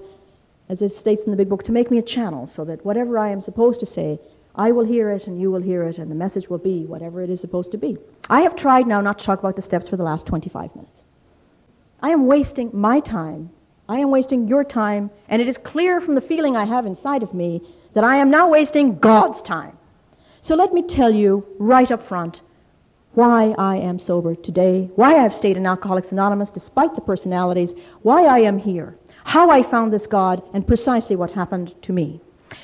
as 0.67 0.81
it 0.81 0.97
states 0.97 1.23
in 1.23 1.31
the 1.31 1.37
big 1.37 1.47
book, 1.47 1.63
to 1.63 1.71
make 1.71 1.89
me 1.89 1.97
a 1.97 2.01
channel 2.03 2.45
so 2.45 2.65
that 2.65 2.83
whatever 2.83 3.17
I 3.17 3.31
am 3.31 3.39
supposed 3.39 3.79
to 3.79 3.85
say, 3.85 4.19
I 4.53 4.73
will 4.73 4.85
hear 4.85 5.11
it 5.11 5.27
and 5.27 5.39
you 5.39 5.49
will 5.49 5.61
hear 5.61 5.83
it 5.83 5.97
and 5.97 6.11
the 6.11 6.15
message 6.15 6.49
will 6.49 6.57
be 6.57 6.83
whatever 6.85 7.21
it 7.21 7.29
is 7.29 7.39
supposed 7.39 7.71
to 7.71 7.77
be. 7.77 7.97
I 8.29 8.41
have 8.41 8.57
tried 8.57 8.85
now 8.85 8.99
not 8.99 9.19
to 9.19 9.23
talk 9.23 9.39
about 9.39 9.55
the 9.55 9.61
steps 9.61 9.87
for 9.87 9.95
the 9.95 10.03
last 10.03 10.25
25 10.25 10.75
minutes. 10.75 11.00
I 12.01 12.09
am 12.09 12.25
wasting 12.25 12.69
my 12.73 12.99
time. 12.99 13.49
I 13.87 13.99
am 13.99 14.09
wasting 14.09 14.47
your 14.47 14.63
time. 14.63 15.11
And 15.29 15.41
it 15.41 15.47
is 15.47 15.57
clear 15.57 16.01
from 16.01 16.15
the 16.15 16.21
feeling 16.21 16.55
I 16.55 16.65
have 16.65 16.85
inside 16.85 17.23
of 17.23 17.33
me 17.33 17.61
that 17.93 18.03
I 18.03 18.15
am 18.17 18.31
now 18.31 18.49
wasting 18.49 18.97
God's 18.97 19.41
time. 19.41 19.77
So 20.41 20.55
let 20.55 20.73
me 20.73 20.81
tell 20.81 21.13
you 21.13 21.45
right 21.59 21.91
up 21.91 22.07
front 22.07 22.41
why 23.13 23.53
I 23.57 23.75
am 23.77 23.99
sober 23.99 24.35
today, 24.35 24.89
why 24.95 25.15
I 25.15 25.21
have 25.21 25.35
stayed 25.35 25.57
in 25.57 25.65
Alcoholics 25.65 26.11
Anonymous 26.11 26.49
despite 26.49 26.95
the 26.95 27.01
personalities, 27.01 27.69
why 28.01 28.23
I 28.23 28.39
am 28.39 28.57
here, 28.57 28.95
how 29.25 29.49
I 29.49 29.63
found 29.63 29.91
this 29.91 30.07
God, 30.07 30.41
and 30.53 30.65
precisely 30.65 31.17
what 31.17 31.31
happened 31.31 31.75
to 31.83 31.93
me. 31.93 32.21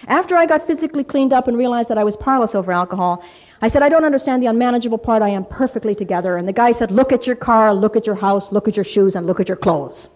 After 0.07 0.35
I 0.35 0.45
got 0.45 0.65
physically 0.65 1.03
cleaned 1.03 1.33
up 1.33 1.47
and 1.47 1.57
realized 1.57 1.89
that 1.89 1.97
I 1.97 2.03
was 2.05 2.15
powerless 2.15 2.55
over 2.55 2.71
alcohol, 2.71 3.23
I 3.61 3.67
said, 3.67 3.81
I 3.81 3.89
don't 3.89 4.05
understand 4.05 4.43
the 4.43 4.47
unmanageable 4.47 4.99
part. 4.99 5.21
I 5.21 5.29
am 5.29 5.45
perfectly 5.45 5.95
together. 5.95 6.37
And 6.37 6.47
the 6.47 6.53
guy 6.53 6.71
said, 6.71 6.91
Look 6.91 7.11
at 7.11 7.25
your 7.25 7.35
car, 7.35 7.73
look 7.73 7.95
at 7.95 8.05
your 8.05 8.15
house, 8.15 8.51
look 8.51 8.67
at 8.67 8.75
your 8.75 8.85
shoes, 8.85 9.15
and 9.15 9.25
look 9.25 9.39
at 9.39 9.47
your 9.47 9.57
clothes. 9.57 10.09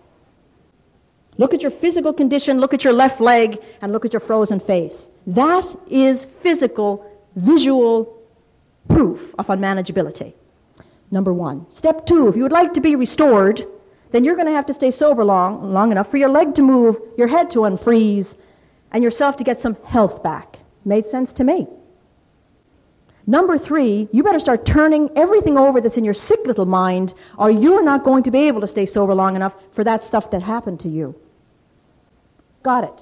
Look 1.38 1.54
at 1.54 1.62
your 1.62 1.72
physical 1.72 2.14
condition, 2.14 2.60
look 2.60 2.74
at 2.74 2.84
your 2.84 2.94
left 2.94 3.20
leg, 3.20 3.58
and 3.82 3.92
look 3.92 4.06
at 4.06 4.14
your 4.14 4.20
frozen 4.20 4.60
face. 4.60 4.94
That 5.26 5.66
is 5.90 6.28
physical, 6.44 7.06
visual 7.36 8.22
proof 8.90 9.34
of 9.40 9.48
unmanageability. 9.48 10.34
Number 11.10 11.34
one. 11.34 11.66
Step 11.74 12.06
two, 12.06 12.28
if 12.28 12.36
you 12.36 12.44
would 12.44 12.52
like 12.52 12.74
to 12.74 12.82
be 12.82 12.96
restored, 12.96 13.66
then 14.12 14.24
you're 14.24 14.36
going 14.36 14.48
to 14.48 14.54
have 14.54 14.66
to 14.68 14.74
stay 14.74 14.92
sober 14.92 15.24
long, 15.24 15.74
long 15.74 15.92
enough 15.92 16.12
for 16.12 16.18
your 16.18 16.30
leg 16.30 16.54
to 16.56 16.62
move, 16.62 17.00
your 17.18 17.28
head 17.28 17.50
to 17.52 17.60
unfreeze, 17.60 18.36
and 18.92 19.04
yourself 19.04 19.38
to 19.38 19.44
get 19.44 19.60
some 19.60 19.76
health 19.84 20.22
back. 20.22 20.60
Made 20.86 21.08
sense 21.08 21.34
to 21.34 21.44
me. 21.44 21.68
Number 23.28 23.58
three, 23.58 24.10
you 24.12 24.24
better 24.24 24.40
start 24.40 24.66
turning 24.66 25.10
everything 25.16 25.58
over 25.58 25.80
that's 25.80 25.98
in 25.98 26.04
your 26.04 26.14
sick 26.14 26.40
little 26.46 26.66
mind, 26.66 27.14
or 27.38 27.52
you're 27.52 27.84
not 27.84 28.04
going 28.04 28.24
to 28.24 28.32
be 28.32 28.48
able 28.48 28.62
to 28.62 28.68
stay 28.68 28.86
sober 28.86 29.14
long 29.14 29.36
enough 29.36 29.54
for 29.74 29.84
that 29.84 30.04
stuff 30.04 30.32
that 30.32 30.42
happened 30.42 30.80
to 30.82 30.90
you. 30.90 31.16
Got 32.64 32.84
it. 32.86 33.02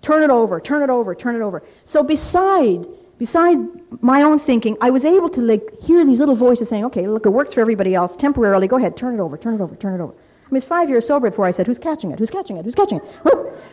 Turn 0.00 0.22
it 0.22 0.30
over, 0.30 0.60
turn 0.60 0.82
it 0.82 0.90
over, 0.90 1.14
turn 1.14 1.36
it 1.36 1.42
over. 1.42 1.62
So 1.84 2.02
beside 2.02 2.86
beside 3.18 3.56
my 4.02 4.22
own 4.22 4.38
thinking, 4.40 4.76
I 4.80 4.90
was 4.90 5.04
able 5.04 5.28
to 5.28 5.40
like 5.40 5.80
hear 5.80 6.04
these 6.04 6.18
little 6.18 6.34
voices 6.34 6.68
saying, 6.68 6.84
"Okay, 6.86 7.06
look, 7.06 7.24
it 7.24 7.30
works 7.30 7.52
for 7.52 7.60
everybody 7.60 7.94
else 7.94 8.16
temporarily. 8.16 8.66
Go 8.66 8.76
ahead, 8.76 8.96
turn 8.96 9.14
it 9.14 9.20
over, 9.20 9.36
turn 9.36 9.54
it 9.54 9.60
over, 9.60 9.76
turn 9.76 9.94
it 9.94 10.02
over." 10.02 10.12
I 10.12 10.50
mean, 10.50 10.60
five 10.60 10.88
years 10.88 11.06
sober 11.06 11.30
before 11.30 11.46
I 11.46 11.52
said, 11.52 11.66
"Who's 11.66 11.78
catching 11.78 12.10
it? 12.10 12.18
Who's 12.18 12.30
catching 12.30 12.56
it? 12.56 12.64
Who's 12.64 12.74
catching 12.74 12.98
it?" 12.98 13.04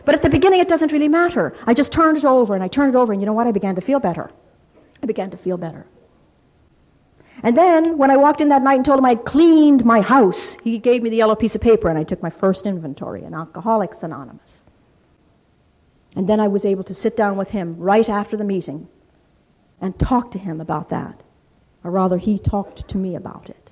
But 0.04 0.14
at 0.14 0.22
the 0.22 0.30
beginning, 0.30 0.60
it 0.60 0.68
doesn't 0.68 0.92
really 0.92 1.08
matter. 1.08 1.52
I 1.66 1.74
just 1.74 1.90
turned 1.90 2.16
it 2.16 2.24
over 2.24 2.54
and 2.54 2.62
I 2.62 2.68
turned 2.68 2.94
it 2.94 2.98
over, 2.98 3.12
and 3.12 3.20
you 3.20 3.26
know 3.26 3.32
what? 3.32 3.46
I 3.46 3.52
began 3.52 3.74
to 3.74 3.80
feel 3.80 3.98
better. 3.98 4.30
I 5.02 5.06
began 5.06 5.30
to 5.30 5.36
feel 5.36 5.56
better. 5.56 5.86
And 7.42 7.56
then, 7.56 7.96
when 7.96 8.10
I 8.10 8.16
walked 8.16 8.40
in 8.40 8.50
that 8.50 8.62
night 8.62 8.76
and 8.76 8.84
told 8.84 8.98
him 8.98 9.04
I'd 9.06 9.24
cleaned 9.24 9.84
my 9.84 10.00
house, 10.00 10.56
he 10.62 10.78
gave 10.78 11.02
me 11.02 11.08
the 11.10 11.16
yellow 11.16 11.34
piece 11.34 11.54
of 11.54 11.60
paper, 11.60 11.88
and 11.88 11.98
I 11.98 12.04
took 12.04 12.22
my 12.22 12.28
first 12.28 12.66
inventory 12.66 13.24
in 13.24 13.32
Alcoholics 13.32 14.02
Anonymous. 14.02 14.60
And 16.16 16.28
then 16.28 16.40
I 16.40 16.48
was 16.48 16.64
able 16.64 16.84
to 16.84 16.94
sit 16.94 17.16
down 17.16 17.36
with 17.36 17.48
him 17.48 17.78
right 17.78 18.08
after 18.08 18.36
the 18.36 18.44
meeting 18.44 18.88
and 19.80 19.98
talk 19.98 20.32
to 20.32 20.38
him 20.38 20.60
about 20.60 20.90
that. 20.90 21.22
Or 21.82 21.90
rather, 21.90 22.18
he 22.18 22.38
talked 22.38 22.88
to 22.88 22.98
me 22.98 23.14
about 23.14 23.48
it. 23.48 23.70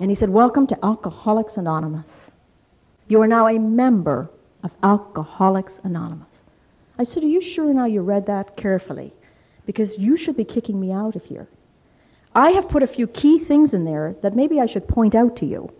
And 0.00 0.10
he 0.10 0.16
said, 0.16 0.30
Welcome 0.30 0.66
to 0.68 0.84
Alcoholics 0.84 1.56
Anonymous. 1.56 2.10
You 3.06 3.22
are 3.22 3.28
now 3.28 3.46
a 3.46 3.58
member 3.58 4.30
of 4.64 4.72
Alcoholics 4.82 5.78
Anonymous. 5.84 6.26
I 6.98 7.04
said, 7.04 7.22
Are 7.22 7.28
you 7.28 7.40
sure 7.40 7.72
now 7.72 7.84
you 7.84 8.00
read 8.00 8.26
that 8.26 8.56
carefully? 8.56 9.12
Because 9.66 9.98
you 9.98 10.16
should 10.16 10.36
be 10.36 10.44
kicking 10.44 10.80
me 10.80 10.92
out 10.92 11.16
of 11.16 11.24
here. 11.24 11.48
I 12.34 12.50
have 12.52 12.68
put 12.68 12.82
a 12.82 12.86
few 12.86 13.06
key 13.06 13.38
things 13.38 13.72
in 13.72 13.84
there 13.84 14.14
that 14.22 14.36
maybe 14.36 14.60
I 14.60 14.66
should 14.66 14.86
point 14.88 15.14
out 15.14 15.36
to 15.36 15.46
you 15.46 15.72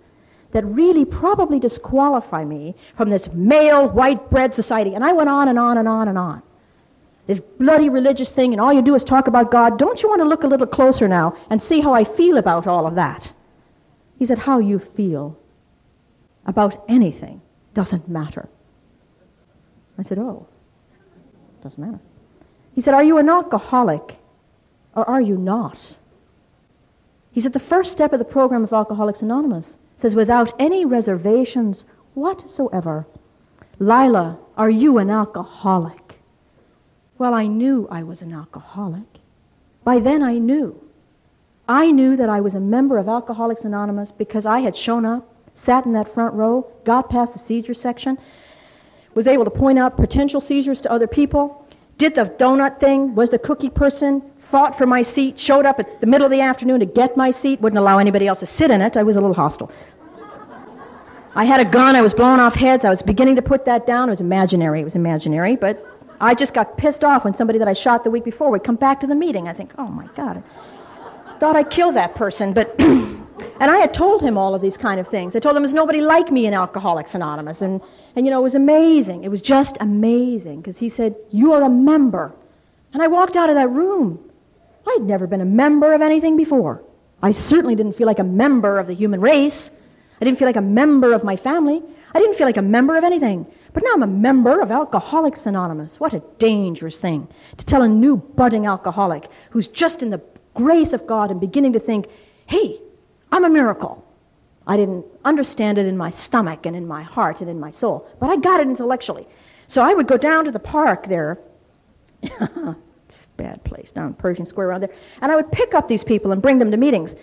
that 0.53 0.64
really 0.64 1.05
probably 1.05 1.59
disqualify 1.59 2.44
me 2.44 2.75
from 2.96 3.11
this 3.11 3.33
male 3.33 3.88
white 3.88 4.31
bread 4.31 4.55
society. 4.55 4.94
And 4.94 5.05
I 5.05 5.12
went 5.12 5.29
on 5.29 5.49
and 5.49 5.59
on 5.59 5.79
and 5.79 5.88
on 5.88 6.09
and 6.09 6.18
on 6.18 6.42
this 7.27 7.40
bloody 7.59 7.88
religious 7.88 8.31
thing 8.31 8.53
and 8.53 8.61
all 8.61 8.72
you 8.72 8.83
do 8.83 8.94
is 8.94 9.05
talk 9.05 9.27
about 9.27 9.51
God, 9.51 9.79
don't 9.79 10.03
you 10.03 10.09
want 10.09 10.20
to 10.20 10.29
look 10.29 10.44
a 10.44 10.46
little 10.46 10.66
closer 10.66 11.09
now 11.09 11.37
and 11.51 11.61
see 11.61 11.81
how 11.81 11.92
I 11.92 12.05
feel 12.05 12.38
about 12.38 12.66
all 12.66 12.87
of 12.87 12.94
that? 12.94 13.31
He 14.18 14.27
said, 14.27 14.38
How 14.38 14.59
you 14.61 14.79
feel 14.79 15.38
about 16.46 16.85
anything 16.88 17.42
doesn't 17.75 18.09
matter. 18.09 18.49
I 19.99 20.03
said, 20.03 20.18
Oh, 20.18 20.47
doesn't 21.62 21.78
matter. 21.78 22.01
He 22.77 22.83
said, 22.83 22.93
Are 22.93 23.03
you 23.03 23.16
an 23.16 23.31
alcoholic 23.31 24.18
or 24.95 25.09
are 25.09 25.20
you 25.20 25.39
not? 25.39 25.97
He 27.33 27.41
said, 27.41 27.55
The 27.55 27.59
first 27.59 27.91
step 27.91 28.12
of 28.12 28.18
the 28.18 28.24
program 28.27 28.62
of 28.62 28.72
Alcoholics 28.72 29.22
Anonymous 29.22 29.77
says, 29.97 30.14
Without 30.14 30.53
any 30.59 30.85
reservations 30.85 31.87
whatsoever, 32.12 33.07
Lila, 33.79 34.39
are 34.59 34.68
you 34.68 34.99
an 34.99 35.09
alcoholic? 35.09 36.18
Well, 37.16 37.33
I 37.33 37.47
knew 37.47 37.89
I 37.91 38.03
was 38.03 38.20
an 38.20 38.35
alcoholic. 38.35 39.09
By 39.83 39.99
then 39.99 40.22
I 40.22 40.37
knew. 40.37 40.79
I 41.66 41.91
knew 41.91 42.14
that 42.16 42.29
I 42.29 42.43
was 42.43 42.55
a 42.55 42.61
member 42.61 42.99
of 42.99 43.09
Alcoholics 43.09 43.64
Anonymous 43.64 44.12
because 44.12 44.45
I 44.45 44.59
had 44.59 44.77
shown 44.77 45.07
up, 45.07 45.27
sat 45.55 45.87
in 45.87 45.95
that 45.95 46.12
front 46.12 46.35
row, 46.35 46.70
got 46.85 47.09
past 47.09 47.33
the 47.33 47.39
seizure 47.39 47.72
section, 47.72 48.18
was 49.14 49.27
able 49.27 49.45
to 49.45 49.51
point 49.51 49.79
out 49.79 49.97
potential 49.97 50.43
seizures 50.43 50.83
to 50.83 50.93
other 50.93 51.07
people, 51.07 51.65
did 51.99 52.14
the 52.14 52.24
donut 52.24 52.78
thing, 52.80 53.14
was 53.14 53.30
the 53.30 53.38
cookie 53.38 53.70
person, 53.70 54.22
fought 54.51 54.76
for 54.76 54.86
my 54.86 55.03
seat, 55.03 55.38
showed 55.38 55.66
up 55.66 55.80
at 55.80 56.01
the 56.01 56.07
middle 56.07 56.24
of 56.24 56.30
the 56.30 56.40
afternoon 56.40 56.80
to 56.80 56.86
get 56.86 57.16
my 57.16 57.30
seat, 57.30 57.61
wouldn't 57.61 57.78
allow 57.78 57.99
anybody 57.99 58.26
else 58.26 58.40
to 58.40 58.47
sit 58.47 58.70
in 58.70 58.80
it. 58.80 58.97
I 58.97 59.03
was 59.03 59.16
a 59.16 59.20
little 59.20 59.34
hostile. 59.34 59.70
I 61.34 61.44
had 61.44 61.61
a 61.61 61.64
gun. 61.64 61.97
I 61.97 62.03
was 62.03 62.14
blowing 62.14 62.40
off 62.40 62.55
heads. 62.55 62.84
I 62.84 62.90
was 62.90 63.03
beginning 63.03 63.36
to 63.36 63.42
put 63.42 63.64
that 63.66 63.86
down. 63.86 64.09
It 64.09 64.12
was 64.12 64.20
imaginary. 64.20 64.80
It 64.80 64.84
was 64.84 64.97
imaginary, 64.97 65.57
but 65.57 65.84
I 66.20 66.34
just 66.34 66.55
got 66.55 66.78
pissed 66.78 67.05
off 67.05 67.24
when 67.24 67.34
somebody 67.34 67.59
that 67.59 67.68
I 67.68 67.74
shot 67.74 68.05
the 68.05 68.11
week 68.11 68.24
before 68.24 68.51
would 68.51 68.64
come 68.64 68.76
back 68.76 69.01
to 69.01 69.07
the 69.07 69.14
meeting. 69.14 69.49
I 69.49 69.53
think, 69.53 69.72
oh 69.76 69.88
my 69.88 70.07
God, 70.16 70.42
I 71.26 71.38
thought 71.38 71.57
I'd 71.57 71.70
kill 71.70 71.92
that 71.92 72.14
person, 72.14 72.53
but. 72.53 72.74
and 73.61 73.70
I 73.70 73.76
had 73.76 73.92
told 73.92 74.22
him 74.22 74.38
all 74.38 74.55
of 74.55 74.62
these 74.62 74.76
kind 74.76 74.99
of 74.99 75.09
things. 75.09 75.36
I 75.36 75.40
told 75.40 75.57
him 75.57 75.62
there's 75.62 75.74
nobody 75.74 76.01
like 76.01 76.30
me 76.30 76.47
in 76.47 76.55
Alcoholics 76.55 77.14
Anonymous, 77.14 77.61
and 77.61 77.80
and 78.16 78.26
you 78.26 78.32
know 78.32 78.40
it 78.40 78.42
was 78.42 78.54
amazing. 78.54 79.24
It 79.24 79.28
was 79.28 79.42
just 79.42 79.76
amazing 79.78 80.60
because 80.60 80.78
he 80.78 80.88
said 80.88 81.14
you 81.30 81.52
are 81.52 81.62
a 81.62 81.68
member, 81.68 82.34
and 82.92 83.02
I 83.02 83.06
walked 83.06 83.36
out 83.36 83.50
of 83.50 83.54
that 83.56 83.70
room. 83.70 84.18
I'd 84.88 85.02
never 85.02 85.26
been 85.26 85.42
a 85.42 85.46
member 85.46 85.92
of 85.92 86.00
anything 86.00 86.36
before. 86.36 86.82
I 87.22 87.32
certainly 87.32 87.74
didn't 87.74 87.94
feel 87.94 88.06
like 88.06 88.18
a 88.18 88.24
member 88.24 88.78
of 88.78 88.86
the 88.86 88.94
human 88.94 89.20
race. 89.20 89.70
I 90.20 90.24
didn't 90.24 90.38
feel 90.38 90.48
like 90.48 90.56
a 90.56 90.62
member 90.62 91.12
of 91.12 91.24
my 91.24 91.36
family. 91.36 91.82
I 92.14 92.18
didn't 92.18 92.36
feel 92.36 92.46
like 92.46 92.56
a 92.56 92.62
member 92.62 92.96
of 92.96 93.04
anything. 93.04 93.46
But 93.74 93.82
now 93.82 93.92
I'm 93.92 94.02
a 94.02 94.06
member 94.06 94.60
of 94.62 94.70
Alcoholics 94.70 95.44
Anonymous. 95.44 96.00
What 96.00 96.14
a 96.14 96.22
dangerous 96.38 96.98
thing 96.98 97.28
to 97.58 97.66
tell 97.66 97.82
a 97.82 97.88
new 97.88 98.16
budding 98.16 98.64
alcoholic 98.64 99.28
who's 99.50 99.68
just 99.68 100.02
in 100.02 100.08
the 100.08 100.22
grace 100.54 100.94
of 100.94 101.06
God 101.06 101.30
and 101.30 101.40
beginning 101.40 101.74
to 101.74 101.80
think, 101.80 102.06
hey, 102.46 102.80
I'm 103.30 103.44
a 103.44 103.50
miracle. 103.50 104.05
I 104.66 104.76
didn't 104.76 105.04
understand 105.24 105.78
it 105.78 105.86
in 105.86 105.96
my 105.96 106.10
stomach 106.10 106.66
and 106.66 106.74
in 106.74 106.86
my 106.86 107.02
heart 107.02 107.40
and 107.40 107.48
in 107.48 107.60
my 107.60 107.70
soul, 107.70 108.08
but 108.20 108.30
I 108.30 108.36
got 108.36 108.60
it 108.60 108.66
intellectually. 108.68 109.26
So 109.68 109.82
I 109.82 109.94
would 109.94 110.08
go 110.08 110.16
down 110.16 110.44
to 110.44 110.50
the 110.50 110.58
park 110.58 111.06
there, 111.08 111.38
bad 113.36 113.62
place, 113.64 113.92
down 113.92 114.14
Pershing 114.14 114.46
Square 114.46 114.68
around 114.68 114.80
there, 114.82 114.94
and 115.22 115.30
I 115.30 115.36
would 115.36 115.50
pick 115.52 115.74
up 115.74 115.88
these 115.88 116.02
people 116.04 116.32
and 116.32 116.42
bring 116.42 116.58
them 116.58 116.70
to 116.70 116.76
meetings. 116.76 117.14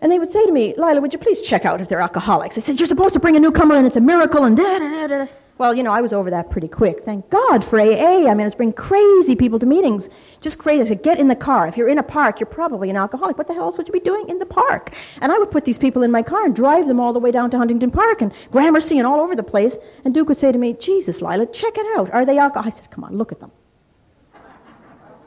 And 0.00 0.12
they 0.12 0.18
would 0.18 0.32
say 0.32 0.44
to 0.44 0.52
me, 0.52 0.74
Lila, 0.76 1.00
would 1.00 1.12
you 1.12 1.18
please 1.18 1.40
check 1.40 1.64
out 1.64 1.80
if 1.80 1.88
they're 1.88 2.00
alcoholics? 2.00 2.58
I 2.58 2.60
said, 2.60 2.78
You're 2.78 2.86
supposed 2.86 3.14
to 3.14 3.20
bring 3.20 3.36
a 3.36 3.40
newcomer 3.40 3.76
and 3.76 3.86
it's 3.86 3.96
a 3.96 4.00
miracle 4.00 4.44
and 4.44 4.56
da 4.56 4.78
da 4.78 5.06
da 5.06 5.06
da. 5.06 5.26
Well, 5.58 5.74
you 5.74 5.82
know, 5.82 5.92
I 5.92 6.02
was 6.02 6.12
over 6.12 6.30
that 6.30 6.50
pretty 6.50 6.68
quick. 6.68 7.04
Thank 7.04 7.30
God 7.30 7.64
for 7.64 7.80
AA. 7.80 8.28
I 8.28 8.34
mean, 8.34 8.46
it's 8.46 8.54
bringing 8.54 8.74
crazy 8.74 9.34
people 9.34 9.58
to 9.58 9.64
meetings. 9.64 10.10
Just 10.42 10.58
crazy. 10.58 10.82
I 10.82 10.84
said, 10.84 11.02
get 11.02 11.18
in 11.18 11.28
the 11.28 11.34
car. 11.34 11.66
If 11.66 11.78
you're 11.78 11.88
in 11.88 11.96
a 11.96 12.02
park, 12.02 12.40
you're 12.40 12.46
probably 12.46 12.90
an 12.90 12.96
alcoholic. 12.96 13.38
What 13.38 13.46
the 13.48 13.54
hell 13.54 13.64
else 13.64 13.78
would 13.78 13.88
you 13.88 13.92
be 13.92 14.00
doing 14.00 14.28
in 14.28 14.38
the 14.38 14.44
park? 14.44 14.94
And 15.22 15.32
I 15.32 15.38
would 15.38 15.50
put 15.50 15.64
these 15.64 15.78
people 15.78 16.02
in 16.02 16.10
my 16.10 16.22
car 16.22 16.44
and 16.44 16.54
drive 16.54 16.86
them 16.86 17.00
all 17.00 17.14
the 17.14 17.18
way 17.18 17.30
down 17.30 17.50
to 17.52 17.58
Huntington 17.58 17.90
Park 17.90 18.20
and 18.20 18.32
Gramercy 18.52 18.98
and 18.98 19.06
all 19.06 19.20
over 19.20 19.34
the 19.34 19.42
place. 19.42 19.74
And 20.04 20.12
Duke 20.12 20.28
would 20.28 20.38
say 20.38 20.52
to 20.52 20.58
me, 20.58 20.74
Jesus, 20.74 21.22
Lila, 21.22 21.46
check 21.46 21.78
it 21.78 21.98
out. 21.98 22.12
Are 22.12 22.26
they 22.26 22.36
alcoholics? 22.36 22.76
I 22.76 22.80
said, 22.82 22.90
come 22.90 23.04
on, 23.04 23.16
look 23.16 23.32
at 23.32 23.40
them. 23.40 23.50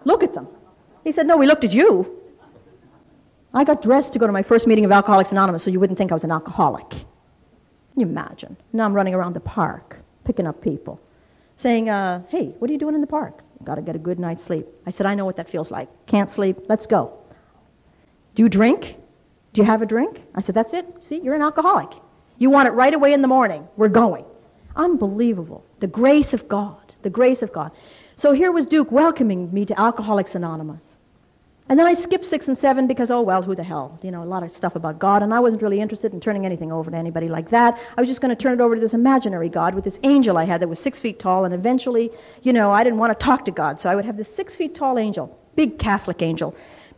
Look 0.03 0.21
at 0.21 0.36
them. 0.36 0.47
He 1.03 1.11
said, 1.11 1.25
no, 1.25 1.38
we 1.38 1.47
looked 1.47 1.63
at 1.63 1.71
you. 1.71 2.19
I 3.53 3.63
got 3.63 3.82
dressed 3.82 4.13
to 4.13 4.19
go 4.19 4.27
to 4.27 4.32
my 4.32 4.43
first 4.43 4.67
meeting 4.67 4.86
of 4.86 4.91
Alcoholics 4.91 5.32
Anonymous 5.32 5.63
so 5.63 5.71
you 5.71 5.80
wouldn't 5.80 5.97
think 5.97 6.11
I 6.11 6.13
was 6.13 6.23
an 6.23 6.32
alcoholic. 6.32 6.89
Can 6.89 6.99
you 7.95 8.05
imagine? 8.05 8.55
Now 8.73 8.86
I'm 8.86 8.93
running 8.93 9.15
around 9.15 9.34
the 9.34 9.39
park, 9.39 9.98
picking 10.30 10.45
up 10.45 10.61
people, 10.61 11.01
saying, 11.55 11.89
uh, 11.89 12.21
hey, 12.30 12.53
what 12.59 12.69
are 12.69 12.73
you 12.73 12.77
doing 12.77 12.93
in 12.93 13.01
the 13.01 13.07
park? 13.07 13.41
Got 13.63 13.75
to 13.75 13.82
get 13.82 13.95
a 13.95 14.03
good 14.09 14.19
night's 14.19 14.43
sleep. 14.43 14.67
I 14.86 14.91
said, 14.91 15.07
I 15.07 15.15
know 15.15 15.25
what 15.25 15.38
that 15.38 15.49
feels 15.49 15.71
like. 15.71 15.89
Can't 16.05 16.30
sleep. 16.30 16.55
Let's 16.67 16.86
go. 16.86 17.17
Do 18.36 18.43
you 18.43 18.47
drink? 18.47 18.95
Do 19.53 19.61
you 19.61 19.65
have 19.65 19.82
a 19.82 19.88
drink? 19.88 20.21
I 20.36 20.41
said, 20.43 20.53
that's 20.53 20.73
it. 20.73 20.86
See, 20.99 21.19
you're 21.19 21.34
an 21.34 21.41
alcoholic. 21.41 21.89
You 22.38 22.51
want 22.51 22.67
it 22.67 22.73
right 22.73 22.93
away 22.93 23.13
in 23.13 23.23
the 23.23 23.27
morning. 23.27 23.67
We're 23.75 23.88
going. 23.89 24.23
Unbelievable. 24.75 25.65
The 25.80 25.88
grace 25.88 26.32
of 26.36 26.47
God. 26.47 26.93
The 27.01 27.09
grace 27.09 27.41
of 27.41 27.51
God. 27.51 27.71
So 28.15 28.32
here 28.32 28.51
was 28.51 28.67
Duke 28.67 28.91
welcoming 28.91 29.51
me 29.51 29.65
to 29.65 29.82
Alcoholics 29.82 30.36
Anonymous. 30.36 30.80
And 31.70 31.78
then 31.78 31.86
I 31.86 31.93
skipped 31.93 32.26
six 32.26 32.47
and 32.47 32.57
seven 32.57 32.88
because, 32.88 33.11
oh, 33.11 33.22
well, 33.22 33.43
who 33.43 33.53
the 33.53 33.63
hell? 33.63 33.99
You 34.01 34.09
know, 34.09 34.24
a 34.24 34.26
lot 34.26 34.41
of 34.41 34.51
stuff 34.51 34.76
about 34.76 34.97
God, 34.97 35.22
and 35.22 35.32
I 35.32 35.39
wasn't 35.39 35.61
really 35.61 35.80
interested 35.80 36.13
in 36.13 36.20
turning 36.20 36.43
anything 36.43 36.72
over 36.72 36.89
to 36.89 36.97
anybody 36.97 37.28
like 37.28 37.51
that. 37.51 37.80
I 37.95 38.01
was 38.01 38.09
just 38.09 38.22
going 38.22 38.36
to 38.36 38.41
turn 38.41 38.53
it 38.53 38.59
over 38.59 38.74
to 38.74 38.82
this 38.82 38.95
imaginary 38.95 39.49
God 39.49 39.76
with 39.76 39.84
this 39.84 39.99
angel 40.01 40.36
I 40.39 40.45
had 40.45 40.61
that 40.61 40.67
was 40.67 40.80
six 40.80 40.99
feet 40.99 41.20
tall, 41.20 41.45
and 41.45 41.53
eventually, 41.53 42.09
you 42.41 42.53
know, 42.53 42.72
I 42.72 42.84
didn't 42.84 42.97
want 42.97 43.17
to 43.17 43.24
talk 43.24 43.45
to 43.45 43.51
God, 43.51 43.80
so 43.80 43.88
I 43.88 43.95
would 43.95 44.03
have 44.03 44.17
this 44.17 44.34
six 44.34 44.55
feet 44.55 44.74
tall 44.74 44.97
angel, 44.97 45.38
big 45.55 45.78
Catholic 45.78 46.24
angel, 46.24 46.55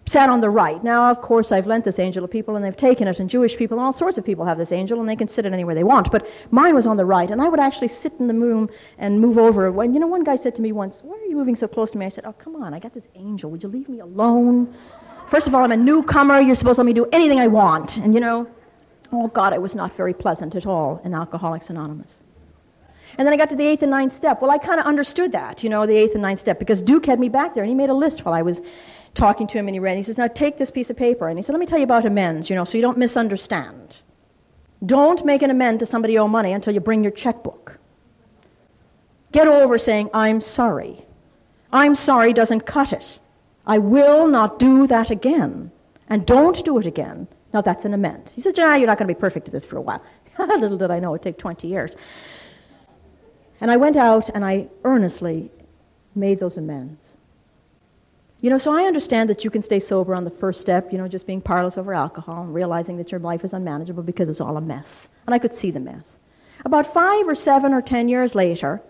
sat 0.07 0.29
on 0.29 0.41
the 0.41 0.49
right. 0.49 0.83
Now, 0.83 1.09
of 1.09 1.21
course, 1.21 1.51
I've 1.51 1.67
lent 1.67 1.85
this 1.85 1.99
angel 1.99 2.23
to 2.23 2.27
people, 2.27 2.55
and 2.55 2.65
they've 2.65 2.75
taken 2.75 3.07
it, 3.07 3.19
and 3.19 3.29
Jewish 3.29 3.55
people, 3.55 3.79
all 3.79 3.93
sorts 3.93 4.17
of 4.17 4.25
people 4.25 4.43
have 4.45 4.57
this 4.57 4.71
angel, 4.71 4.99
and 4.99 5.07
they 5.07 5.15
can 5.15 5.27
sit 5.27 5.45
it 5.45 5.53
anywhere 5.53 5.75
they 5.75 5.83
want. 5.83 6.11
But 6.11 6.27
mine 6.49 6.75
was 6.75 6.87
on 6.87 6.97
the 6.97 7.05
right, 7.05 7.29
and 7.29 7.41
I 7.41 7.47
would 7.47 7.59
actually 7.59 7.87
sit 7.87 8.13
in 8.19 8.27
the 8.27 8.33
room 8.33 8.69
and 8.97 9.19
move 9.19 9.37
over. 9.37 9.71
When, 9.71 9.93
you 9.93 9.99
know, 9.99 10.07
one 10.07 10.23
guy 10.23 10.35
said 10.35 10.55
to 10.55 10.61
me 10.61 10.71
once, 10.71 11.01
why 11.03 11.15
are 11.17 11.25
you 11.25 11.35
moving 11.35 11.55
so 11.55 11.67
close 11.67 11.91
to 11.91 11.97
me? 11.97 12.05
I 12.05 12.09
said, 12.09 12.25
oh, 12.25 12.33
come 12.33 12.55
on, 12.55 12.73
I 12.73 12.79
got 12.79 12.93
this 12.93 13.07
angel. 13.15 13.51
Would 13.51 13.63
you 13.63 13.69
leave 13.69 13.87
me 13.89 13.99
alone? 13.99 14.75
First 15.29 15.47
of 15.47 15.55
all, 15.55 15.63
I'm 15.63 15.71
a 15.71 15.77
newcomer. 15.77 16.41
You're 16.41 16.55
supposed 16.55 16.75
to 16.75 16.81
let 16.81 16.87
me 16.87 16.93
do 16.93 17.07
anything 17.13 17.39
I 17.39 17.47
want. 17.47 17.97
And, 17.97 18.13
you 18.13 18.19
know, 18.19 18.47
oh, 19.13 19.27
God, 19.27 19.53
it 19.53 19.61
was 19.61 19.75
not 19.75 19.95
very 19.95 20.13
pleasant 20.13 20.55
at 20.55 20.65
all 20.65 20.99
in 21.05 21.13
Alcoholics 21.13 21.69
Anonymous. 21.69 22.21
And 23.17 23.27
then 23.27 23.33
I 23.33 23.37
got 23.37 23.49
to 23.49 23.55
the 23.55 23.65
eighth 23.65 23.81
and 23.81 23.91
ninth 23.91 24.15
step. 24.15 24.41
Well, 24.41 24.51
I 24.51 24.57
kind 24.57 24.79
of 24.79 24.85
understood 24.85 25.31
that, 25.33 25.63
you 25.63 25.69
know, 25.69 25.85
the 25.85 25.95
eighth 25.95 26.13
and 26.13 26.21
ninth 26.21 26.39
step, 26.39 26.59
because 26.59 26.81
Duke 26.81 27.05
had 27.05 27.19
me 27.19 27.29
back 27.29 27.53
there, 27.53 27.63
and 27.63 27.69
he 27.69 27.75
made 27.75 27.89
a 27.89 27.93
list 27.93 28.25
while 28.25 28.33
I 28.33 28.41
was 28.41 28.61
talking 29.13 29.47
to 29.47 29.57
him, 29.57 29.67
and 29.67 29.75
he 29.75 29.79
read. 29.79 29.97
He 29.97 30.03
says, 30.03 30.17
"Now 30.17 30.27
take 30.27 30.57
this 30.57 30.71
piece 30.71 30.89
of 30.89 30.97
paper," 30.97 31.27
and 31.27 31.37
he 31.37 31.43
said, 31.43 31.53
"Let 31.53 31.59
me 31.59 31.65
tell 31.65 31.79
you 31.79 31.83
about 31.83 32.05
amends, 32.05 32.49
you 32.49 32.55
know, 32.55 32.63
so 32.63 32.77
you 32.77 32.81
don't 32.81 32.97
misunderstand. 32.97 33.97
Don't 34.85 35.23
make 35.25 35.41
an 35.41 35.51
amend 35.51 35.79
to 35.79 35.85
somebody 35.85 36.13
you 36.13 36.19
owe 36.19 36.27
money 36.27 36.53
until 36.53 36.73
you 36.73 36.79
bring 36.79 37.03
your 37.03 37.11
checkbook. 37.11 37.77
Get 39.31 39.47
over 39.47 39.77
saying 39.77 40.09
I'm 40.13 40.41
sorry. 40.41 41.05
I'm 41.71 41.95
sorry 41.95 42.33
doesn't 42.33 42.65
cut 42.65 42.91
it. 42.91 43.19
I 43.65 43.77
will 43.77 44.27
not 44.27 44.59
do 44.59 44.87
that 44.87 45.09
again, 45.09 45.71
and 46.09 46.25
don't 46.25 46.63
do 46.65 46.77
it 46.79 46.85
again. 46.85 47.27
Now 47.53 47.61
that's 47.61 47.85
an 47.85 47.93
amend." 47.93 48.31
He 48.35 48.41
said, 48.41 48.59
"Ah, 48.59 48.75
you're 48.75 48.87
not 48.87 48.97
going 48.97 49.07
to 49.07 49.13
be 49.13 49.19
perfect 49.19 49.47
at 49.47 49.53
this 49.53 49.65
for 49.65 49.77
a 49.77 49.81
while." 49.81 50.01
Little 50.39 50.77
did 50.77 50.91
I 50.91 50.99
know 50.99 51.13
it'd 51.13 51.23
take 51.23 51.37
20 51.37 51.67
years. 51.67 51.95
And 53.59 53.69
I 53.69 53.77
went 53.77 53.95
out 53.95 54.29
and 54.29 54.43
I 54.43 54.67
earnestly 54.83 55.51
made 56.15 56.39
those 56.39 56.57
amends. 56.57 56.99
You 58.41 58.49
know, 58.49 58.57
so 58.57 58.71
I 58.73 58.85
understand 58.85 59.29
that 59.29 59.43
you 59.43 59.51
can 59.51 59.61
stay 59.61 59.79
sober 59.79 60.15
on 60.15 60.23
the 60.23 60.31
first 60.31 60.61
step, 60.61 60.91
you 60.91 60.97
know, 60.97 61.07
just 61.07 61.27
being 61.27 61.41
powerless 61.41 61.77
over 61.77 61.93
alcohol 61.93 62.41
and 62.41 62.53
realizing 62.53 62.97
that 62.97 63.11
your 63.11 63.19
life 63.19 63.43
is 63.43 63.53
unmanageable 63.53 64.01
because 64.01 64.29
it's 64.29 64.41
all 64.41 64.57
a 64.57 64.61
mess. 64.61 65.09
And 65.27 65.35
I 65.35 65.39
could 65.39 65.53
see 65.53 65.69
the 65.69 65.79
mess. 65.79 66.17
About 66.65 66.91
five 66.91 67.27
or 67.27 67.35
seven 67.35 67.71
or 67.71 67.83
ten 67.83 68.09
years 68.09 68.33
later, 68.33 68.81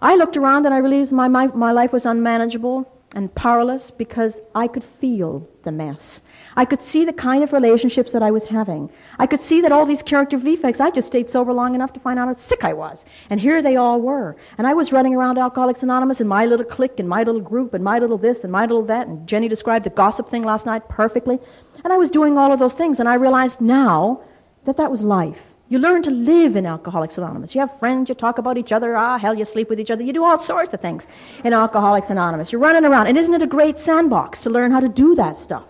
I 0.00 0.16
looked 0.16 0.36
around 0.36 0.66
and 0.66 0.74
I 0.74 0.78
realized 0.78 1.12
my, 1.12 1.28
my, 1.28 1.46
my 1.46 1.70
life 1.70 1.92
was 1.92 2.06
unmanageable 2.06 2.90
and 3.14 3.32
powerless 3.36 3.92
because 3.92 4.40
I 4.52 4.66
could 4.66 4.84
feel 4.84 5.48
the 5.62 5.70
mess. 5.70 6.20
I 6.56 6.64
could 6.64 6.82
see 6.82 7.04
the 7.04 7.12
kind 7.12 7.42
of 7.42 7.52
relationships 7.52 8.12
that 8.12 8.22
I 8.22 8.30
was 8.30 8.44
having. 8.44 8.90
I 9.18 9.26
could 9.26 9.40
see 9.40 9.60
that 9.62 9.72
all 9.72 9.86
these 9.86 10.02
character 10.02 10.36
defects, 10.36 10.80
I 10.80 10.90
just 10.90 11.06
stayed 11.06 11.30
sober 11.30 11.52
long 11.52 11.74
enough 11.74 11.92
to 11.94 12.00
find 12.00 12.18
out 12.18 12.28
how 12.28 12.34
sick 12.34 12.64
I 12.64 12.72
was. 12.72 13.04
And 13.30 13.40
here 13.40 13.62
they 13.62 13.76
all 13.76 14.00
were. 14.00 14.36
And 14.58 14.66
I 14.66 14.74
was 14.74 14.92
running 14.92 15.14
around 15.14 15.38
Alcoholics 15.38 15.82
Anonymous 15.82 16.20
in 16.20 16.28
my 16.28 16.44
little 16.44 16.66
clique 16.66 16.98
and 16.98 17.08
my 17.08 17.22
little 17.22 17.40
group 17.40 17.74
and 17.74 17.82
my 17.82 17.98
little 17.98 18.18
this 18.18 18.44
and 18.44 18.52
my 18.52 18.62
little 18.62 18.84
that. 18.84 19.06
And 19.06 19.26
Jenny 19.26 19.48
described 19.48 19.86
the 19.86 19.90
gossip 19.90 20.28
thing 20.28 20.42
last 20.42 20.66
night 20.66 20.88
perfectly. 20.88 21.38
And 21.84 21.92
I 21.92 21.96
was 21.96 22.10
doing 22.10 22.36
all 22.36 22.52
of 22.52 22.58
those 22.58 22.74
things. 22.74 23.00
And 23.00 23.08
I 23.08 23.14
realized 23.14 23.60
now 23.60 24.22
that 24.64 24.76
that 24.76 24.90
was 24.90 25.00
life. 25.00 25.40
You 25.72 25.78
learn 25.78 26.02
to 26.02 26.10
live 26.10 26.56
in 26.56 26.66
Alcoholics 26.66 27.16
Anonymous. 27.16 27.54
You 27.54 27.62
have 27.62 27.78
friends, 27.78 28.10
you 28.10 28.14
talk 28.14 28.36
about 28.36 28.58
each 28.58 28.72
other, 28.72 28.94
ah, 28.94 29.16
hell, 29.16 29.34
you 29.34 29.46
sleep 29.46 29.70
with 29.70 29.80
each 29.80 29.90
other. 29.90 30.02
You 30.02 30.12
do 30.12 30.22
all 30.22 30.38
sorts 30.38 30.74
of 30.74 30.82
things 30.82 31.06
in 31.44 31.54
Alcoholics 31.54 32.10
Anonymous. 32.10 32.52
You're 32.52 32.60
running 32.60 32.84
around. 32.84 33.06
And 33.06 33.16
isn't 33.16 33.32
it 33.32 33.40
a 33.40 33.46
great 33.46 33.78
sandbox 33.78 34.42
to 34.42 34.50
learn 34.50 34.70
how 34.70 34.80
to 34.80 34.88
do 34.88 35.14
that 35.14 35.38
stuff? 35.38 35.64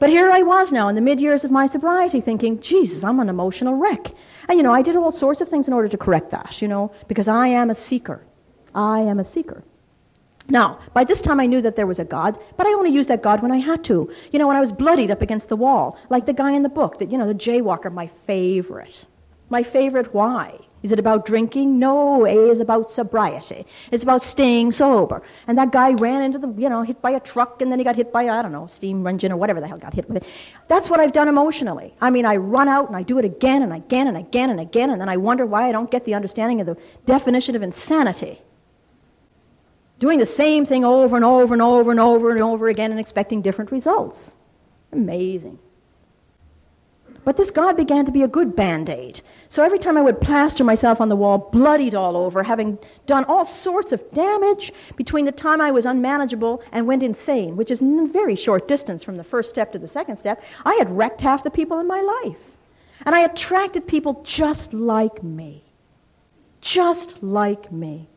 But 0.00 0.08
here 0.08 0.30
I 0.30 0.40
was 0.40 0.72
now 0.72 0.88
in 0.88 0.94
the 0.94 1.02
mid 1.02 1.20
years 1.20 1.44
of 1.44 1.50
my 1.50 1.66
sobriety 1.66 2.22
thinking, 2.22 2.58
Jesus, 2.60 3.04
I'm 3.04 3.20
an 3.20 3.28
emotional 3.28 3.74
wreck. 3.74 4.10
And, 4.48 4.58
you 4.58 4.62
know, 4.62 4.72
I 4.72 4.80
did 4.80 4.96
all 4.96 5.12
sorts 5.12 5.42
of 5.42 5.48
things 5.50 5.68
in 5.68 5.74
order 5.74 5.88
to 5.88 5.98
correct 5.98 6.30
that, 6.30 6.62
you 6.62 6.68
know, 6.68 6.90
because 7.06 7.28
I 7.28 7.48
am 7.48 7.68
a 7.68 7.74
seeker. 7.74 8.24
I 8.74 9.00
am 9.00 9.20
a 9.20 9.24
seeker. 9.24 9.62
Now, 10.48 10.80
by 10.94 11.04
this 11.04 11.20
time 11.20 11.38
I 11.38 11.46
knew 11.46 11.60
that 11.60 11.76
there 11.76 11.86
was 11.86 11.98
a 11.98 12.04
God, 12.04 12.38
but 12.56 12.66
I 12.66 12.72
only 12.72 12.90
used 12.90 13.10
that 13.10 13.22
God 13.22 13.42
when 13.42 13.52
I 13.52 13.58
had 13.58 13.84
to. 13.84 14.10
You 14.32 14.38
know, 14.38 14.48
when 14.48 14.56
I 14.56 14.60
was 14.60 14.72
bloodied 14.72 15.10
up 15.10 15.20
against 15.20 15.50
the 15.50 15.56
wall, 15.56 15.98
like 16.08 16.24
the 16.24 16.32
guy 16.32 16.52
in 16.52 16.62
the 16.62 16.70
book, 16.70 16.98
that, 16.98 17.12
you 17.12 17.18
know, 17.18 17.28
the 17.28 17.34
jaywalker, 17.34 17.92
my 17.92 18.10
favorite. 18.26 19.04
My 19.50 19.62
favorite 19.62 20.14
why? 20.14 20.58
Is 20.82 20.92
it 20.92 20.98
about 20.98 21.26
drinking? 21.26 21.78
No, 21.78 22.24
A 22.24 22.50
is 22.50 22.58
about 22.58 22.90
sobriety. 22.90 23.66
It's 23.90 24.02
about 24.02 24.22
staying 24.22 24.72
sober. 24.72 25.22
And 25.46 25.58
that 25.58 25.72
guy 25.72 25.92
ran 25.92 26.22
into 26.22 26.38
the, 26.38 26.48
you 26.56 26.70
know, 26.70 26.82
hit 26.82 27.02
by 27.02 27.10
a 27.10 27.20
truck 27.20 27.60
and 27.60 27.70
then 27.70 27.78
he 27.78 27.84
got 27.84 27.96
hit 27.96 28.10
by, 28.10 28.28
I 28.28 28.40
don't 28.40 28.52
know, 28.52 28.66
steam 28.66 29.06
engine 29.06 29.30
or 29.30 29.36
whatever 29.36 29.60
the 29.60 29.68
hell 29.68 29.76
got 29.76 29.92
hit 29.92 30.08
with 30.08 30.22
it. 30.22 30.28
That's 30.68 30.88
what 30.88 30.98
I've 30.98 31.12
done 31.12 31.28
emotionally. 31.28 31.94
I 32.00 32.10
mean, 32.10 32.24
I 32.24 32.36
run 32.36 32.68
out 32.68 32.88
and 32.88 32.96
I 32.96 33.02
do 33.02 33.18
it 33.18 33.26
again 33.26 33.62
and 33.62 33.74
again 33.74 34.08
and 34.08 34.16
again 34.16 34.48
and 34.48 34.60
again 34.60 34.90
and 34.90 35.00
then 35.00 35.08
I 35.08 35.18
wonder 35.18 35.44
why 35.44 35.68
I 35.68 35.72
don't 35.72 35.90
get 35.90 36.06
the 36.06 36.14
understanding 36.14 36.60
of 36.60 36.66
the 36.66 36.76
definition 37.04 37.56
of 37.56 37.62
insanity. 37.62 38.40
Doing 39.98 40.18
the 40.18 40.24
same 40.24 40.64
thing 40.64 40.82
over 40.82 41.14
and 41.16 41.24
over 41.26 41.52
and 41.52 41.60
over 41.62 41.90
and 41.90 42.00
over 42.00 42.30
and 42.30 42.42
over 42.42 42.68
again 42.68 42.90
and 42.90 42.98
expecting 42.98 43.42
different 43.42 43.70
results. 43.70 44.30
Amazing. 44.92 45.58
But 47.24 47.36
this 47.36 47.50
God 47.50 47.76
began 47.76 48.06
to 48.06 48.12
be 48.12 48.22
a 48.22 48.28
good 48.28 48.56
band 48.56 48.88
aid. 48.88 49.20
So 49.50 49.62
every 49.62 49.78
time 49.78 49.98
I 49.98 50.00
would 50.00 50.20
plaster 50.20 50.64
myself 50.64 51.00
on 51.00 51.08
the 51.08 51.16
wall, 51.16 51.50
bloodied 51.52 51.94
all 51.94 52.16
over, 52.16 52.42
having 52.42 52.78
done 53.06 53.24
all 53.24 53.44
sorts 53.44 53.92
of 53.92 54.10
damage 54.12 54.72
between 54.96 55.26
the 55.26 55.32
time 55.32 55.60
I 55.60 55.70
was 55.70 55.84
unmanageable 55.84 56.62
and 56.72 56.86
went 56.86 57.02
insane, 57.02 57.56
which 57.56 57.70
is 57.70 57.82
a 57.82 58.08
very 58.10 58.36
short 58.36 58.68
distance 58.68 59.02
from 59.02 59.16
the 59.16 59.24
first 59.24 59.50
step 59.50 59.72
to 59.72 59.78
the 59.78 59.88
second 59.88 60.16
step, 60.16 60.42
I 60.64 60.74
had 60.74 60.90
wrecked 60.96 61.20
half 61.20 61.44
the 61.44 61.50
people 61.50 61.78
in 61.78 61.86
my 61.86 62.00
life. 62.00 62.38
And 63.04 63.14
I 63.14 63.20
attracted 63.20 63.86
people 63.86 64.22
just 64.24 64.72
like 64.72 65.22
me. 65.22 65.62
Just 66.60 67.22
like 67.22 67.70
me. 67.70 68.08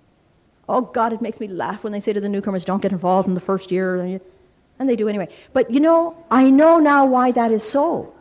Oh, 0.70 0.82
God, 0.82 1.12
it 1.12 1.22
makes 1.22 1.40
me 1.40 1.48
laugh 1.48 1.84
when 1.84 1.92
they 1.92 2.00
say 2.00 2.14
to 2.14 2.22
the 2.22 2.30
newcomers, 2.30 2.64
don't 2.64 2.82
get 2.82 2.92
involved 2.94 3.28
in 3.28 3.34
the 3.34 3.42
first 3.42 3.72
year. 3.72 4.00
And 4.80 4.90
they 4.90 4.96
do 4.96 5.10
anyway. 5.10 5.28
But 5.52 5.72
you 5.72 5.80
know, 5.80 6.16
I 6.32 6.50
know 6.50 6.80
now 6.80 7.06
why 7.06 7.32
that 7.32 7.52
is 7.52 7.64
so. 7.64 8.13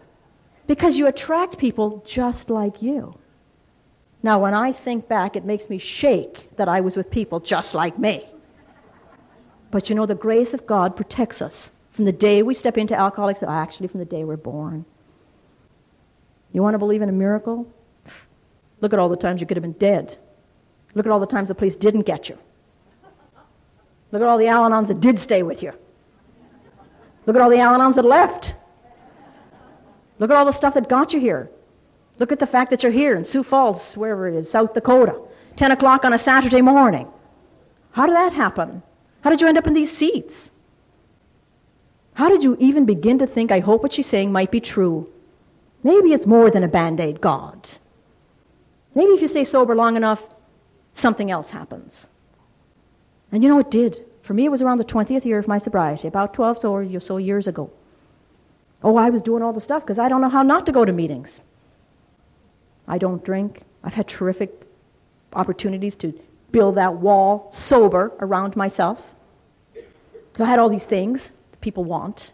Because 0.72 0.96
you 0.96 1.06
attract 1.06 1.58
people 1.58 2.02
just 2.06 2.48
like 2.48 2.80
you. 2.80 3.14
Now, 4.22 4.40
when 4.40 4.54
I 4.54 4.72
think 4.72 5.06
back, 5.06 5.36
it 5.36 5.44
makes 5.44 5.68
me 5.68 5.76
shake 5.76 6.48
that 6.56 6.66
I 6.66 6.80
was 6.80 6.96
with 6.96 7.10
people 7.10 7.40
just 7.40 7.74
like 7.74 7.98
me. 7.98 8.26
But 9.70 9.90
you 9.90 9.94
know, 9.94 10.06
the 10.06 10.14
grace 10.14 10.54
of 10.54 10.66
God 10.66 10.96
protects 10.96 11.42
us 11.42 11.70
from 11.90 12.06
the 12.06 12.12
day 12.12 12.42
we 12.42 12.54
step 12.54 12.78
into 12.78 12.98
alcoholics, 12.98 13.42
actually 13.42 13.88
from 13.88 14.00
the 14.00 14.06
day 14.06 14.24
we're 14.24 14.38
born. 14.38 14.86
You 16.54 16.62
want 16.62 16.72
to 16.72 16.78
believe 16.78 17.02
in 17.02 17.10
a 17.10 17.18
miracle? 17.26 17.70
Look 18.80 18.94
at 18.94 18.98
all 18.98 19.10
the 19.10 19.16
times 19.24 19.42
you 19.42 19.46
could 19.46 19.58
have 19.58 19.62
been 19.62 19.72
dead. 19.72 20.16
Look 20.94 21.04
at 21.04 21.12
all 21.12 21.20
the 21.20 21.26
times 21.26 21.48
the 21.48 21.54
police 21.54 21.76
didn't 21.76 22.06
get 22.06 22.30
you. 22.30 22.38
Look 24.10 24.22
at 24.22 24.26
all 24.26 24.38
the 24.38 24.48
Al 24.48 24.62
Anons 24.62 24.86
that 24.86 25.02
did 25.02 25.18
stay 25.18 25.42
with 25.42 25.62
you. 25.62 25.72
Look 27.26 27.36
at 27.36 27.42
all 27.42 27.50
the 27.50 27.58
Al 27.58 27.78
Anons 27.78 27.94
that 27.96 28.06
left. 28.06 28.54
Look 30.22 30.30
at 30.30 30.36
all 30.36 30.44
the 30.44 30.52
stuff 30.52 30.74
that 30.74 30.88
got 30.88 31.12
you 31.12 31.18
here. 31.18 31.50
Look 32.20 32.30
at 32.30 32.38
the 32.38 32.46
fact 32.46 32.70
that 32.70 32.84
you're 32.84 32.92
here 32.92 33.16
in 33.16 33.24
Sioux 33.24 33.42
Falls, 33.42 33.96
wherever 33.96 34.28
it 34.28 34.36
is, 34.36 34.48
South 34.48 34.72
Dakota, 34.72 35.20
10 35.56 35.72
o'clock 35.72 36.04
on 36.04 36.12
a 36.12 36.18
Saturday 36.18 36.62
morning. 36.62 37.08
How 37.90 38.06
did 38.06 38.14
that 38.14 38.32
happen? 38.32 38.84
How 39.22 39.30
did 39.30 39.40
you 39.40 39.48
end 39.48 39.58
up 39.58 39.66
in 39.66 39.74
these 39.74 39.90
seats? 39.90 40.52
How 42.14 42.28
did 42.28 42.44
you 42.44 42.56
even 42.60 42.84
begin 42.84 43.18
to 43.18 43.26
think, 43.26 43.50
I 43.50 43.58
hope 43.58 43.82
what 43.82 43.94
she's 43.94 44.06
saying 44.06 44.30
might 44.30 44.52
be 44.52 44.60
true? 44.60 45.10
Maybe 45.82 46.12
it's 46.12 46.24
more 46.24 46.52
than 46.52 46.62
a 46.62 46.68
band 46.68 47.00
aid 47.00 47.20
God. 47.20 47.68
Maybe 48.94 49.10
if 49.14 49.22
you 49.22 49.26
stay 49.26 49.42
sober 49.42 49.74
long 49.74 49.96
enough, 49.96 50.22
something 50.94 51.32
else 51.32 51.50
happens. 51.50 52.06
And 53.32 53.42
you 53.42 53.48
know, 53.48 53.58
it 53.58 53.72
did. 53.72 54.04
For 54.22 54.34
me, 54.34 54.44
it 54.44 54.52
was 54.52 54.62
around 54.62 54.78
the 54.78 54.84
20th 54.84 55.24
year 55.24 55.40
of 55.40 55.48
my 55.48 55.58
sobriety, 55.58 56.06
about 56.06 56.32
12 56.32 56.64
or 56.64 57.00
so 57.00 57.16
years 57.16 57.48
ago. 57.48 57.72
Oh, 58.84 58.96
I 58.96 59.10
was 59.10 59.22
doing 59.22 59.42
all 59.42 59.52
the 59.52 59.60
stuff 59.60 59.82
because 59.82 59.98
I 59.98 60.08
don't 60.08 60.20
know 60.20 60.28
how 60.28 60.42
not 60.42 60.66
to 60.66 60.72
go 60.72 60.84
to 60.84 60.92
meetings. 60.92 61.40
I 62.88 62.98
don't 62.98 63.24
drink. 63.24 63.62
I've 63.84 63.94
had 63.94 64.08
terrific 64.08 64.50
opportunities 65.32 65.96
to 65.96 66.12
build 66.50 66.74
that 66.76 66.94
wall 66.94 67.48
sober 67.52 68.12
around 68.20 68.56
myself. 68.56 69.00
So 70.36 70.44
I 70.44 70.46
had 70.46 70.58
all 70.58 70.68
these 70.68 70.84
things 70.84 71.30
that 71.50 71.60
people 71.60 71.84
want, 71.84 72.32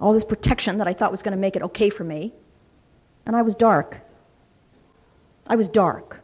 all 0.00 0.12
this 0.12 0.24
protection 0.24 0.78
that 0.78 0.88
I 0.88 0.92
thought 0.92 1.10
was 1.10 1.22
going 1.22 1.32
to 1.32 1.40
make 1.40 1.56
it 1.56 1.62
okay 1.62 1.90
for 1.90 2.04
me. 2.04 2.32
And 3.26 3.36
I 3.36 3.42
was 3.42 3.54
dark. 3.54 3.98
I 5.46 5.56
was 5.56 5.68
dark. 5.68 6.20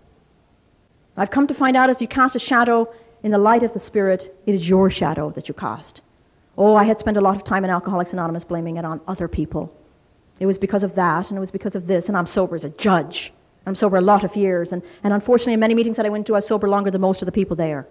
I've 1.17 1.31
come 1.31 1.47
to 1.47 1.55
find 1.55 1.77
out 1.77 1.91
if 1.91 2.01
you 2.01 2.09
cast 2.09 2.37
a 2.37 2.39
shadow 2.39 2.93
in 3.23 3.31
the 3.31 3.39
light 3.39 3.63
of 3.63 3.73
the 3.73 3.81
Spirit, 3.81 4.35
it 4.47 4.55
is 4.55 4.69
your 4.69 4.91
shadow 4.91 5.31
that 5.31 5.49
you 5.49 5.55
cast. 5.55 6.01
Oh, 6.59 6.75
I 6.75 6.85
had 6.85 6.99
spent 6.99 7.17
a 7.17 7.21
lot 7.21 7.37
of 7.37 7.45
time 7.45 7.65
in 7.65 7.71
Alcoholics 7.71 8.13
Anonymous 8.13 8.45
blaming 8.45 8.77
it 8.77 8.85
on 8.85 9.01
other 9.07 9.29
people. 9.29 9.73
It 10.39 10.47
was 10.47 10.59
because 10.59 10.83
of 10.83 10.95
that, 10.95 11.31
and 11.31 11.37
it 11.37 11.41
was 11.41 11.51
because 11.51 11.75
of 11.75 11.87
this, 11.87 12.09
and 12.09 12.17
I'm 12.17 12.27
sober 12.27 12.57
as 12.57 12.65
a 12.65 12.71
judge. 12.71 13.33
I'm 13.67 13.75
sober 13.75 13.97
a 13.97 14.01
lot 14.01 14.25
of 14.25 14.37
years, 14.37 14.73
and, 14.73 14.83
and 15.03 15.13
unfortunately, 15.13 15.55
in 15.55 15.61
many 15.61 15.75
meetings 15.75 15.97
that 15.97 16.07
I 16.07 16.09
went 16.09 16.27
to, 16.27 16.35
I 16.35 16.39
was 16.39 16.47
sober 16.47 16.69
longer 16.69 16.91
than 16.91 17.01
most 17.01 17.21
of 17.23 17.27
the 17.27 17.33
people 17.33 17.57
there. 17.57 17.87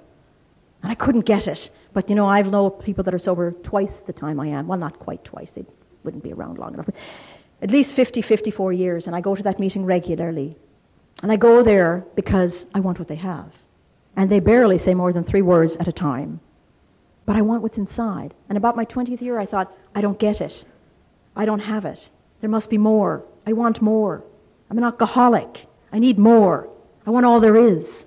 And 0.84 0.91
I 0.91 0.95
couldn't 0.95 1.26
get 1.26 1.47
it. 1.47 1.70
But, 1.93 2.09
you 2.09 2.16
know, 2.16 2.28
I've 2.28 2.51
known 2.51 2.72
people 2.72 3.03
that 3.03 3.13
are 3.13 3.20
sober 3.20 3.51
twice 3.51 4.01
the 4.01 4.13
time 4.13 4.39
I 4.39 4.47
am. 4.47 4.68
Well, 4.68 4.78
not 4.78 4.99
quite 4.99 5.24
twice. 5.24 5.51
They 5.51 5.66
wouldn't 6.03 6.24
be 6.24 6.34
around 6.34 6.59
long 6.59 6.74
enough. 6.74 6.86
But 6.86 6.95
at 7.61 7.72
least 7.72 7.93
50, 7.93 8.22
54 8.22 8.74
years, 8.74 9.07
and 9.07 9.16
I 9.16 9.22
go 9.22 9.36
to 9.36 9.43
that 9.43 9.59
meeting 9.59 9.86
regularly. 9.86 10.55
And 11.24 11.32
I 11.32 11.36
go 11.36 11.63
there 11.63 12.05
because 12.16 12.66
I 12.74 12.80
want 12.80 12.99
what 12.99 13.07
they 13.07 13.16
have. 13.16 13.51
And 14.16 14.30
they 14.30 14.39
barely 14.39 14.78
say 14.78 14.93
more 14.93 15.11
than 15.11 15.24
three 15.24 15.41
words 15.41 15.76
at 15.78 15.88
a 15.88 15.91
time. 15.91 16.39
But 17.26 17.36
I 17.36 17.41
want 17.41 17.61
what's 17.61 17.78
inside. 17.78 18.34
And 18.49 18.57
about 18.57 18.76
my 18.76 18.86
20th 18.86 19.21
year, 19.21 19.39
I 19.39 19.45
thought, 19.45 19.71
I 19.95 20.01
don't 20.01 20.19
get 20.19 20.41
it. 20.41 20.65
I 21.36 21.45
don't 21.45 21.59
have 21.59 21.86
it. 21.86 22.09
There 22.41 22.49
must 22.49 22.69
be 22.69 22.78
more. 22.78 23.23
I 23.47 23.53
want 23.53 23.82
more. 23.82 24.23
I'm 24.69 24.78
an 24.78 24.84
alcoholic. 24.84 25.65
I 25.91 25.99
need 25.99 26.19
more. 26.19 26.69
I 27.05 27.09
want 27.09 27.26
all 27.26 27.39
there 27.39 27.55
is. 27.55 28.05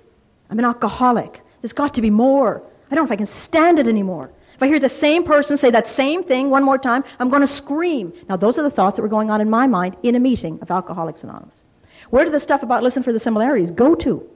I'm 0.49 0.59
an 0.59 0.65
alcoholic. 0.65 1.41
There's 1.61 1.73
got 1.73 1.93
to 1.95 2.01
be 2.01 2.09
more. 2.09 2.61
I 2.89 2.95
don't 2.95 3.03
know 3.03 3.07
if 3.07 3.11
I 3.11 3.17
can 3.17 3.25
stand 3.25 3.79
it 3.79 3.87
anymore. 3.87 4.31
If 4.55 4.63
I 4.63 4.67
hear 4.67 4.79
the 4.79 4.89
same 4.89 5.23
person 5.23 5.55
say 5.55 5.69
that 5.71 5.87
same 5.87 6.23
thing 6.23 6.49
one 6.49 6.63
more 6.63 6.77
time, 6.77 7.03
I'm 7.19 7.29
going 7.29 7.41
to 7.41 7.47
scream. 7.47 8.11
Now, 8.27 8.35
those 8.35 8.57
are 8.57 8.63
the 8.63 8.69
thoughts 8.69 8.97
that 8.97 9.01
were 9.01 9.07
going 9.07 9.29
on 9.29 9.41
in 9.41 9.49
my 9.49 9.67
mind 9.67 9.95
in 10.03 10.15
a 10.15 10.19
meeting 10.19 10.59
of 10.61 10.69
Alcoholics 10.69 11.23
Anonymous. 11.23 11.63
Where 12.09 12.25
did 12.25 12.33
the 12.33 12.39
stuff 12.39 12.63
about 12.63 12.83
listen 12.83 13.03
for 13.03 13.13
the 13.13 13.19
similarities 13.19 13.71
go 13.71 13.95
to? 13.95 14.27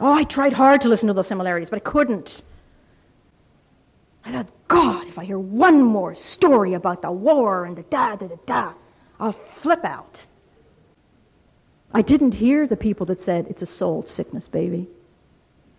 Oh, 0.00 0.12
I 0.12 0.24
tried 0.24 0.52
hard 0.52 0.80
to 0.82 0.88
listen 0.88 1.08
to 1.08 1.14
those 1.14 1.26
similarities, 1.26 1.70
but 1.70 1.76
I 1.76 1.80
couldn't. 1.80 2.42
I 4.24 4.32
thought, 4.32 4.48
God, 4.68 5.06
if 5.06 5.18
I 5.18 5.24
hear 5.24 5.38
one 5.38 5.82
more 5.82 6.14
story 6.14 6.74
about 6.74 7.02
the 7.02 7.12
war 7.12 7.66
and 7.66 7.76
the 7.76 7.82
da 7.82 8.16
da 8.16 8.26
da 8.26 8.36
da, 8.46 8.72
I'll 9.20 9.36
flip 9.60 9.84
out. 9.84 10.24
I 11.92 12.02
didn't 12.02 12.32
hear 12.32 12.66
the 12.66 12.76
people 12.76 13.06
that 13.06 13.20
said 13.20 13.46
it's 13.48 13.62
a 13.62 13.66
soul 13.66 14.04
sickness, 14.04 14.48
baby. 14.48 14.88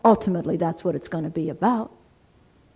Ultimately, 0.03 0.57
that's 0.57 0.83
what 0.83 0.95
it's 0.95 1.07
going 1.07 1.23
to 1.23 1.29
be 1.29 1.49
about. 1.49 1.91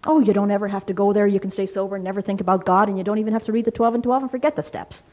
Oh, 0.05 0.19
you 0.19 0.33
don't 0.33 0.51
ever 0.51 0.67
have 0.67 0.85
to 0.87 0.93
go 0.93 1.13
there. 1.13 1.27
You 1.27 1.39
can 1.39 1.51
stay 1.51 1.65
sober 1.65 1.95
and 1.95 2.03
never 2.03 2.21
think 2.21 2.41
about 2.41 2.65
God, 2.65 2.89
and 2.89 2.97
you 2.97 3.03
don't 3.03 3.19
even 3.19 3.33
have 3.33 3.43
to 3.43 3.51
read 3.51 3.65
the 3.65 3.71
12 3.71 3.95
and 3.95 4.03
12 4.03 4.23
and 4.23 4.31
forget 4.31 4.55
the 4.55 4.63
steps. 4.63 5.03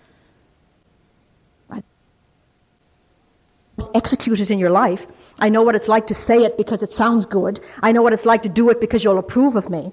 Execute 3.95 4.41
it 4.41 4.51
in 4.51 4.59
your 4.59 4.71
life. 4.71 5.07
I 5.39 5.51
know 5.51 5.63
what 5.63 5.75
it's 5.75 5.89
like 5.89 6.07
to 6.07 6.15
say 6.15 6.45
it 6.45 6.57
because 6.57 6.83
it 6.83 6.95
sounds 6.95 7.27
good. 7.27 7.61
I 7.83 7.93
know 7.93 8.01
what 8.01 8.15
it's 8.15 8.25
like 8.25 8.43
to 8.43 8.49
do 8.49 8.71
it 8.71 8.81
because 8.81 9.05
you'll 9.05 9.19
approve 9.19 9.55
of 9.55 9.69
me 9.69 9.93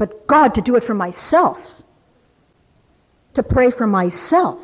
but 0.00 0.26
God 0.26 0.54
to 0.54 0.62
do 0.62 0.76
it 0.76 0.82
for 0.82 0.94
myself, 0.94 1.82
to 3.34 3.42
pray 3.42 3.70
for 3.70 3.86
myself, 3.86 4.58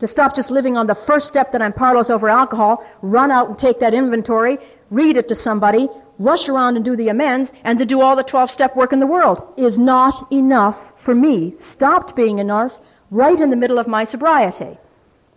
to 0.00 0.08
stop 0.08 0.34
just 0.34 0.50
living 0.50 0.76
on 0.76 0.88
the 0.88 0.94
first 0.96 1.28
step 1.28 1.52
that 1.52 1.62
I'm 1.62 1.72
powerless 1.72 2.10
over 2.10 2.28
alcohol, 2.28 2.84
run 3.00 3.30
out 3.30 3.50
and 3.50 3.56
take 3.56 3.78
that 3.78 3.94
inventory, 3.94 4.58
read 4.90 5.16
it 5.16 5.28
to 5.28 5.36
somebody, 5.36 5.88
rush 6.18 6.48
around 6.48 6.74
and 6.74 6.84
do 6.84 6.96
the 6.96 7.10
amends, 7.10 7.52
and 7.62 7.78
to 7.78 7.86
do 7.86 8.00
all 8.00 8.16
the 8.16 8.24
12 8.24 8.50
step 8.50 8.74
work 8.74 8.92
in 8.92 8.98
the 8.98 9.06
world 9.06 9.40
is 9.56 9.78
not 9.78 10.26
enough 10.32 10.92
for 11.00 11.14
me. 11.14 11.54
Stopped 11.54 12.16
being 12.16 12.40
enough 12.40 12.80
right 13.12 13.40
in 13.40 13.50
the 13.50 13.62
middle 13.62 13.78
of 13.78 13.86
my 13.86 14.02
sobriety. 14.02 14.76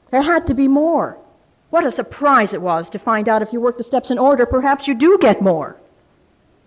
There 0.10 0.24
had 0.24 0.48
to 0.48 0.56
be 0.56 0.68
more. 0.68 1.20
What 1.70 1.86
a 1.86 1.92
surprise 1.92 2.52
it 2.52 2.64
was 2.64 2.90
to 2.90 2.98
find 2.98 3.30
out 3.30 3.44
if 3.44 3.54
you 3.54 3.62
work 3.62 3.78
the 3.78 3.84
steps 3.84 4.10
in 4.10 4.18
order, 4.18 4.48
perhaps 4.48 4.88
you 4.88 4.96
do 4.96 5.20
get 5.22 5.40
more. 5.40 5.78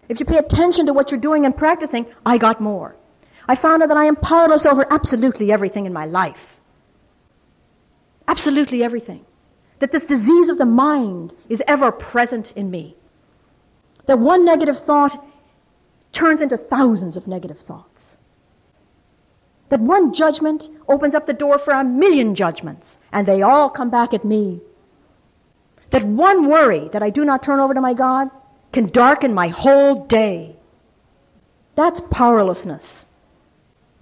If 0.08 0.20
you 0.20 0.26
pay 0.26 0.38
attention 0.38 0.86
to 0.86 0.92
what 0.92 1.10
you're 1.10 1.20
doing 1.20 1.44
and 1.44 1.56
practicing, 1.56 2.06
I 2.24 2.38
got 2.38 2.60
more. 2.60 2.96
I 3.48 3.54
found 3.54 3.82
out 3.82 3.88
that 3.88 3.98
I 3.98 4.04
am 4.04 4.16
powerless 4.16 4.66
over 4.66 4.86
absolutely 4.90 5.52
everything 5.52 5.86
in 5.86 5.92
my 5.92 6.06
life. 6.06 6.38
Absolutely 8.26 8.82
everything. 8.82 9.24
That 9.78 9.92
this 9.92 10.06
disease 10.06 10.48
of 10.48 10.58
the 10.58 10.66
mind 10.66 11.34
is 11.48 11.62
ever 11.66 11.92
present 11.92 12.52
in 12.56 12.70
me. 12.70 12.96
That 14.06 14.18
one 14.18 14.44
negative 14.44 14.80
thought 14.84 15.24
turns 16.12 16.40
into 16.40 16.56
thousands 16.56 17.16
of 17.16 17.26
negative 17.26 17.58
thoughts. 17.58 18.00
That 19.68 19.80
one 19.80 20.14
judgment 20.14 20.70
opens 20.88 21.14
up 21.14 21.26
the 21.26 21.34
door 21.34 21.58
for 21.58 21.72
a 21.72 21.84
million 21.84 22.34
judgments, 22.34 22.96
and 23.12 23.26
they 23.26 23.42
all 23.42 23.68
come 23.68 23.90
back 23.90 24.14
at 24.14 24.24
me. 24.24 24.60
That 25.90 26.04
one 26.04 26.48
worry 26.48 26.88
that 26.92 27.02
I 27.02 27.10
do 27.10 27.24
not 27.24 27.42
turn 27.42 27.60
over 27.60 27.74
to 27.74 27.80
my 27.80 27.94
God 27.94 28.30
can 28.72 28.86
darken 28.86 29.34
my 29.34 29.48
whole 29.48 30.06
day. 30.06 30.56
That's 31.74 32.00
powerlessness. 32.10 33.04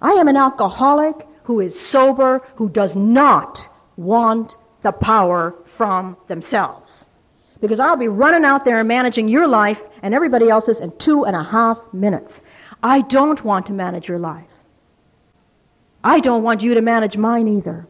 I 0.01 0.11
am 0.13 0.27
an 0.27 0.37
alcoholic 0.37 1.27
who 1.43 1.59
is 1.59 1.79
sober, 1.79 2.41
who 2.55 2.69
does 2.69 2.95
not 2.95 3.69
want 3.95 4.57
the 4.81 4.91
power 4.91 5.55
from 5.77 6.17
themselves. 6.27 7.05
Because 7.61 7.79
I'll 7.79 7.95
be 7.95 8.07
running 8.07 8.45
out 8.45 8.65
there 8.65 8.79
and 8.79 8.87
managing 8.87 9.27
your 9.27 9.47
life 9.47 9.81
and 10.03 10.13
everybody 10.13 10.49
else's 10.49 10.79
in 10.79 10.95
two 10.97 11.25
and 11.25 11.35
a 11.35 11.43
half 11.43 11.79
minutes. 11.93 12.41
I 12.83 13.01
don't 13.01 13.43
want 13.43 13.65
to 13.67 13.73
manage 13.73 14.07
your 14.07 14.19
life. 14.19 14.45
I 16.03 16.19
don't 16.19 16.43
want 16.43 16.61
you 16.61 16.75
to 16.75 16.81
manage 16.81 17.17
mine 17.17 17.47
either. 17.47 17.87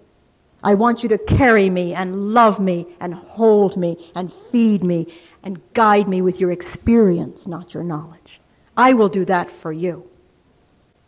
I 0.63 0.73
want 0.73 1.03
you 1.03 1.09
to 1.09 1.17
carry 1.17 1.69
me 1.69 1.93
and 1.93 2.33
love 2.33 2.59
me 2.59 2.87
and 2.99 3.13
hold 3.13 3.77
me 3.77 4.11
and 4.15 4.31
feed 4.51 4.83
me 4.83 5.13
and 5.47 5.61
guide 5.73 6.09
me 6.09 6.21
with 6.21 6.41
your 6.41 6.51
experience, 6.51 7.47
not 7.47 7.73
your 7.73 7.81
knowledge. 7.81 8.41
I 8.75 8.91
will 8.91 9.07
do 9.07 9.23
that 9.23 9.49
for 9.49 9.71
you. 9.71 10.03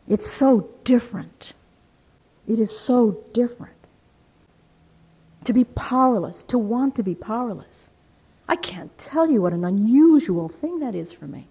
It's 0.07 0.31
so 0.31 0.69
different. 0.85 1.53
It 2.47 2.57
is 2.57 2.71
so 2.71 3.21
different. 3.33 3.75
To 5.43 5.51
be 5.51 5.65
powerless, 5.65 6.41
to 6.47 6.57
want 6.57 6.95
to 6.95 7.03
be 7.03 7.15
powerless. 7.15 7.67
I 8.47 8.55
can't 8.55 8.97
tell 8.97 9.29
you 9.29 9.41
what 9.41 9.51
an 9.51 9.65
unusual 9.65 10.47
thing 10.47 10.79
that 10.79 10.95
is 10.95 11.11
for 11.11 11.27
me. 11.27 11.45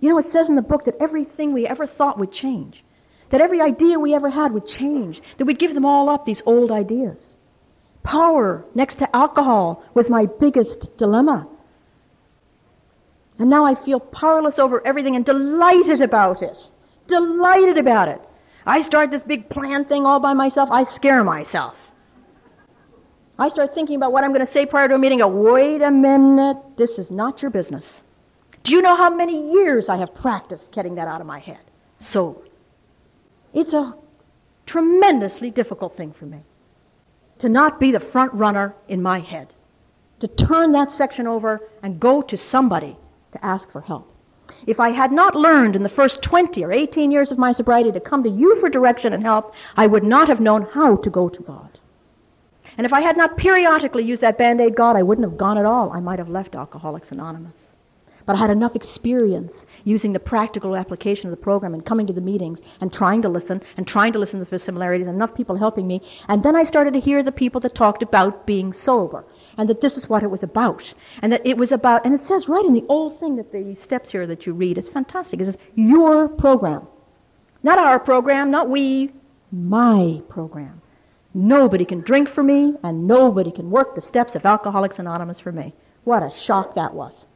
You 0.00 0.08
know, 0.08 0.18
it 0.18 0.24
says 0.24 0.48
in 0.48 0.56
the 0.56 0.62
book 0.62 0.86
that 0.86 0.96
everything 1.00 1.52
we 1.52 1.68
ever 1.68 1.86
thought 1.86 2.18
would 2.18 2.32
change. 2.32 2.82
that 3.30 3.40
every 3.40 3.60
idea 3.60 3.98
we 3.98 4.14
ever 4.14 4.28
had 4.28 4.52
would 4.52 4.66
change, 4.66 5.22
that 5.38 5.44
we'd 5.44 5.58
give 5.58 5.74
them 5.74 5.86
all 5.86 6.08
up, 6.08 6.26
these 6.26 6.42
old 6.46 6.70
ideas. 6.70 7.16
Power 8.02 8.64
next 8.74 8.96
to 8.96 9.16
alcohol 9.16 9.84
was 9.94 10.10
my 10.10 10.26
biggest 10.26 10.96
dilemma. 10.96 11.46
And 13.40 13.48
now 13.48 13.64
I 13.64 13.74
feel 13.74 13.98
powerless 13.98 14.58
over 14.58 14.86
everything 14.86 15.16
and 15.16 15.24
delighted 15.24 16.02
about 16.02 16.42
it. 16.42 16.70
Delighted 17.06 17.78
about 17.78 18.08
it. 18.08 18.20
I 18.66 18.82
start 18.82 19.10
this 19.10 19.22
big 19.22 19.48
plan 19.48 19.86
thing 19.86 20.04
all 20.04 20.20
by 20.20 20.34
myself. 20.34 20.68
I 20.70 20.84
scare 20.84 21.24
myself. 21.24 21.74
I 23.38 23.48
start 23.48 23.74
thinking 23.74 23.96
about 23.96 24.12
what 24.12 24.24
I'm 24.24 24.32
going 24.34 24.44
to 24.44 24.52
say 24.52 24.66
prior 24.66 24.88
to 24.88 24.94
a 24.94 24.98
meeting. 24.98 25.20
Go, 25.20 25.28
wait 25.28 25.80
a 25.80 25.90
minute. 25.90 26.58
This 26.76 26.98
is 26.98 27.10
not 27.10 27.40
your 27.40 27.50
business. 27.50 27.90
Do 28.62 28.72
you 28.72 28.82
know 28.82 28.94
how 28.94 29.08
many 29.08 29.54
years 29.54 29.88
I 29.88 29.96
have 29.96 30.14
practiced 30.14 30.70
getting 30.70 30.96
that 30.96 31.08
out 31.08 31.22
of 31.22 31.26
my 31.26 31.38
head? 31.38 31.60
So, 31.98 32.42
it's 33.54 33.72
a 33.72 33.96
tremendously 34.66 35.50
difficult 35.50 35.96
thing 35.96 36.12
for 36.12 36.26
me 36.26 36.40
to 37.38 37.48
not 37.48 37.80
be 37.80 37.90
the 37.90 38.00
front 38.00 38.34
runner 38.34 38.74
in 38.88 39.00
my 39.00 39.18
head, 39.18 39.48
to 40.18 40.28
turn 40.28 40.72
that 40.72 40.92
section 40.92 41.26
over 41.26 41.62
and 41.82 41.98
go 41.98 42.20
to 42.20 42.36
somebody 42.36 42.98
to 43.32 43.44
ask 43.44 43.70
for 43.70 43.80
help. 43.80 44.16
If 44.66 44.80
I 44.80 44.90
had 44.90 45.12
not 45.12 45.36
learned 45.36 45.76
in 45.76 45.82
the 45.82 45.88
first 45.88 46.22
20 46.22 46.64
or 46.64 46.72
18 46.72 47.10
years 47.10 47.30
of 47.30 47.38
my 47.38 47.52
sobriety 47.52 47.92
to 47.92 48.00
come 48.00 48.22
to 48.24 48.28
you 48.28 48.56
for 48.56 48.68
direction 48.68 49.12
and 49.12 49.22
help, 49.22 49.54
I 49.76 49.86
would 49.86 50.04
not 50.04 50.28
have 50.28 50.40
known 50.40 50.62
how 50.72 50.96
to 50.96 51.10
go 51.10 51.28
to 51.28 51.42
God. 51.42 51.78
And 52.76 52.86
if 52.86 52.92
I 52.92 53.00
had 53.00 53.16
not 53.16 53.36
periodically 53.36 54.04
used 54.04 54.22
that 54.22 54.38
Band 54.38 54.60
Aid 54.60 54.74
God, 54.74 54.96
I 54.96 55.02
wouldn't 55.02 55.28
have 55.28 55.38
gone 55.38 55.58
at 55.58 55.66
all. 55.66 55.92
I 55.92 56.00
might 56.00 56.18
have 56.18 56.28
left 56.28 56.54
Alcoholics 56.54 57.12
Anonymous. 57.12 57.54
But 58.26 58.36
I 58.36 58.38
had 58.38 58.50
enough 58.50 58.76
experience 58.76 59.66
using 59.84 60.12
the 60.12 60.20
practical 60.20 60.76
application 60.76 61.26
of 61.26 61.30
the 61.30 61.42
program 61.42 61.74
and 61.74 61.84
coming 61.84 62.06
to 62.06 62.12
the 62.12 62.20
meetings 62.20 62.60
and 62.80 62.92
trying 62.92 63.22
to 63.22 63.28
listen 63.28 63.62
and 63.76 63.86
trying 63.86 64.12
to 64.12 64.18
listen 64.18 64.38
to 64.44 64.50
the 64.50 64.58
similarities, 64.58 65.06
and 65.06 65.16
enough 65.16 65.34
people 65.34 65.56
helping 65.56 65.86
me. 65.86 66.02
And 66.28 66.42
then 66.42 66.54
I 66.54 66.64
started 66.64 66.94
to 66.94 67.00
hear 67.00 67.22
the 67.22 67.32
people 67.32 67.60
that 67.62 67.74
talked 67.74 68.02
about 68.02 68.46
being 68.46 68.72
sober 68.72 69.24
and 69.60 69.68
that 69.68 69.82
this 69.82 69.98
is 69.98 70.08
what 70.08 70.22
it 70.22 70.30
was 70.30 70.42
about. 70.42 70.82
And 71.20 71.30
that 71.32 71.46
it 71.46 71.54
was 71.54 71.70
about, 71.70 72.06
and 72.06 72.14
it 72.14 72.24
says 72.24 72.48
right 72.48 72.64
in 72.64 72.72
the 72.72 72.86
old 72.88 73.20
thing 73.20 73.36
that 73.36 73.52
the 73.52 73.74
steps 73.74 74.10
here 74.10 74.26
that 74.26 74.46
you 74.46 74.54
read, 74.54 74.78
it's 74.78 74.88
fantastic. 74.88 75.38
It 75.38 75.44
says, 75.44 75.56
your 75.74 76.28
program. 76.28 76.86
Not 77.62 77.78
our 77.78 78.00
program, 78.00 78.50
not 78.50 78.70
we, 78.70 79.12
my 79.52 80.22
program. 80.30 80.80
Nobody 81.34 81.84
can 81.84 82.00
drink 82.00 82.30
for 82.30 82.42
me, 82.42 82.74
and 82.82 83.06
nobody 83.06 83.52
can 83.52 83.70
work 83.70 83.94
the 83.94 84.00
steps 84.00 84.34
of 84.34 84.46
Alcoholics 84.46 84.98
Anonymous 84.98 85.38
for 85.38 85.52
me. 85.52 85.74
What 86.04 86.22
a 86.22 86.30
shock 86.30 86.74
that 86.76 86.94
was. 86.94 87.26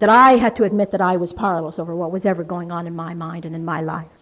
That 0.00 0.10
I 0.10 0.36
had 0.36 0.54
to 0.56 0.64
admit 0.64 0.90
that 0.90 1.00
I 1.00 1.16
was 1.16 1.32
powerless 1.32 1.78
over 1.78 1.96
what 1.96 2.12
was 2.12 2.26
ever 2.26 2.44
going 2.44 2.70
on 2.70 2.86
in 2.86 2.94
my 2.94 3.14
mind 3.14 3.46
and 3.46 3.56
in 3.56 3.64
my 3.64 3.80
life. 3.80 4.17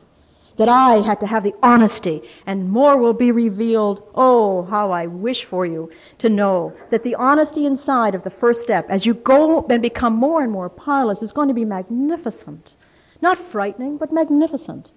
That 0.56 0.68
I 0.70 1.02
had 1.02 1.20
to 1.20 1.26
have 1.26 1.42
the 1.42 1.54
honesty, 1.62 2.22
and 2.46 2.70
more 2.70 2.96
will 2.96 3.12
be 3.12 3.30
revealed. 3.30 4.02
Oh, 4.14 4.62
how 4.62 4.90
I 4.90 5.06
wish 5.06 5.44
for 5.44 5.66
you 5.66 5.90
to 6.18 6.30
know 6.30 6.72
that 6.90 7.02
the 7.02 7.14
honesty 7.14 7.66
inside 7.66 8.14
of 8.14 8.22
the 8.22 8.30
first 8.30 8.62
step, 8.62 8.86
as 8.88 9.04
you 9.04 9.12
go 9.12 9.66
and 9.68 9.82
become 9.82 10.14
more 10.14 10.40
and 10.42 10.50
more 10.50 10.70
powerless, 10.70 11.22
is 11.22 11.32
going 11.32 11.48
to 11.48 11.54
be 11.54 11.66
magnificent. 11.66 12.72
Not 13.20 13.50
frightening, 13.50 13.98
but 13.98 14.12
magnificent. 14.12 14.90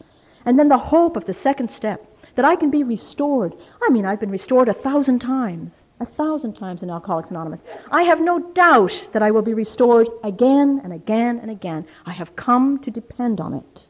And 0.45 0.57
then 0.57 0.69
the 0.69 0.77
hope 0.77 1.17
of 1.17 1.25
the 1.25 1.33
second 1.33 1.69
step, 1.69 2.05
that 2.35 2.45
I 2.45 2.55
can 2.55 2.69
be 2.69 2.83
restored. 2.83 3.53
I 3.81 3.89
mean, 3.89 4.05
I've 4.05 4.19
been 4.21 4.31
restored 4.31 4.69
a 4.69 4.73
thousand 4.73 5.19
times, 5.19 5.73
a 5.99 6.05
thousand 6.05 6.53
times 6.53 6.83
in 6.83 6.89
Alcoholics 6.89 7.31
Anonymous. 7.31 7.63
I 7.91 8.03
have 8.03 8.21
no 8.21 8.39
doubt 8.53 9.09
that 9.11 9.21
I 9.21 9.31
will 9.31 9.41
be 9.41 9.53
restored 9.53 10.07
again 10.23 10.79
and 10.85 10.93
again 10.93 11.39
and 11.39 11.51
again. 11.51 11.85
I 12.05 12.13
have 12.13 12.37
come 12.37 12.79
to 12.79 12.91
depend 12.91 13.41
on 13.41 13.53
it. 13.53 13.87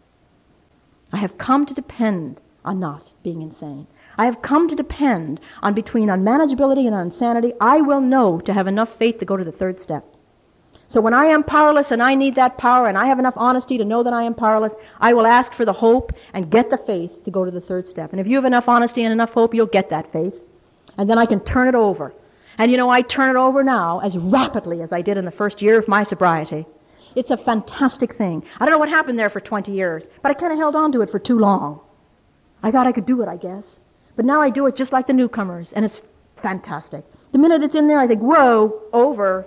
I 1.11 1.17
have 1.17 1.37
come 1.37 1.65
to 1.65 1.73
depend 1.73 2.41
on 2.63 2.79
not 2.79 3.09
being 3.23 3.41
insane. 3.41 3.87
I 4.17 4.25
have 4.25 4.41
come 4.41 4.67
to 4.67 4.75
depend 4.75 5.39
on 5.63 5.73
between 5.73 6.09
unmanageability 6.09 6.85
and 6.85 6.95
insanity. 6.95 7.53
I 7.61 7.81
will 7.81 8.01
know 8.01 8.39
to 8.41 8.53
have 8.53 8.67
enough 8.67 8.97
faith 8.97 9.19
to 9.19 9.25
go 9.25 9.37
to 9.37 9.43
the 9.43 9.51
third 9.51 9.79
step. 9.79 10.03
So 10.89 11.01
when 11.01 11.13
I 11.13 11.25
am 11.25 11.43
powerless 11.43 11.91
and 11.91 12.01
I 12.01 12.15
need 12.15 12.35
that 12.35 12.57
power 12.57 12.87
and 12.87 12.97
I 12.97 13.05
have 13.05 13.19
enough 13.19 13.35
honesty 13.37 13.77
to 13.77 13.85
know 13.85 14.01
that 14.03 14.11
I 14.11 14.23
am 14.23 14.33
powerless, 14.33 14.73
I 14.99 15.13
will 15.13 15.27
ask 15.27 15.53
for 15.53 15.63
the 15.63 15.73
hope 15.73 16.11
and 16.33 16.49
get 16.49 16.69
the 16.69 16.79
faith 16.79 17.23
to 17.25 17.31
go 17.31 17.45
to 17.45 17.51
the 17.51 17.61
third 17.61 17.87
step. 17.87 18.11
And 18.11 18.19
if 18.19 18.27
you 18.27 18.35
have 18.35 18.45
enough 18.45 18.67
honesty 18.67 19.03
and 19.03 19.13
enough 19.13 19.31
hope, 19.31 19.53
you'll 19.53 19.67
get 19.67 19.91
that 19.91 20.11
faith. 20.11 20.33
And 20.97 21.09
then 21.09 21.19
I 21.19 21.25
can 21.27 21.39
turn 21.41 21.67
it 21.67 21.75
over. 21.75 22.13
And 22.57 22.71
you 22.71 22.77
know, 22.77 22.89
I 22.89 23.01
turn 23.03 23.29
it 23.29 23.39
over 23.39 23.63
now 23.63 23.99
as 23.99 24.17
rapidly 24.17 24.81
as 24.81 24.91
I 24.91 25.01
did 25.01 25.15
in 25.15 25.25
the 25.25 25.31
first 25.31 25.61
year 25.61 25.77
of 25.79 25.87
my 25.87 26.03
sobriety. 26.03 26.65
It's 27.15 27.31
a 27.31 27.37
fantastic 27.37 28.15
thing. 28.15 28.43
I 28.59 28.65
don't 28.65 28.71
know 28.71 28.77
what 28.77 28.89
happened 28.89 29.17
there 29.17 29.29
for 29.29 29.39
20 29.39 29.71
years, 29.71 30.03
but 30.21 30.29
I 30.29 30.33
kind 30.33 30.53
of 30.53 30.59
held 30.59 30.75
on 30.75 30.91
to 30.93 31.01
it 31.01 31.09
for 31.09 31.19
too 31.19 31.39
long. 31.39 31.79
I 32.61 32.71
thought 32.71 32.87
I 32.87 32.91
could 32.91 33.05
do 33.05 33.21
it, 33.21 33.27
I 33.27 33.37
guess. 33.37 33.79
But 34.15 34.25
now 34.25 34.41
I 34.41 34.49
do 34.49 34.65
it 34.67 34.75
just 34.75 34.91
like 34.91 35.07
the 35.07 35.13
newcomers, 35.13 35.69
and 35.73 35.85
it's 35.85 36.01
fantastic. 36.37 37.03
The 37.31 37.37
minute 37.37 37.63
it's 37.63 37.75
in 37.75 37.87
there, 37.87 37.99
I 37.99 38.07
think, 38.07 38.21
whoa, 38.21 38.81
over, 38.91 39.45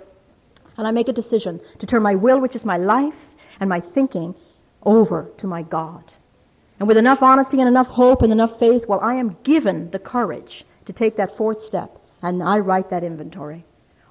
and 0.77 0.87
I 0.87 0.91
make 0.91 1.07
a 1.09 1.13
decision 1.13 1.61
to 1.79 1.85
turn 1.85 2.01
my 2.01 2.15
will, 2.15 2.39
which 2.39 2.55
is 2.55 2.65
my 2.65 2.77
life, 2.77 3.13
and 3.59 3.69
my 3.69 3.79
thinking 3.79 4.35
over 4.83 5.29
to 5.37 5.47
my 5.47 5.61
God. 5.61 6.03
And 6.79 6.87
with 6.87 6.97
enough 6.97 7.21
honesty 7.21 7.59
and 7.59 7.67
enough 7.67 7.87
hope 7.87 8.23
and 8.23 8.31
enough 8.31 8.59
faith, 8.59 8.85
well, 8.87 8.99
I 9.01 9.15
am 9.15 9.37
given 9.43 9.91
the 9.91 9.99
courage 9.99 10.65
to 10.85 10.93
take 10.93 11.15
that 11.17 11.37
fourth 11.37 11.61
step, 11.61 11.97
and 12.21 12.41
I 12.41 12.59
write 12.59 12.89
that 12.89 13.03
inventory. 13.03 13.63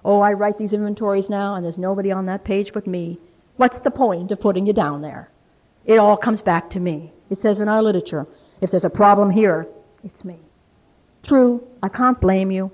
Oh, 0.04 0.20
I 0.20 0.32
write 0.32 0.58
these 0.58 0.72
inventories 0.72 1.28
now, 1.28 1.54
and 1.54 1.64
there's 1.64 1.78
nobody 1.78 2.12
on 2.12 2.26
that 2.26 2.44
page 2.44 2.72
but 2.72 2.86
me. 2.86 3.18
What's 3.56 3.80
the 3.80 3.90
point 3.90 4.30
of 4.30 4.40
putting 4.40 4.66
you 4.66 4.72
down 4.72 5.02
there? 5.02 5.30
It 5.84 5.98
all 5.98 6.16
comes 6.16 6.42
back 6.42 6.70
to 6.70 6.80
me. 6.80 7.12
It 7.30 7.40
says 7.40 7.60
in 7.60 7.68
our 7.68 7.82
literature, 7.82 8.26
if 8.60 8.70
there's 8.70 8.84
a 8.84 8.90
problem 8.90 9.30
here, 9.30 9.66
it's 10.04 10.24
me. 10.24 10.38
True, 11.22 11.66
I 11.82 11.88
can't 11.88 12.20
blame 12.20 12.50
you. 12.50 12.70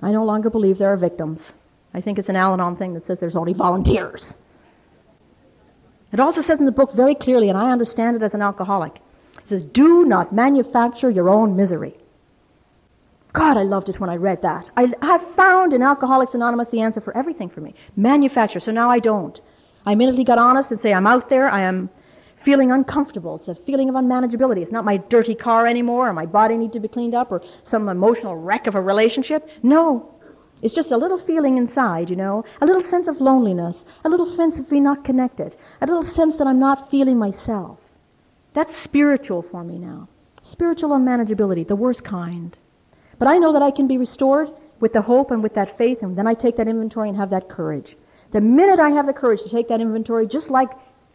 I 0.00 0.10
no 0.12 0.24
longer 0.24 0.50
believe 0.50 0.78
there 0.78 0.92
are 0.92 0.96
victims. 0.96 1.52
I 1.94 2.00
think 2.00 2.18
it's 2.18 2.28
an 2.28 2.36
Al 2.36 2.54
Anon 2.54 2.76
thing 2.76 2.94
that 2.94 3.04
says 3.04 3.20
there's 3.20 3.36
only 3.36 3.52
volunteers. 3.52 4.34
It 6.12 6.20
also 6.20 6.42
says 6.42 6.58
in 6.58 6.66
the 6.66 6.72
book 6.72 6.92
very 6.94 7.14
clearly, 7.14 7.48
and 7.48 7.56
I 7.56 7.70
understand 7.70 8.16
it 8.16 8.22
as 8.22 8.34
an 8.34 8.42
alcoholic, 8.42 8.96
it 9.38 9.48
says, 9.48 9.62
do 9.62 10.04
not 10.04 10.32
manufacture 10.32 11.10
your 11.10 11.28
own 11.28 11.56
misery. 11.56 11.96
God, 13.32 13.56
I 13.56 13.62
loved 13.62 13.88
it 13.88 13.98
when 13.98 14.10
I 14.10 14.16
read 14.16 14.42
that. 14.42 14.70
I 14.76 14.92
have 15.00 15.24
found 15.34 15.72
in 15.72 15.82
Alcoholics 15.82 16.34
Anonymous 16.34 16.68
the 16.68 16.82
answer 16.82 17.00
for 17.00 17.16
everything 17.16 17.48
for 17.48 17.62
me. 17.62 17.74
Manufacture. 17.96 18.60
So 18.60 18.72
now 18.72 18.90
I 18.90 18.98
don't. 18.98 19.40
I 19.84 19.92
immediately 19.92 20.24
got 20.24 20.38
honest 20.38 20.70
and 20.70 20.80
say, 20.80 20.92
I'm 20.92 21.06
out 21.06 21.28
there. 21.28 21.48
I 21.48 21.62
am 21.62 21.90
feeling 22.36 22.70
uncomfortable. 22.70 23.36
It's 23.36 23.48
a 23.48 23.54
feeling 23.54 23.88
of 23.88 23.94
unmanageability. 23.94 24.58
It's 24.58 24.72
not 24.72 24.84
my 24.84 24.96
dirty 24.96 25.34
car 25.34 25.66
anymore 25.66 26.08
or 26.08 26.12
my 26.12 26.26
body 26.26 26.56
needs 26.56 26.72
to 26.74 26.80
be 26.80 26.88
cleaned 26.88 27.14
up 27.14 27.32
or 27.32 27.42
some 27.64 27.88
emotional 27.88 28.36
wreck 28.36 28.66
of 28.66 28.74
a 28.74 28.80
relationship. 28.80 29.48
No. 29.62 30.08
It's 30.62 30.74
just 30.74 30.92
a 30.92 30.96
little 30.96 31.18
feeling 31.18 31.58
inside, 31.58 32.08
you 32.08 32.14
know, 32.14 32.44
a 32.60 32.66
little 32.66 32.82
sense 32.82 33.08
of 33.08 33.20
loneliness, 33.20 33.76
a 34.04 34.08
little 34.08 34.36
sense 34.36 34.60
of 34.60 34.70
being 34.70 34.84
not 34.84 35.04
connected, 35.04 35.56
a 35.80 35.86
little 35.86 36.04
sense 36.04 36.36
that 36.36 36.46
I'm 36.46 36.60
not 36.60 36.88
feeling 36.88 37.18
myself. 37.18 37.78
That's 38.54 38.76
spiritual 38.76 39.42
for 39.42 39.64
me 39.64 39.78
now. 39.78 40.08
Spiritual 40.44 40.90
unmanageability, 40.90 41.66
the 41.66 41.74
worst 41.74 42.04
kind. 42.04 42.56
But 43.18 43.26
I 43.26 43.38
know 43.38 43.52
that 43.52 43.62
I 43.62 43.72
can 43.72 43.88
be 43.88 43.98
restored 43.98 44.50
with 44.78 44.92
the 44.92 45.02
hope 45.02 45.32
and 45.32 45.42
with 45.42 45.54
that 45.54 45.76
faith, 45.78 46.02
and 46.02 46.16
then 46.16 46.26
I 46.28 46.34
take 46.34 46.56
that 46.56 46.68
inventory 46.68 47.08
and 47.08 47.16
have 47.16 47.30
that 47.30 47.48
courage. 47.48 47.96
The 48.32 48.40
minute 48.40 48.78
I 48.78 48.90
have 48.90 49.06
the 49.06 49.12
courage 49.12 49.42
to 49.42 49.48
take 49.48 49.68
that 49.68 49.80
inventory, 49.80 50.26
just 50.26 50.50
like 50.50 50.70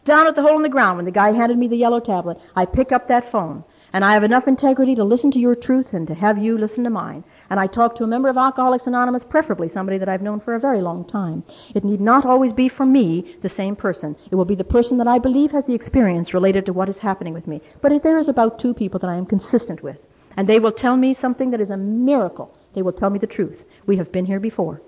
down 0.06 0.28
at 0.28 0.36
the 0.36 0.42
hole 0.42 0.56
in 0.56 0.64
the 0.64 0.70
ground 0.70 0.98
when 0.98 1.06
the 1.06 1.12
guy 1.12 1.32
handed 1.34 1.58
me 1.58 1.68
the 1.68 1.76
yellow 1.76 2.00
tablet, 2.00 2.38
I 2.56 2.66
pick 2.66 2.92
up 2.92 3.08
that 3.08 3.32
phone. 3.32 3.64
And 3.94 4.06
I 4.06 4.14
have 4.14 4.24
enough 4.24 4.48
integrity 4.48 4.96
to 4.96 5.04
listen 5.04 5.32
to 5.32 5.40
your 5.40 5.56
truth 5.56 5.94
and 5.94 6.08
to 6.08 6.14
have 6.14 6.38
you 6.38 6.58
listen 6.58 6.84
to 6.84 6.90
mine 6.90 7.24
and 7.50 7.60
I 7.60 7.68
talk 7.68 7.96
to 7.96 8.04
a 8.04 8.08
member 8.08 8.28
of 8.28 8.38
Alcoholics 8.38 8.88
Anonymous, 8.88 9.24
preferably 9.24 9.70
somebody 9.70 9.98
that 9.98 10.10
I've 10.10 10.22
known 10.22 10.40
for 10.40 10.56
a 10.56 10.60
very 10.60 10.82
long 10.82 11.06
time. 11.06 11.44
It 11.74 11.86
need 11.86 12.02
not 12.02 12.26
always 12.26 12.52
be 12.52 12.68
for 12.68 12.86
me 12.86 13.38
the 13.42 13.50
same 13.50 13.76
person. 13.76 14.16
It 14.30 14.36
will 14.36 14.46
be 14.46 14.56
the 14.56 14.64
person 14.64 14.98
that 14.98 15.08
I 15.08 15.20
believe 15.20 15.52
has 15.52 15.66
the 15.66 15.74
experience 15.74 16.34
related 16.34 16.66
to 16.66 16.74
what 16.74 16.90
is 16.90 16.98
happening 16.98 17.34
with 17.34 17.48
me. 17.48 17.62
But 17.82 17.94
if 17.94 18.04
there 18.04 18.18
is 18.18 18.28
about 18.28 18.60
two 18.60 18.74
people 18.74 19.00
that 19.00 19.10
I 19.10 19.16
am 19.16 19.26
consistent 19.26 19.82
with, 19.82 19.98
and 20.36 20.48
they 20.48 20.60
will 20.60 20.72
tell 20.72 20.98
me 20.98 21.14
something 21.14 21.52
that 21.52 21.62
is 21.62 21.70
a 21.70 21.78
miracle, 21.78 22.54
they 22.74 22.82
will 22.82 22.92
tell 22.92 23.10
me 23.10 23.20
the 23.20 23.28
truth. 23.28 23.64
We 23.86 23.98
have 23.98 24.12
been 24.12 24.26
here 24.26 24.40
before. 24.40 24.82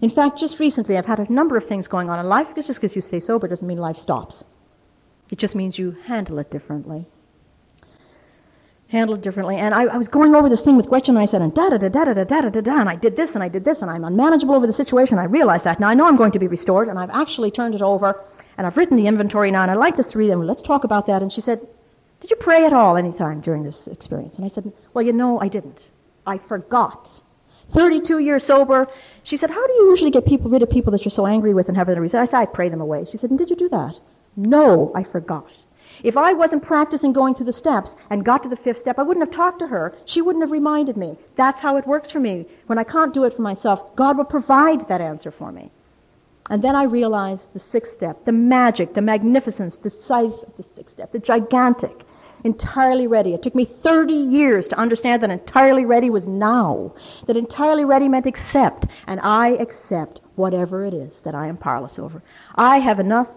In 0.00 0.10
fact, 0.10 0.38
just 0.38 0.58
recently 0.58 0.96
I've 0.96 1.06
had 1.06 1.20
a 1.20 1.32
number 1.32 1.56
of 1.56 1.66
things 1.66 1.88
going 1.88 2.08
on 2.08 2.18
in 2.18 2.26
life. 2.26 2.48
Just 2.54 2.68
because 2.68 2.96
you 2.96 3.02
stay 3.02 3.20
sober 3.20 3.48
doesn't 3.48 3.66
mean 3.66 3.78
life 3.78 3.98
stops. 3.98 4.44
It 5.30 5.38
just 5.38 5.54
means 5.54 5.78
you 5.78 5.96
handle 6.06 6.38
it 6.38 6.50
differently 6.50 7.06
handled 8.90 9.22
differently. 9.22 9.56
And 9.56 9.74
I, 9.74 9.84
I, 9.84 9.96
was 9.96 10.08
going 10.08 10.34
over 10.34 10.48
this 10.48 10.62
thing 10.62 10.76
with 10.76 10.88
Gretchen, 10.88 11.16
and 11.16 11.22
I 11.22 11.26
said, 11.26 11.42
and 11.42 11.54
da 11.54 11.70
da 11.70 11.78
da 11.78 11.88
da 11.88 12.04
da 12.04 12.12
da 12.12 12.40
da 12.40 12.48
da 12.48 12.60
da, 12.60 12.80
and 12.80 12.88
I 12.88 12.96
did 12.96 13.16
this 13.16 13.34
and 13.34 13.42
I 13.42 13.48
did 13.48 13.64
this, 13.64 13.82
and 13.82 13.90
I'm 13.90 14.04
unmanageable 14.04 14.54
over 14.54 14.66
the 14.66 14.72
situation. 14.72 15.18
I 15.18 15.24
realized 15.24 15.64
that. 15.64 15.80
Now 15.80 15.88
I 15.88 15.94
know 15.94 16.06
I'm 16.06 16.16
going 16.16 16.32
to 16.32 16.38
be 16.38 16.48
restored, 16.48 16.88
and 16.88 16.98
I've 16.98 17.10
actually 17.10 17.50
turned 17.50 17.74
it 17.74 17.82
over, 17.82 18.24
and 18.58 18.66
I've 18.66 18.76
written 18.76 18.96
the 18.96 19.06
inventory 19.06 19.50
now, 19.50 19.62
and 19.62 19.70
I'd 19.70 19.76
like 19.76 19.98
us 19.98 20.10
to 20.12 20.18
read 20.18 20.30
them. 20.30 20.44
Let's 20.44 20.62
talk 20.62 20.84
about 20.84 21.06
that. 21.06 21.22
And 21.22 21.32
she 21.32 21.40
said, 21.40 21.60
Did 22.20 22.30
you 22.30 22.36
pray 22.36 22.64
at 22.64 22.72
all 22.72 22.96
any 22.96 23.12
time 23.12 23.40
during 23.40 23.62
this 23.62 23.86
experience? 23.86 24.34
And 24.36 24.44
I 24.44 24.48
said, 24.48 24.72
Well, 24.92 25.04
you 25.04 25.12
know, 25.12 25.40
I 25.40 25.48
didn't. 25.48 25.78
I 26.26 26.38
forgot. 26.38 27.08
32 27.72 28.18
years 28.18 28.44
sober. 28.44 28.88
She 29.22 29.36
said, 29.36 29.50
How 29.50 29.66
do 29.66 29.72
you 29.72 29.90
usually 29.90 30.10
get 30.10 30.26
people 30.26 30.50
rid 30.50 30.62
of 30.62 30.70
people 30.70 30.92
that 30.92 31.04
you're 31.04 31.12
so 31.12 31.26
angry 31.26 31.54
with 31.54 31.68
and 31.68 31.76
have 31.76 31.86
them 31.86 31.98
reason? 31.98 32.20
I 32.20 32.26
said, 32.26 32.36
I 32.36 32.46
pray 32.46 32.68
them 32.68 32.80
away. 32.80 33.06
She 33.10 33.16
said, 33.16 33.30
And 33.30 33.38
did 33.38 33.50
you 33.50 33.56
do 33.56 33.68
that? 33.68 33.98
No, 34.36 34.92
I 34.94 35.02
forgot. 35.02 35.46
If 36.02 36.16
I 36.16 36.32
wasn't 36.32 36.62
practicing 36.62 37.12
going 37.12 37.34
through 37.34 37.46
the 37.46 37.52
steps 37.52 37.94
and 38.08 38.24
got 38.24 38.42
to 38.42 38.48
the 38.48 38.56
fifth 38.56 38.78
step, 38.78 38.98
I 38.98 39.02
wouldn't 39.02 39.26
have 39.26 39.34
talked 39.34 39.58
to 39.58 39.66
her. 39.66 39.94
She 40.06 40.22
wouldn't 40.22 40.42
have 40.42 40.50
reminded 40.50 40.96
me. 40.96 41.18
That's 41.36 41.60
how 41.60 41.76
it 41.76 41.86
works 41.86 42.10
for 42.10 42.20
me. 42.20 42.46
When 42.66 42.78
I 42.78 42.84
can't 42.84 43.12
do 43.12 43.24
it 43.24 43.34
for 43.34 43.42
myself, 43.42 43.94
God 43.96 44.16
will 44.16 44.24
provide 44.24 44.88
that 44.88 45.00
answer 45.02 45.30
for 45.30 45.52
me. 45.52 45.70
And 46.48 46.62
then 46.62 46.74
I 46.74 46.84
realized 46.84 47.46
the 47.52 47.60
sixth 47.60 47.92
step, 47.92 48.24
the 48.24 48.32
magic, 48.32 48.94
the 48.94 49.02
magnificence, 49.02 49.76
the 49.76 49.90
size 49.90 50.32
of 50.32 50.56
the 50.56 50.64
sixth 50.74 50.94
step, 50.96 51.12
the 51.12 51.18
gigantic, 51.18 52.00
entirely 52.44 53.06
ready. 53.06 53.34
It 53.34 53.42
took 53.42 53.54
me 53.54 53.70
30 53.82 54.12
years 54.12 54.68
to 54.68 54.78
understand 54.78 55.22
that 55.22 55.30
entirely 55.30 55.84
ready 55.84 56.10
was 56.10 56.26
now. 56.26 56.94
That 57.26 57.36
entirely 57.36 57.84
ready 57.84 58.08
meant 58.08 58.26
accept, 58.26 58.86
and 59.06 59.20
I 59.20 59.50
accept 59.50 60.20
whatever 60.36 60.84
it 60.84 60.94
is 60.94 61.20
that 61.22 61.34
I 61.34 61.46
am 61.48 61.56
powerless 61.56 61.98
over. 61.98 62.22
I 62.54 62.78
have 62.78 63.00
enough 63.00 63.28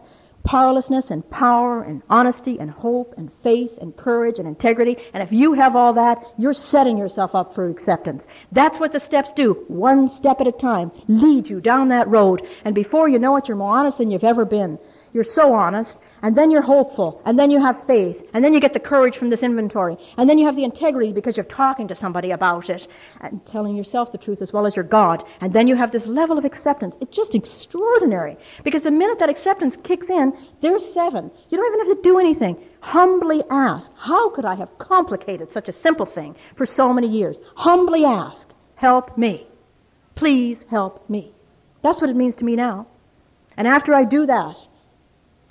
powerlessness 0.44 1.10
and 1.10 1.28
power 1.30 1.84
and 1.84 2.02
honesty 2.10 2.58
and 2.60 2.70
hope 2.70 3.14
and 3.18 3.32
faith 3.44 3.72
and 3.80 3.96
courage 3.96 4.40
and 4.40 4.48
integrity. 4.48 4.98
And 5.14 5.24
if 5.24 5.32
you 5.32 5.54
have 5.54 5.76
all 5.76 5.94
that, 5.94 6.24
you're 6.38 6.54
setting 6.54 6.98
yourself 6.98 7.34
up 7.34 7.56
for 7.56 7.70
acceptance. 7.70 8.26
That's 8.52 8.80
what 8.80 8.92
the 8.92 9.00
steps 9.00 9.32
do. 9.34 9.64
One 9.68 10.10
step 10.10 10.42
at 10.42 10.48
a 10.48 10.52
time. 10.52 10.92
Lead 11.08 11.50
you 11.50 11.62
down 11.62 11.90
that 11.90 12.08
road. 12.10 12.42
And 12.66 12.76
before 12.76 13.08
you 13.08 13.20
know 13.20 13.38
it, 13.38 13.48
you're 13.48 13.58
more 13.58 13.78
honest 13.78 13.98
than 13.98 14.12
you've 14.12 14.24
ever 14.24 14.46
been. 14.46 14.78
You're 15.14 15.24
so 15.24 15.54
honest 15.54 15.98
and 16.24 16.36
then 16.36 16.50
you're 16.50 16.62
hopeful, 16.62 17.22
and 17.26 17.38
then 17.38 17.52
you 17.52 17.62
have 17.62 17.86
faith, 17.86 18.18
and 18.34 18.44
then 18.44 18.54
you 18.54 18.60
get 18.60 18.74
the 18.74 18.80
courage 18.80 19.18
from 19.18 19.30
this 19.30 19.44
inventory, 19.44 19.98
and 20.18 20.28
then 20.28 20.38
you 20.38 20.46
have 20.46 20.56
the 20.56 20.64
integrity 20.64 21.12
because 21.12 21.38
you're 21.38 21.44
talking 21.46 21.88
to 21.88 21.96
somebody 21.96 22.32
about 22.32 22.70
it 22.70 22.88
and 23.22 23.46
telling 23.46 23.76
yourself 23.76 24.12
the 24.12 24.18
truth 24.18 24.42
as 24.42 24.52
well 24.52 24.66
as 24.66 24.76
your 24.76 24.86
God, 24.86 25.24
and 25.42 25.54
then 25.54 25.68
you 25.68 25.76
have 25.76 25.92
this 25.92 26.08
level 26.08 26.38
of 26.38 26.46
acceptance. 26.46 26.96
It's 27.02 27.16
just 27.16 27.36
extraordinary 27.36 28.38
because 28.64 28.84
the 28.84 28.92
minute 28.92 29.20
that 29.20 29.30
acceptance 29.30 29.76
kicks 29.84 30.10
in, 30.10 30.34
there's 30.62 30.84
seven. 30.94 31.30
You 31.50 31.58
don't 31.58 31.74
even 31.74 31.88
have 31.88 31.98
to 31.98 32.10
do 32.10 32.18
anything. 32.18 32.58
Humbly 32.80 33.44
ask, 33.52 33.92
how 33.98 34.30
could 34.30 34.46
I 34.46 34.56
have 34.56 34.78
complicated 34.78 35.52
such 35.54 35.68
a 35.68 35.74
simple 35.74 36.06
thing 36.06 36.36
for 36.56 36.66
so 36.66 36.94
many 36.94 37.08
years? 37.08 37.36
Humbly 37.56 38.06
ask, 38.06 38.50
help 38.76 39.18
me. 39.18 39.46
Please 40.16 40.66
help 40.70 41.10
me. 41.10 41.34
That's 41.82 42.00
what 42.00 42.10
it 42.10 42.16
means 42.16 42.38
to 42.38 42.46
me 42.46 42.56
now. 42.56 42.88
And 43.58 43.68
after 43.68 43.94
I 43.94 44.06
do 44.06 44.26
that, 44.26 44.56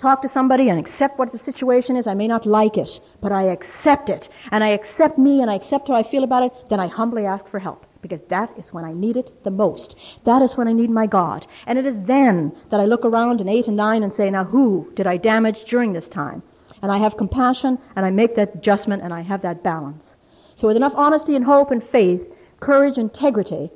talk 0.03 0.21
to 0.21 0.27
somebody 0.27 0.67
and 0.67 0.77
accept 0.77 1.17
what 1.17 1.31
the 1.31 1.39
situation 1.39 1.95
is. 1.95 2.07
I 2.07 2.13
may 2.13 2.27
not 2.27 2.45
like 2.45 2.77
it, 2.77 2.91
but 3.21 3.31
I 3.31 3.43
accept 3.43 4.09
it. 4.09 4.27
And 4.51 4.61
I 4.61 4.69
accept 4.69 5.17
me 5.17 5.41
and 5.41 5.49
I 5.49 5.55
accept 5.55 5.87
how 5.87 5.95
I 5.95 6.03
feel 6.03 6.25
about 6.25 6.43
it. 6.43 6.51
Then 6.69 6.81
I 6.81 6.87
humbly 6.87 7.25
ask 7.25 7.47
for 7.47 7.57
help 7.57 7.85
because 8.01 8.19
that 8.27 8.51
is 8.57 8.73
when 8.73 8.83
I 8.83 8.91
need 8.91 9.15
it 9.15 9.43
the 9.45 9.49
most. 9.49 9.95
That 10.25 10.41
is 10.41 10.57
when 10.57 10.67
I 10.67 10.73
need 10.73 10.89
my 10.89 11.07
God. 11.07 11.47
And 11.67 11.79
it 11.79 11.85
is 11.85 11.95
then 12.05 12.51
that 12.69 12.81
I 12.81 12.85
look 12.85 13.05
around 13.05 13.39
in 13.39 13.47
8 13.47 13.67
and 13.67 13.77
9 13.77 14.03
and 14.03 14.13
say, 14.13 14.29
now 14.29 14.43
who 14.43 14.91
did 14.93 15.07
I 15.07 15.15
damage 15.15 15.63
during 15.69 15.93
this 15.93 16.09
time? 16.09 16.43
And 16.81 16.91
I 16.91 16.97
have 16.97 17.15
compassion 17.15 17.79
and 17.95 18.05
I 18.05 18.11
make 18.11 18.35
that 18.35 18.55
adjustment 18.55 19.03
and 19.03 19.13
I 19.13 19.21
have 19.21 19.41
that 19.43 19.63
balance. 19.63 20.17
So 20.57 20.67
with 20.67 20.75
enough 20.75 20.93
honesty 20.97 21.37
and 21.37 21.45
hope 21.45 21.71
and 21.71 21.81
faith, 21.81 22.21
courage, 22.59 22.97
integrity, 22.97 23.71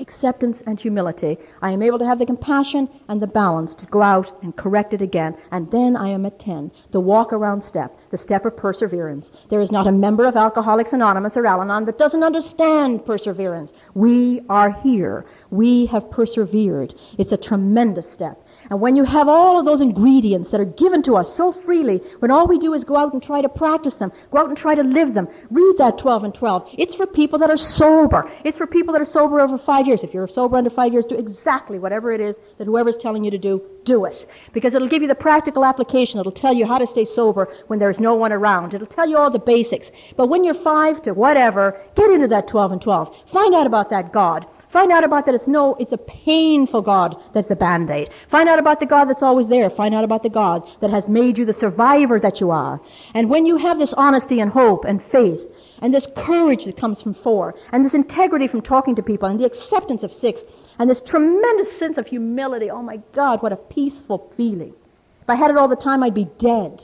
acceptance 0.00 0.62
and 0.66 0.80
humility, 0.80 1.38
I 1.62 1.70
am 1.70 1.82
able 1.82 1.98
to 1.98 2.06
have 2.06 2.18
the 2.18 2.26
compassion 2.26 2.88
and 3.08 3.20
the 3.20 3.26
balance 3.26 3.74
to 3.76 3.86
go 3.86 4.02
out 4.02 4.42
and 4.42 4.56
correct 4.56 4.94
it 4.94 5.02
again. 5.02 5.36
And 5.52 5.70
then 5.70 5.96
I 5.96 6.08
am 6.08 6.26
at 6.26 6.38
10, 6.40 6.70
the 6.92 7.00
walk 7.00 7.32
around 7.32 7.62
step, 7.62 7.98
the 8.10 8.18
step 8.18 8.44
of 8.44 8.56
perseverance. 8.56 9.30
There 9.50 9.60
is 9.60 9.70
not 9.70 9.86
a 9.86 9.92
member 9.92 10.24
of 10.26 10.36
Alcoholics 10.36 10.92
Anonymous 10.92 11.36
or 11.36 11.46
Al 11.46 11.62
Anon 11.62 11.84
that 11.86 11.98
doesn't 11.98 12.22
understand 12.22 13.04
perseverance. 13.04 13.72
We 13.94 14.42
are 14.48 14.72
here. 14.82 15.26
We 15.50 15.86
have 15.86 16.10
persevered. 16.10 16.94
It's 17.18 17.32
a 17.32 17.36
tremendous 17.36 18.10
step. 18.10 18.44
And 18.70 18.80
when 18.80 18.94
you 18.94 19.02
have 19.02 19.28
all 19.28 19.58
of 19.58 19.66
those 19.66 19.80
ingredients 19.80 20.50
that 20.50 20.60
are 20.60 20.64
given 20.64 21.02
to 21.02 21.16
us 21.16 21.34
so 21.34 21.50
freely, 21.50 21.98
when 22.20 22.30
all 22.30 22.46
we 22.46 22.56
do 22.56 22.72
is 22.72 22.84
go 22.84 22.96
out 22.96 23.12
and 23.12 23.20
try 23.20 23.42
to 23.42 23.48
practice 23.48 23.94
them, 23.94 24.12
go 24.30 24.38
out 24.38 24.48
and 24.48 24.56
try 24.56 24.76
to 24.76 24.82
live 24.84 25.12
them, 25.12 25.26
read 25.50 25.74
that 25.78 25.98
12 25.98 26.22
and 26.22 26.34
12. 26.34 26.68
It's 26.78 26.94
for 26.94 27.06
people 27.06 27.40
that 27.40 27.50
are 27.50 27.56
sober. 27.56 28.30
It's 28.44 28.56
for 28.56 28.68
people 28.68 28.92
that 28.92 29.02
are 29.02 29.06
sober 29.06 29.40
over 29.40 29.58
five 29.58 29.88
years. 29.88 30.04
If 30.04 30.14
you're 30.14 30.28
sober 30.28 30.56
under 30.56 30.70
five 30.70 30.92
years, 30.92 31.04
do 31.04 31.16
exactly 31.16 31.80
whatever 31.80 32.12
it 32.12 32.20
is 32.20 32.36
that 32.58 32.66
whoever's 32.66 32.96
telling 32.96 33.24
you 33.24 33.32
to 33.32 33.38
do, 33.38 33.60
do 33.84 34.04
it. 34.04 34.24
Because 34.52 34.72
it'll 34.72 34.88
give 34.88 35.02
you 35.02 35.08
the 35.08 35.16
practical 35.16 35.64
application. 35.64 36.20
It'll 36.20 36.30
tell 36.30 36.54
you 36.54 36.64
how 36.64 36.78
to 36.78 36.86
stay 36.86 37.06
sober 37.06 37.52
when 37.66 37.80
there's 37.80 37.98
no 37.98 38.14
one 38.14 38.32
around. 38.32 38.72
It'll 38.72 38.86
tell 38.86 39.08
you 39.08 39.16
all 39.16 39.32
the 39.32 39.40
basics. 39.40 39.88
But 40.16 40.28
when 40.28 40.44
you're 40.44 40.62
five 40.62 41.02
to 41.02 41.12
whatever, 41.12 41.82
get 41.96 42.10
into 42.10 42.28
that 42.28 42.46
12 42.46 42.72
and 42.72 42.80
12. 42.80 43.16
Find 43.32 43.52
out 43.52 43.66
about 43.66 43.90
that 43.90 44.12
God. 44.12 44.46
Find 44.72 44.92
out 44.92 45.02
about 45.02 45.26
that 45.26 45.34
it's 45.34 45.48
no, 45.48 45.74
it's 45.80 45.92
a 45.92 45.98
painful 45.98 46.82
God 46.82 47.16
that's 47.34 47.50
a 47.50 47.56
band-aid. 47.56 48.10
Find 48.30 48.48
out 48.48 48.60
about 48.60 48.78
the 48.78 48.86
God 48.86 49.06
that's 49.06 49.22
always 49.22 49.48
there. 49.48 49.68
Find 49.68 49.94
out 49.94 50.04
about 50.04 50.22
the 50.22 50.28
God 50.28 50.66
that 50.80 50.90
has 50.90 51.08
made 51.08 51.38
you 51.38 51.44
the 51.44 51.52
survivor 51.52 52.20
that 52.20 52.40
you 52.40 52.50
are. 52.50 52.80
And 53.14 53.28
when 53.28 53.46
you 53.46 53.56
have 53.56 53.78
this 53.78 53.92
honesty 53.94 54.38
and 54.40 54.50
hope 54.50 54.84
and 54.84 55.02
faith, 55.02 55.40
and 55.82 55.92
this 55.92 56.06
courage 56.16 56.66
that 56.66 56.76
comes 56.76 57.02
from 57.02 57.14
four, 57.14 57.54
and 57.72 57.84
this 57.84 57.94
integrity 57.94 58.46
from 58.46 58.62
talking 58.62 58.94
to 58.94 59.02
people, 59.02 59.28
and 59.28 59.40
the 59.40 59.46
acceptance 59.46 60.02
of 60.02 60.12
six, 60.12 60.40
and 60.78 60.88
this 60.88 61.00
tremendous 61.00 61.76
sense 61.76 61.98
of 61.98 62.06
humility, 62.06 62.70
oh 62.70 62.82
my 62.82 63.00
God, 63.12 63.42
what 63.42 63.52
a 63.52 63.56
peaceful 63.56 64.32
feeling. 64.36 64.74
If 65.22 65.28
I 65.28 65.34
had 65.34 65.50
it 65.50 65.56
all 65.56 65.68
the 65.68 65.76
time, 65.76 66.02
I'd 66.02 66.14
be 66.14 66.28
dead. 66.38 66.82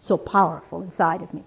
So 0.00 0.18
powerful 0.18 0.82
inside 0.82 1.22
of 1.22 1.32
me. 1.32 1.44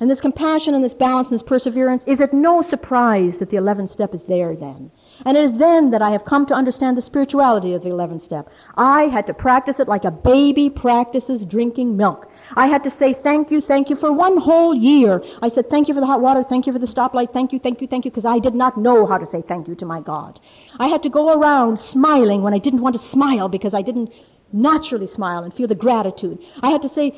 And 0.00 0.10
this 0.10 0.20
compassion 0.20 0.74
and 0.74 0.82
this 0.84 0.94
balance 0.94 1.28
and 1.28 1.38
this 1.38 1.46
perseverance, 1.46 2.02
is 2.06 2.20
it 2.20 2.32
no 2.32 2.60
surprise 2.60 3.38
that 3.38 3.50
the 3.50 3.56
11th 3.56 3.90
step 3.90 4.14
is 4.14 4.22
there 4.24 4.56
then? 4.56 4.90
And 5.24 5.36
it 5.36 5.44
is 5.44 5.52
then 5.54 5.90
that 5.90 6.02
I 6.02 6.10
have 6.10 6.24
come 6.24 6.46
to 6.46 6.54
understand 6.54 6.96
the 6.96 7.02
spirituality 7.02 7.74
of 7.74 7.82
the 7.82 7.90
11th 7.90 8.24
step. 8.24 8.48
I 8.76 9.04
had 9.04 9.26
to 9.28 9.34
practice 9.34 9.78
it 9.78 9.88
like 9.88 10.04
a 10.04 10.10
baby 10.10 10.68
practices 10.68 11.44
drinking 11.44 11.96
milk. 11.96 12.28
I 12.54 12.66
had 12.66 12.82
to 12.84 12.90
say 12.90 13.14
thank 13.14 13.50
you, 13.50 13.60
thank 13.60 13.88
you 13.88 13.96
for 13.96 14.12
one 14.12 14.36
whole 14.36 14.74
year. 14.74 15.22
I 15.40 15.48
said 15.48 15.70
thank 15.70 15.88
you 15.88 15.94
for 15.94 16.00
the 16.00 16.06
hot 16.06 16.20
water, 16.20 16.42
thank 16.42 16.66
you 16.66 16.72
for 16.72 16.78
the 16.78 16.86
stoplight, 16.86 17.32
thank 17.32 17.52
you, 17.52 17.58
thank 17.58 17.80
you, 17.80 17.86
thank 17.86 18.04
you, 18.04 18.10
because 18.10 18.24
I 18.24 18.38
did 18.38 18.54
not 18.54 18.76
know 18.76 19.06
how 19.06 19.18
to 19.18 19.26
say 19.26 19.42
thank 19.42 19.68
you 19.68 19.74
to 19.76 19.86
my 19.86 20.00
God. 20.00 20.40
I 20.78 20.88
had 20.88 21.02
to 21.04 21.08
go 21.08 21.32
around 21.32 21.78
smiling 21.78 22.42
when 22.42 22.54
I 22.54 22.58
didn't 22.58 22.82
want 22.82 23.00
to 23.00 23.08
smile 23.10 23.48
because 23.48 23.74
I 23.74 23.82
didn't 23.82 24.12
naturally 24.52 25.06
smile 25.06 25.44
and 25.44 25.54
feel 25.54 25.68
the 25.68 25.74
gratitude. 25.74 26.38
I 26.60 26.70
had 26.70 26.82
to 26.82 26.92
say 26.92 27.16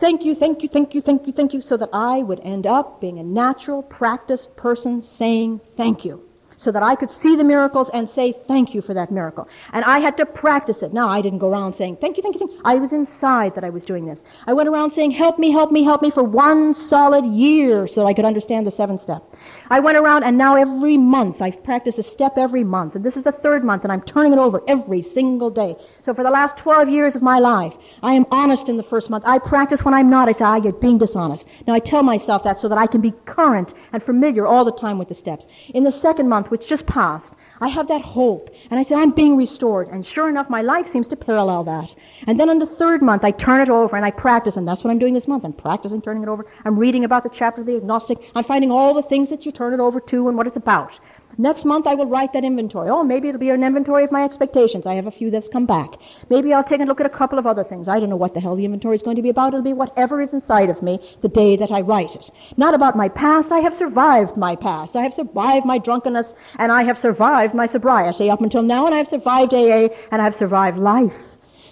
thank 0.00 0.24
you, 0.24 0.34
thank 0.34 0.62
you, 0.62 0.68
thank 0.68 0.94
you, 0.94 1.00
thank 1.02 1.26
you, 1.26 1.32
thank 1.32 1.52
you, 1.52 1.62
so 1.62 1.76
that 1.76 1.90
I 1.92 2.18
would 2.18 2.40
end 2.40 2.66
up 2.66 3.00
being 3.00 3.18
a 3.18 3.22
natural, 3.22 3.82
practiced 3.82 4.56
person 4.56 5.02
saying 5.18 5.60
thank 5.76 6.04
you 6.04 6.22
so 6.56 6.70
that 6.72 6.82
I 6.82 6.94
could 6.94 7.10
see 7.10 7.36
the 7.36 7.44
miracles 7.44 7.90
and 7.92 8.08
say 8.10 8.34
thank 8.46 8.74
you 8.74 8.82
for 8.82 8.94
that 8.94 9.10
miracle. 9.10 9.48
And 9.72 9.84
I 9.84 9.98
had 9.98 10.16
to 10.18 10.26
practice 10.26 10.82
it. 10.82 10.92
Now, 10.92 11.08
I 11.08 11.20
didn't 11.22 11.38
go 11.38 11.48
around 11.50 11.74
saying 11.74 11.98
thank 12.00 12.16
you, 12.16 12.22
thank 12.22 12.34
you, 12.34 12.40
thank 12.40 12.52
you. 12.52 12.60
I 12.64 12.76
was 12.76 12.92
inside 12.92 13.54
that 13.54 13.64
I 13.64 13.70
was 13.70 13.84
doing 13.84 14.06
this. 14.06 14.22
I 14.46 14.52
went 14.52 14.68
around 14.68 14.92
saying 14.92 15.12
help 15.12 15.38
me, 15.38 15.50
help 15.50 15.70
me, 15.70 15.84
help 15.84 16.02
me 16.02 16.10
for 16.10 16.22
one 16.22 16.74
solid 16.74 17.24
year 17.24 17.86
so 17.88 18.06
I 18.06 18.14
could 18.14 18.24
understand 18.24 18.66
the 18.66 18.72
seven 18.72 19.00
step. 19.00 19.22
I 19.70 19.80
went 19.80 19.96
around 19.98 20.24
and 20.24 20.36
now 20.36 20.56
every 20.56 20.96
month, 20.96 21.40
I've 21.40 21.62
practiced 21.64 21.98
a 21.98 22.02
step 22.02 22.36
every 22.36 22.64
month. 22.64 22.94
And 22.94 23.04
this 23.04 23.16
is 23.16 23.24
the 23.24 23.32
third 23.32 23.64
month 23.64 23.84
and 23.84 23.92
I'm 23.92 24.02
turning 24.02 24.32
it 24.32 24.38
over 24.38 24.62
every 24.68 25.02
single 25.14 25.50
day. 25.50 25.76
So 26.02 26.14
for 26.14 26.22
the 26.22 26.30
last 26.30 26.56
12 26.56 26.88
years 26.88 27.14
of 27.14 27.22
my 27.22 27.38
life, 27.38 27.72
I 28.02 28.14
am 28.14 28.26
honest 28.30 28.68
in 28.68 28.76
the 28.76 28.82
first 28.82 29.10
month. 29.10 29.24
I 29.26 29.38
practice 29.38 29.84
when 29.84 29.94
I'm 29.94 30.10
not. 30.10 30.28
I 30.28 30.32
say, 30.32 30.44
ah, 30.44 30.54
I 30.54 30.60
get 30.60 30.80
being 30.80 30.98
dishonest. 30.98 31.44
Now 31.66 31.74
I 31.74 31.78
tell 31.78 32.02
myself 32.02 32.44
that 32.44 32.60
so 32.60 32.68
that 32.68 32.78
I 32.78 32.86
can 32.86 33.00
be 33.00 33.12
current 33.24 33.74
and 33.92 34.02
familiar 34.02 34.46
all 34.46 34.64
the 34.64 34.72
time 34.72 34.98
with 34.98 35.08
the 35.08 35.14
steps. 35.14 35.44
In 35.74 35.84
the 35.84 35.92
second 35.92 36.28
month, 36.28 36.50
which 36.50 36.66
just 36.66 36.86
passed, 36.86 37.34
I 37.64 37.68
have 37.68 37.88
that 37.88 38.02
hope. 38.02 38.50
And 38.70 38.78
I 38.78 38.84
say, 38.84 38.94
I'm 38.94 39.12
being 39.12 39.38
restored. 39.38 39.88
And 39.88 40.04
sure 40.04 40.28
enough, 40.28 40.50
my 40.50 40.60
life 40.60 40.86
seems 40.86 41.08
to 41.08 41.16
parallel 41.16 41.64
that. 41.64 41.88
And 42.26 42.38
then 42.38 42.50
in 42.50 42.58
the 42.58 42.66
third 42.66 43.00
month, 43.00 43.24
I 43.24 43.30
turn 43.30 43.62
it 43.62 43.70
over 43.70 43.96
and 43.96 44.04
I 44.04 44.10
practice, 44.10 44.56
and 44.56 44.68
that's 44.68 44.84
what 44.84 44.90
I'm 44.90 44.98
doing 44.98 45.14
this 45.14 45.26
month. 45.26 45.46
I'm 45.46 45.54
practicing 45.54 46.02
turning 46.02 46.24
it 46.24 46.28
over. 46.28 46.44
I'm 46.66 46.78
reading 46.78 47.04
about 47.04 47.22
the 47.22 47.30
chapter 47.30 47.62
of 47.62 47.66
the 47.66 47.76
agnostic. 47.76 48.18
I'm 48.34 48.44
finding 48.44 48.70
all 48.70 48.92
the 48.92 49.08
things 49.08 49.30
that 49.30 49.46
you 49.46 49.52
turn 49.52 49.72
it 49.72 49.80
over 49.80 49.98
to 49.98 50.28
and 50.28 50.36
what 50.36 50.46
it's 50.46 50.58
about. 50.58 50.90
Next 51.36 51.64
month 51.64 51.86
I 51.86 51.94
will 51.94 52.06
write 52.06 52.32
that 52.32 52.44
inventory. 52.44 52.88
Oh, 52.90 53.02
maybe 53.02 53.28
it'll 53.28 53.40
be 53.40 53.50
an 53.50 53.64
inventory 53.64 54.04
of 54.04 54.12
my 54.12 54.24
expectations. 54.24 54.86
I 54.86 54.94
have 54.94 55.06
a 55.06 55.10
few 55.10 55.30
that's 55.30 55.48
come 55.48 55.66
back. 55.66 55.90
Maybe 56.30 56.52
I'll 56.52 56.62
take 56.62 56.80
a 56.80 56.84
look 56.84 57.00
at 57.00 57.06
a 57.06 57.10
couple 57.10 57.38
of 57.38 57.46
other 57.46 57.64
things. 57.64 57.88
I 57.88 57.98
don't 57.98 58.10
know 58.10 58.16
what 58.16 58.34
the 58.34 58.40
hell 58.40 58.54
the 58.54 58.64
inventory 58.64 58.96
is 58.96 59.02
going 59.02 59.16
to 59.16 59.22
be 59.22 59.30
about. 59.30 59.48
It'll 59.48 59.62
be 59.62 59.72
whatever 59.72 60.20
is 60.20 60.32
inside 60.32 60.70
of 60.70 60.82
me 60.82 61.00
the 61.22 61.28
day 61.28 61.56
that 61.56 61.72
I 61.72 61.80
write 61.80 62.14
it. 62.14 62.30
Not 62.56 62.74
about 62.74 62.96
my 62.96 63.08
past. 63.08 63.50
I 63.50 63.60
have 63.60 63.76
survived 63.76 64.36
my 64.36 64.54
past. 64.54 64.94
I 64.94 65.02
have 65.02 65.14
survived 65.14 65.66
my 65.66 65.78
drunkenness 65.78 66.32
and 66.58 66.70
I 66.70 66.84
have 66.84 66.98
survived 66.98 67.54
my 67.54 67.66
sobriety 67.66 68.30
up 68.30 68.40
until 68.40 68.62
now 68.62 68.86
and 68.86 68.94
I 68.94 68.98
have 68.98 69.08
survived 69.08 69.52
AA 69.52 69.88
and 70.12 70.22
I 70.22 70.24
have 70.24 70.36
survived 70.36 70.78
life. 70.78 71.14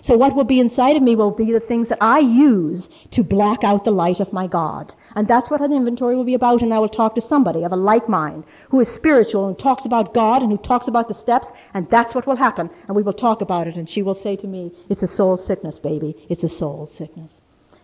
So 0.04 0.16
what 0.16 0.34
will 0.34 0.44
be 0.44 0.58
inside 0.58 0.96
of 0.96 1.02
me 1.02 1.14
will 1.14 1.30
be 1.30 1.52
the 1.52 1.60
things 1.60 1.88
that 1.88 1.98
I 2.00 2.18
use 2.18 2.88
to 3.12 3.22
block 3.22 3.62
out 3.62 3.84
the 3.84 3.92
light 3.92 4.18
of 4.18 4.32
my 4.32 4.48
God. 4.48 4.92
And 5.14 5.28
that's 5.28 5.50
what 5.50 5.60
an 5.60 5.72
inventory 5.72 6.16
will 6.16 6.24
be 6.24 6.34
about, 6.34 6.62
and 6.62 6.72
I 6.72 6.78
will 6.78 6.88
talk 6.88 7.14
to 7.14 7.20
somebody 7.20 7.62
of 7.64 7.72
a 7.72 7.76
like 7.76 8.08
mind 8.08 8.44
who 8.70 8.80
is 8.80 8.88
spiritual 8.88 9.46
and 9.48 9.58
talks 9.58 9.84
about 9.84 10.14
God 10.14 10.42
and 10.42 10.50
who 10.50 10.58
talks 10.58 10.88
about 10.88 11.08
the 11.08 11.14
steps, 11.14 11.48
and 11.74 11.88
that's 11.90 12.14
what 12.14 12.26
will 12.26 12.36
happen. 12.36 12.70
And 12.86 12.96
we 12.96 13.02
will 13.02 13.12
talk 13.12 13.40
about 13.40 13.66
it, 13.66 13.76
and 13.76 13.88
she 13.88 14.02
will 14.02 14.14
say 14.14 14.36
to 14.36 14.46
me, 14.46 14.72
it's 14.88 15.02
a 15.02 15.08
soul 15.08 15.36
sickness, 15.36 15.78
baby. 15.78 16.16
It's 16.28 16.44
a 16.44 16.48
soul 16.48 16.90
sickness. 16.96 17.30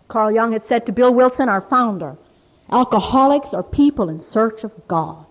Carl 0.09 0.33
Jung 0.33 0.53
had 0.53 0.65
said 0.65 0.87
to 0.87 0.93
Bill 0.93 1.13
Wilson, 1.13 1.49
our 1.49 1.61
founder, 1.61 2.17
alcoholics 2.71 3.53
are 3.53 3.63
people 3.63 4.09
in 4.09 4.21
search 4.21 4.65
of 4.65 4.73
God. 4.89 5.27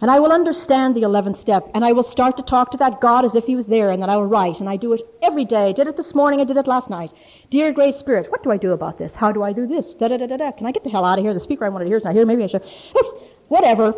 And 0.00 0.10
I 0.10 0.20
will 0.20 0.30
understand 0.30 0.94
the 0.94 1.02
11th 1.02 1.40
step, 1.40 1.68
and 1.74 1.84
I 1.84 1.92
will 1.92 2.04
start 2.04 2.36
to 2.36 2.42
talk 2.44 2.70
to 2.70 2.76
that 2.78 3.00
God 3.00 3.24
as 3.24 3.34
if 3.34 3.44
he 3.44 3.56
was 3.56 3.66
there, 3.66 3.90
and 3.90 4.00
then 4.00 4.08
I 4.08 4.16
will 4.16 4.26
write, 4.26 4.60
and 4.60 4.68
I 4.68 4.76
do 4.76 4.92
it 4.92 5.00
every 5.22 5.44
day. 5.44 5.70
I 5.70 5.72
did 5.72 5.88
it 5.88 5.96
this 5.96 6.14
morning, 6.14 6.40
I 6.40 6.44
did 6.44 6.56
it 6.56 6.68
last 6.68 6.88
night. 6.88 7.10
Dear 7.50 7.72
Great 7.72 7.96
Spirit, 7.96 8.30
what 8.30 8.44
do 8.44 8.52
I 8.52 8.58
do 8.58 8.72
about 8.72 8.98
this? 8.98 9.14
How 9.14 9.32
do 9.32 9.42
I 9.42 9.52
do 9.52 9.66
this? 9.66 9.94
Da 9.94 10.08
da 10.08 10.16
da 10.16 10.26
da 10.26 10.36
da. 10.36 10.52
Can 10.52 10.66
I 10.66 10.72
get 10.72 10.84
the 10.84 10.90
hell 10.90 11.04
out 11.04 11.18
of 11.18 11.24
here? 11.24 11.34
The 11.34 11.40
speaker 11.40 11.64
I 11.64 11.68
wanted 11.68 11.86
to 11.86 11.90
hear 11.90 11.98
is 11.98 12.04
not 12.04 12.14
here. 12.14 12.26
Maybe 12.26 12.44
I 12.44 12.46
should. 12.46 12.62
Whatever. 13.48 13.94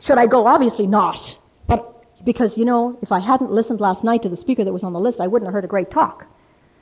Should 0.00 0.18
I 0.18 0.26
go? 0.26 0.46
Obviously 0.46 0.86
not. 0.86 1.18
But 1.66 2.24
because, 2.24 2.58
you 2.58 2.64
know, 2.64 2.98
if 3.00 3.12
I 3.12 3.20
hadn't 3.20 3.50
listened 3.50 3.80
last 3.80 4.02
night 4.04 4.22
to 4.22 4.28
the 4.28 4.36
speaker 4.36 4.64
that 4.64 4.72
was 4.72 4.82
on 4.82 4.92
the 4.92 5.00
list, 5.00 5.20
I 5.20 5.28
wouldn't 5.28 5.46
have 5.46 5.54
heard 5.54 5.64
a 5.64 5.68
great 5.68 5.90
talk. 5.90 6.26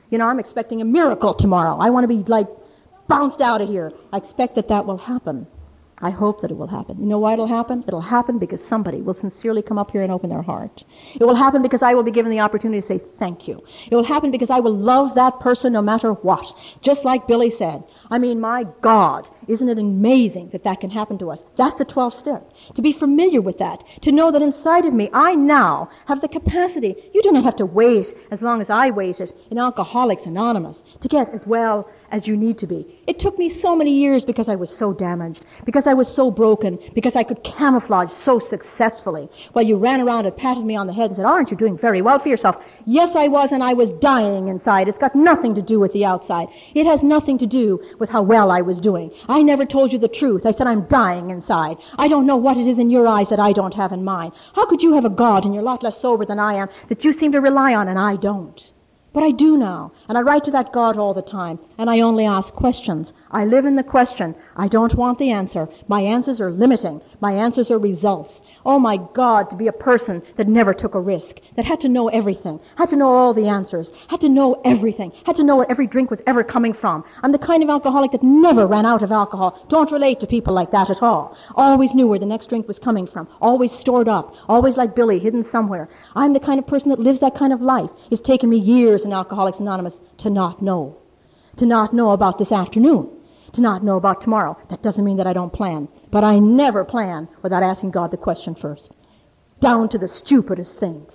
You 0.09 0.17
know, 0.17 0.27
I'm 0.27 0.39
expecting 0.39 0.81
a 0.81 0.85
miracle 0.85 1.33
tomorrow. 1.33 1.77
I 1.79 1.89
want 1.91 2.03
to 2.03 2.07
be 2.07 2.23
like 2.29 2.47
bounced 3.07 3.39
out 3.39 3.61
of 3.61 3.69
here. 3.69 3.93
I 4.11 4.17
expect 4.17 4.55
that 4.55 4.67
that 4.67 4.85
will 4.85 4.97
happen. 4.97 5.47
I 6.01 6.09
hope 6.09 6.41
that 6.41 6.51
it 6.51 6.57
will 6.57 6.67
happen. 6.67 6.99
You 6.99 7.05
know 7.05 7.19
why 7.19 7.33
it'll 7.33 7.47
happen? 7.47 7.83
It'll 7.87 8.01
happen 8.01 8.39
because 8.39 8.59
somebody 8.67 9.01
will 9.01 9.13
sincerely 9.13 9.61
come 9.61 9.77
up 9.77 9.91
here 9.91 10.01
and 10.01 10.11
open 10.11 10.29
their 10.29 10.41
heart. 10.41 10.83
It 11.13 11.23
will 11.23 11.35
happen 11.35 11.61
because 11.61 11.83
I 11.83 11.93
will 11.93 12.03
be 12.03 12.11
given 12.11 12.31
the 12.31 12.39
opportunity 12.39 12.81
to 12.81 12.87
say 12.87 13.01
thank 13.19 13.47
you. 13.47 13.61
It 13.89 13.95
will 13.95 14.03
happen 14.03 14.31
because 14.31 14.49
I 14.49 14.59
will 14.59 14.75
love 14.75 15.13
that 15.15 15.39
person 15.39 15.73
no 15.73 15.81
matter 15.81 16.13
what. 16.13 16.51
Just 16.81 17.05
like 17.05 17.27
Billy 17.27 17.53
said. 17.55 17.83
I 18.09 18.17
mean, 18.17 18.39
my 18.39 18.65
God, 18.81 19.27
isn't 19.47 19.69
it 19.69 19.77
amazing 19.77 20.49
that 20.53 20.63
that 20.63 20.81
can 20.81 20.89
happen 20.89 21.17
to 21.19 21.31
us? 21.31 21.39
That's 21.57 21.75
the 21.75 21.85
12th 21.85 22.13
step. 22.13 22.51
To 22.75 22.81
be 22.81 22.93
familiar 22.93 23.41
with 23.41 23.59
that. 23.59 23.83
To 24.01 24.11
know 24.11 24.31
that 24.31 24.41
inside 24.41 24.85
of 24.85 24.93
me, 24.93 25.09
I 25.13 25.35
now 25.35 25.89
have 26.07 26.21
the 26.21 26.27
capacity. 26.27 26.95
You 27.13 27.21
do 27.21 27.31
not 27.31 27.43
have 27.43 27.57
to 27.57 27.65
wait 27.65 28.13
as 28.31 28.41
long 28.41 28.61
as 28.61 28.69
I 28.69 28.89
waited 28.89 29.33
in 29.51 29.57
Alcoholics 29.57 30.25
Anonymous 30.25 30.77
to 31.01 31.07
get 31.07 31.29
as 31.29 31.45
well 31.45 31.89
as 32.11 32.27
you 32.27 32.35
need 32.35 32.57
to 32.59 32.67
be. 32.67 33.01
It 33.07 33.19
took 33.19 33.37
me 33.39 33.61
so 33.61 33.75
many 33.75 33.91
years 33.91 34.23
because 34.25 34.47
I 34.49 34.55
was 34.55 34.69
so 34.69 34.93
damaged, 34.93 35.43
because 35.65 35.87
I 35.87 35.93
was 35.93 36.07
so 36.07 36.29
broken, 36.29 36.77
because 36.93 37.15
I 37.15 37.23
could 37.23 37.43
camouflage 37.43 38.11
so 38.23 38.39
successfully. 38.39 39.29
While 39.53 39.65
you 39.65 39.77
ran 39.77 40.01
around 40.01 40.25
and 40.25 40.35
patted 40.35 40.65
me 40.65 40.75
on 40.75 40.87
the 40.87 40.93
head 40.93 41.09
and 41.09 41.17
said, 41.17 41.25
aren't 41.25 41.51
you 41.51 41.57
doing 41.57 41.77
very 41.77 42.01
well 42.01 42.19
for 42.19 42.29
yourself? 42.29 42.57
Yes, 42.85 43.15
I 43.15 43.27
was, 43.27 43.51
and 43.51 43.63
I 43.63 43.73
was 43.73 43.89
dying 44.01 44.49
inside. 44.49 44.87
It's 44.87 44.97
got 44.97 45.15
nothing 45.15 45.55
to 45.55 45.61
do 45.61 45.79
with 45.79 45.93
the 45.93 46.05
outside. 46.05 46.47
It 46.75 46.85
has 46.85 47.01
nothing 47.01 47.37
to 47.39 47.47
do 47.47 47.81
with 47.99 48.09
how 48.09 48.21
well 48.21 48.51
I 48.51 48.61
was 48.61 48.81
doing. 48.81 49.11
I 49.27 49.41
never 49.41 49.65
told 49.65 49.91
you 49.91 49.99
the 49.99 50.07
truth. 50.07 50.45
I 50.45 50.51
said 50.51 50.67
I'm 50.67 50.87
dying 50.87 51.29
inside. 51.29 51.77
I 51.97 52.07
don't 52.07 52.25
know 52.25 52.37
what 52.37 52.57
it 52.57 52.67
is 52.67 52.77
in 52.77 52.89
your 52.89 53.07
eyes 53.07 53.29
that 53.29 53.39
I 53.39 53.53
don't 53.53 53.73
have 53.73 53.91
in 53.91 54.03
mine. 54.03 54.31
How 54.53 54.65
could 54.65 54.81
you 54.81 54.93
have 54.93 55.05
a 55.05 55.09
God 55.09 55.45
and 55.45 55.53
you're 55.53 55.63
a 55.63 55.65
lot 55.65 55.83
less 55.83 55.99
sober 56.01 56.25
than 56.25 56.39
I 56.39 56.55
am 56.55 56.69
that 56.89 57.03
you 57.03 57.13
seem 57.13 57.31
to 57.31 57.41
rely 57.41 57.73
on 57.73 57.87
and 57.87 57.97
I 57.97 58.17
don't? 58.17 58.61
But 59.13 59.23
I 59.23 59.31
do 59.31 59.57
now, 59.57 59.91
and 60.07 60.17
I 60.17 60.21
write 60.21 60.45
to 60.45 60.51
that 60.51 60.71
God 60.71 60.97
all 60.97 61.13
the 61.13 61.21
time, 61.21 61.59
and 61.77 61.89
I 61.89 61.99
only 61.99 62.25
ask 62.25 62.53
questions. 62.53 63.11
I 63.29 63.43
live 63.43 63.65
in 63.65 63.75
the 63.75 63.83
question. 63.83 64.35
I 64.55 64.69
don't 64.69 64.95
want 64.95 65.19
the 65.19 65.31
answer. 65.31 65.67
My 65.89 66.01
answers 66.01 66.39
are 66.39 66.49
limiting. 66.49 67.01
My 67.19 67.33
answers 67.33 67.69
are 67.69 67.77
results. 67.77 68.39
Oh 68.65 68.77
my 68.77 68.97
God, 69.13 69.49
to 69.49 69.55
be 69.55 69.67
a 69.67 69.73
person 69.73 70.21
that 70.37 70.47
never 70.47 70.73
took 70.73 70.93
a 70.93 70.99
risk, 70.99 71.39
that 71.55 71.65
had 71.65 71.81
to 71.81 71.89
know 71.89 72.09
everything, 72.09 72.59
had 72.75 72.89
to 72.89 72.95
know 72.95 73.07
all 73.07 73.33
the 73.33 73.47
answers, 73.47 73.91
had 74.07 74.21
to 74.21 74.29
know 74.29 74.61
everything, 74.63 75.11
had 75.25 75.35
to 75.37 75.43
know 75.43 75.55
where 75.55 75.69
every 75.71 75.87
drink 75.87 76.11
was 76.11 76.21
ever 76.27 76.43
coming 76.43 76.73
from. 76.73 77.03
I'm 77.23 77.31
the 77.31 77.39
kind 77.39 77.63
of 77.63 77.69
alcoholic 77.69 78.11
that 78.11 78.23
never 78.23 78.67
ran 78.67 78.85
out 78.85 79.01
of 79.01 79.11
alcohol. 79.11 79.65
Don't 79.69 79.91
relate 79.91 80.19
to 80.19 80.27
people 80.27 80.53
like 80.53 80.71
that 80.71 80.89
at 80.89 81.01
all. 81.01 81.35
Always 81.55 81.93
knew 81.93 82.07
where 82.07 82.19
the 82.19 82.25
next 82.25 82.49
drink 82.49 82.67
was 82.67 82.77
coming 82.77 83.07
from. 83.07 83.27
Always 83.41 83.71
stored 83.71 84.07
up. 84.07 84.35
Always 84.47 84.77
like 84.77 84.95
Billy, 84.95 85.17
hidden 85.17 85.43
somewhere. 85.43 85.89
I'm 86.15 86.33
the 86.33 86.39
kind 86.39 86.59
of 86.59 86.67
person 86.67 86.89
that 86.89 86.99
lives 86.99 87.19
that 87.21 87.35
kind 87.35 87.53
of 87.53 87.61
life. 87.61 87.89
It's 88.11 88.21
taken 88.21 88.49
me 88.49 88.57
years 88.57 89.05
in 89.05 89.13
Alcoholics 89.13 89.59
Anonymous 89.59 89.95
to 90.19 90.29
not 90.29 90.61
know. 90.61 90.97
To 91.57 91.65
not 91.65 91.93
know 91.93 92.11
about 92.11 92.37
this 92.37 92.51
afternoon. 92.51 93.09
To 93.53 93.61
not 93.61 93.83
know 93.83 93.97
about 93.97 94.21
tomorrow. 94.21 94.57
That 94.69 94.81
doesn't 94.81 95.03
mean 95.03 95.17
that 95.17 95.27
I 95.27 95.33
don't 95.33 95.51
plan. 95.51 95.87
But 96.09 96.23
I 96.23 96.39
never 96.39 96.85
plan 96.85 97.27
without 97.41 97.63
asking 97.63 97.91
God 97.91 98.11
the 98.11 98.17
question 98.17 98.55
first. 98.55 98.91
Down 99.59 99.89
to 99.89 99.97
the 99.97 100.07
stupidest 100.07 100.77
things. 100.77 101.11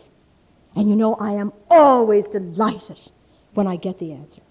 And 0.74 0.88
you 0.88 0.96
know, 0.96 1.14
I 1.14 1.32
am 1.32 1.52
always 1.70 2.26
delighted 2.26 2.98
when 3.54 3.66
I 3.66 3.76
get 3.76 3.98
the 3.98 4.12
answer. 4.12 4.42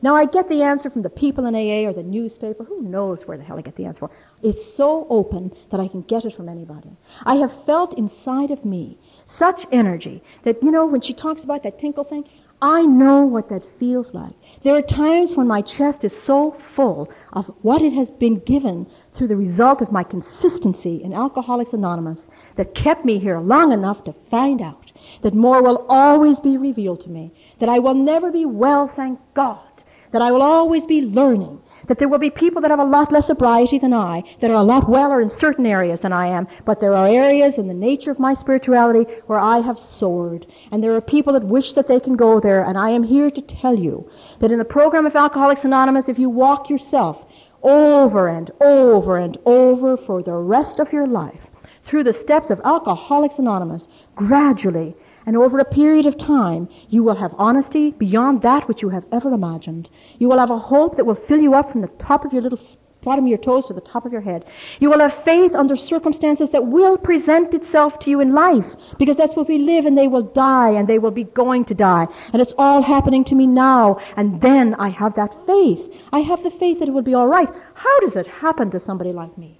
Now, 0.00 0.16
I 0.16 0.24
get 0.24 0.48
the 0.48 0.62
answer 0.62 0.90
from 0.90 1.02
the 1.02 1.10
people 1.10 1.46
in 1.46 1.54
AA 1.54 1.88
or 1.88 1.92
the 1.92 2.02
newspaper. 2.02 2.64
Who 2.64 2.82
knows 2.82 3.22
where 3.22 3.36
the 3.36 3.44
hell 3.44 3.58
I 3.58 3.62
get 3.62 3.76
the 3.76 3.84
answer 3.84 4.00
from? 4.00 4.10
It's 4.42 4.76
so 4.76 5.06
open 5.08 5.52
that 5.70 5.78
I 5.78 5.86
can 5.86 6.02
get 6.02 6.24
it 6.24 6.34
from 6.34 6.48
anybody. 6.48 6.90
I 7.24 7.36
have 7.36 7.52
felt 7.66 7.96
inside 7.96 8.50
of 8.50 8.64
me 8.64 8.98
such 9.26 9.64
energy 9.70 10.22
that, 10.42 10.60
you 10.60 10.72
know, 10.72 10.86
when 10.86 11.02
she 11.02 11.14
talks 11.14 11.44
about 11.44 11.62
that 11.62 11.78
tinkle 11.78 12.02
thing, 12.02 12.24
I 12.60 12.82
know 12.82 13.22
what 13.24 13.48
that 13.50 13.62
feels 13.78 14.12
like. 14.12 14.34
There 14.62 14.76
are 14.76 14.82
times 14.82 15.34
when 15.34 15.48
my 15.48 15.60
chest 15.60 16.04
is 16.04 16.16
so 16.22 16.56
full 16.76 17.10
of 17.32 17.46
what 17.62 17.82
it 17.82 17.92
has 17.94 18.08
been 18.10 18.38
given 18.40 18.86
through 19.12 19.26
the 19.26 19.36
result 19.36 19.82
of 19.82 19.90
my 19.90 20.04
consistency 20.04 21.02
in 21.02 21.12
Alcoholics 21.12 21.72
Anonymous 21.72 22.28
that 22.54 22.74
kept 22.74 23.04
me 23.04 23.18
here 23.18 23.40
long 23.40 23.72
enough 23.72 24.04
to 24.04 24.14
find 24.30 24.62
out 24.62 24.92
that 25.22 25.34
more 25.34 25.62
will 25.62 25.84
always 25.88 26.38
be 26.38 26.56
revealed 26.56 27.00
to 27.00 27.10
me, 27.10 27.32
that 27.58 27.68
I 27.68 27.80
will 27.80 27.94
never 27.94 28.30
be 28.30 28.46
well, 28.46 28.86
thank 28.86 29.18
God, 29.34 29.66
that 30.12 30.22
I 30.22 30.30
will 30.30 30.42
always 30.42 30.84
be 30.84 31.00
learning, 31.00 31.60
that 31.88 31.98
there 31.98 32.08
will 32.08 32.18
be 32.18 32.30
people 32.30 32.62
that 32.62 32.70
have 32.70 32.80
a 32.80 32.84
lot 32.84 33.12
less 33.12 33.26
sobriety 33.26 33.78
than 33.78 33.92
I, 33.92 34.22
that 34.40 34.50
are 34.50 34.56
a 34.56 34.62
lot 34.62 34.88
weller 34.88 35.20
in 35.20 35.30
certain 35.30 35.66
areas 35.66 36.00
than 36.00 36.12
I 36.12 36.28
am, 36.28 36.46
but 36.64 36.80
there 36.80 36.94
are 36.94 37.06
areas 37.06 37.54
in 37.56 37.68
the 37.68 37.74
nature 37.74 38.10
of 38.10 38.18
my 38.18 38.34
spirituality 38.34 39.10
where 39.26 39.38
I 39.38 39.58
have 39.58 39.78
soared, 39.78 40.46
and 40.70 40.82
there 40.82 40.94
are 40.94 41.00
people 41.00 41.32
that 41.34 41.44
wish 41.44 41.72
that 41.74 41.88
they 41.88 42.00
can 42.00 42.16
go 42.16 42.40
there, 42.40 42.64
and 42.64 42.78
I 42.78 42.90
am 42.90 43.02
here 43.02 43.30
to 43.30 43.42
tell 43.42 43.76
you 43.76 44.10
that 44.40 44.50
in 44.50 44.58
the 44.58 44.64
program 44.64 45.06
of 45.06 45.16
Alcoholics 45.16 45.64
Anonymous, 45.64 46.08
if 46.08 46.18
you 46.18 46.30
walk 46.30 46.70
yourself 46.70 47.24
over 47.62 48.28
and 48.28 48.50
over 48.60 49.16
and 49.16 49.38
over 49.46 49.96
for 49.96 50.22
the 50.22 50.34
rest 50.34 50.80
of 50.80 50.92
your 50.92 51.06
life 51.06 51.40
through 51.86 52.04
the 52.04 52.12
steps 52.12 52.50
of 52.50 52.60
Alcoholics 52.64 53.38
Anonymous, 53.38 53.82
gradually 54.14 54.94
and 55.26 55.36
over 55.36 55.58
a 55.58 55.64
period 55.64 56.06
of 56.06 56.18
time, 56.18 56.68
you 56.88 57.02
will 57.02 57.14
have 57.14 57.34
honesty 57.38 57.90
beyond 57.92 58.42
that 58.42 58.68
which 58.68 58.82
you 58.82 58.88
have 58.88 59.04
ever 59.12 59.32
imagined. 59.32 59.88
You 60.18 60.28
will 60.28 60.38
have 60.38 60.50
a 60.50 60.58
hope 60.58 60.96
that 60.96 61.04
will 61.06 61.14
fill 61.28 61.40
you 61.40 61.54
up 61.54 61.70
from 61.70 61.80
the 61.80 61.88
top 61.98 62.24
of 62.24 62.32
your 62.32 62.42
little 62.42 62.58
bottom 63.02 63.24
of 63.24 63.28
your 63.28 63.38
toes 63.38 63.66
to 63.66 63.74
the 63.74 63.80
top 63.80 64.06
of 64.06 64.12
your 64.12 64.20
head. 64.20 64.44
You 64.80 64.90
will 64.90 65.00
have 65.00 65.24
faith 65.24 65.54
under 65.54 65.76
circumstances 65.76 66.48
that 66.52 66.66
will 66.66 66.96
present 66.96 67.52
itself 67.52 67.98
to 68.00 68.10
you 68.10 68.20
in 68.20 68.32
life 68.32 68.66
because 68.98 69.16
that's 69.16 69.36
what 69.36 69.48
we 69.48 69.58
live 69.58 69.86
and 69.86 69.98
they 69.98 70.08
will 70.08 70.22
die 70.22 70.70
and 70.70 70.88
they 70.88 70.98
will 70.98 71.10
be 71.10 71.24
going 71.24 71.64
to 71.66 71.74
die. 71.74 72.06
And 72.32 72.40
it's 72.40 72.52
all 72.58 72.82
happening 72.82 73.24
to 73.24 73.34
me 73.34 73.46
now. 73.46 73.98
And 74.16 74.40
then 74.40 74.74
I 74.74 74.88
have 74.90 75.14
that 75.16 75.34
faith. 75.46 75.80
I 76.12 76.20
have 76.20 76.42
the 76.42 76.50
faith 76.50 76.78
that 76.78 76.88
it 76.88 76.92
will 76.92 77.02
be 77.02 77.14
all 77.14 77.26
right. 77.26 77.48
How 77.74 78.00
does 78.00 78.16
it 78.16 78.26
happen 78.26 78.70
to 78.70 78.80
somebody 78.80 79.12
like 79.12 79.36
me? 79.36 79.58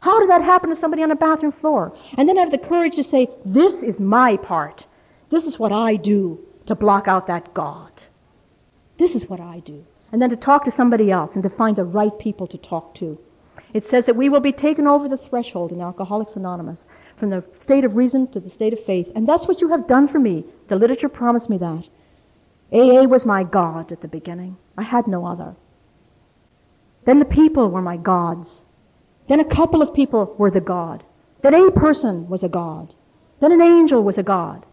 How 0.00 0.20
does 0.20 0.28
that 0.28 0.42
happen 0.42 0.70
to 0.70 0.80
somebody 0.80 1.02
on 1.02 1.10
a 1.10 1.16
bathroom 1.16 1.52
floor? 1.52 1.96
And 2.16 2.28
then 2.28 2.38
I 2.38 2.42
have 2.42 2.52
the 2.52 2.58
courage 2.58 2.94
to 2.96 3.04
say, 3.04 3.28
this 3.44 3.82
is 3.82 3.98
my 3.98 4.36
part. 4.36 4.84
This 5.30 5.44
is 5.44 5.58
what 5.58 5.72
I 5.72 5.96
do 5.96 6.40
to 6.66 6.74
block 6.74 7.08
out 7.08 7.26
that 7.26 7.54
God. 7.54 7.92
This 8.98 9.12
is 9.12 9.28
what 9.28 9.40
I 9.40 9.60
do 9.60 9.84
and 10.12 10.22
then 10.22 10.30
to 10.30 10.36
talk 10.36 10.64
to 10.64 10.70
somebody 10.70 11.10
else 11.10 11.34
and 11.34 11.42
to 11.42 11.50
find 11.50 11.76
the 11.76 11.84
right 11.84 12.16
people 12.18 12.46
to 12.46 12.58
talk 12.58 12.94
to. 12.96 13.18
It 13.74 13.86
says 13.86 14.06
that 14.06 14.16
we 14.16 14.28
will 14.28 14.40
be 14.40 14.52
taken 14.52 14.86
over 14.86 15.08
the 15.08 15.18
threshold 15.18 15.72
in 15.72 15.80
Alcoholics 15.80 16.36
Anonymous 16.36 16.80
from 17.18 17.30
the 17.30 17.44
state 17.60 17.84
of 17.84 17.96
reason 17.96 18.26
to 18.28 18.40
the 18.40 18.50
state 18.50 18.72
of 18.72 18.84
faith. 18.84 19.08
And 19.14 19.28
that's 19.28 19.46
what 19.46 19.60
you 19.60 19.68
have 19.68 19.86
done 19.86 20.08
for 20.08 20.18
me. 20.18 20.44
The 20.68 20.76
literature 20.76 21.08
promised 21.08 21.50
me 21.50 21.58
that. 21.58 21.84
AA 22.72 23.04
was 23.04 23.26
my 23.26 23.44
God 23.44 23.92
at 23.92 24.00
the 24.00 24.08
beginning. 24.08 24.56
I 24.76 24.82
had 24.82 25.06
no 25.06 25.26
other. 25.26 25.54
Then 27.04 27.18
the 27.18 27.24
people 27.24 27.68
were 27.70 27.82
my 27.82 27.96
gods. 27.96 28.48
Then 29.28 29.40
a 29.40 29.44
couple 29.44 29.82
of 29.82 29.94
people 29.94 30.34
were 30.38 30.50
the 30.50 30.60
God. 30.60 31.02
Then 31.42 31.54
a 31.54 31.70
person 31.70 32.28
was 32.28 32.42
a 32.42 32.48
God. 32.48 32.94
Then 33.40 33.52
an 33.52 33.62
angel 33.62 34.02
was 34.02 34.16
a 34.16 34.22
God. 34.22 34.64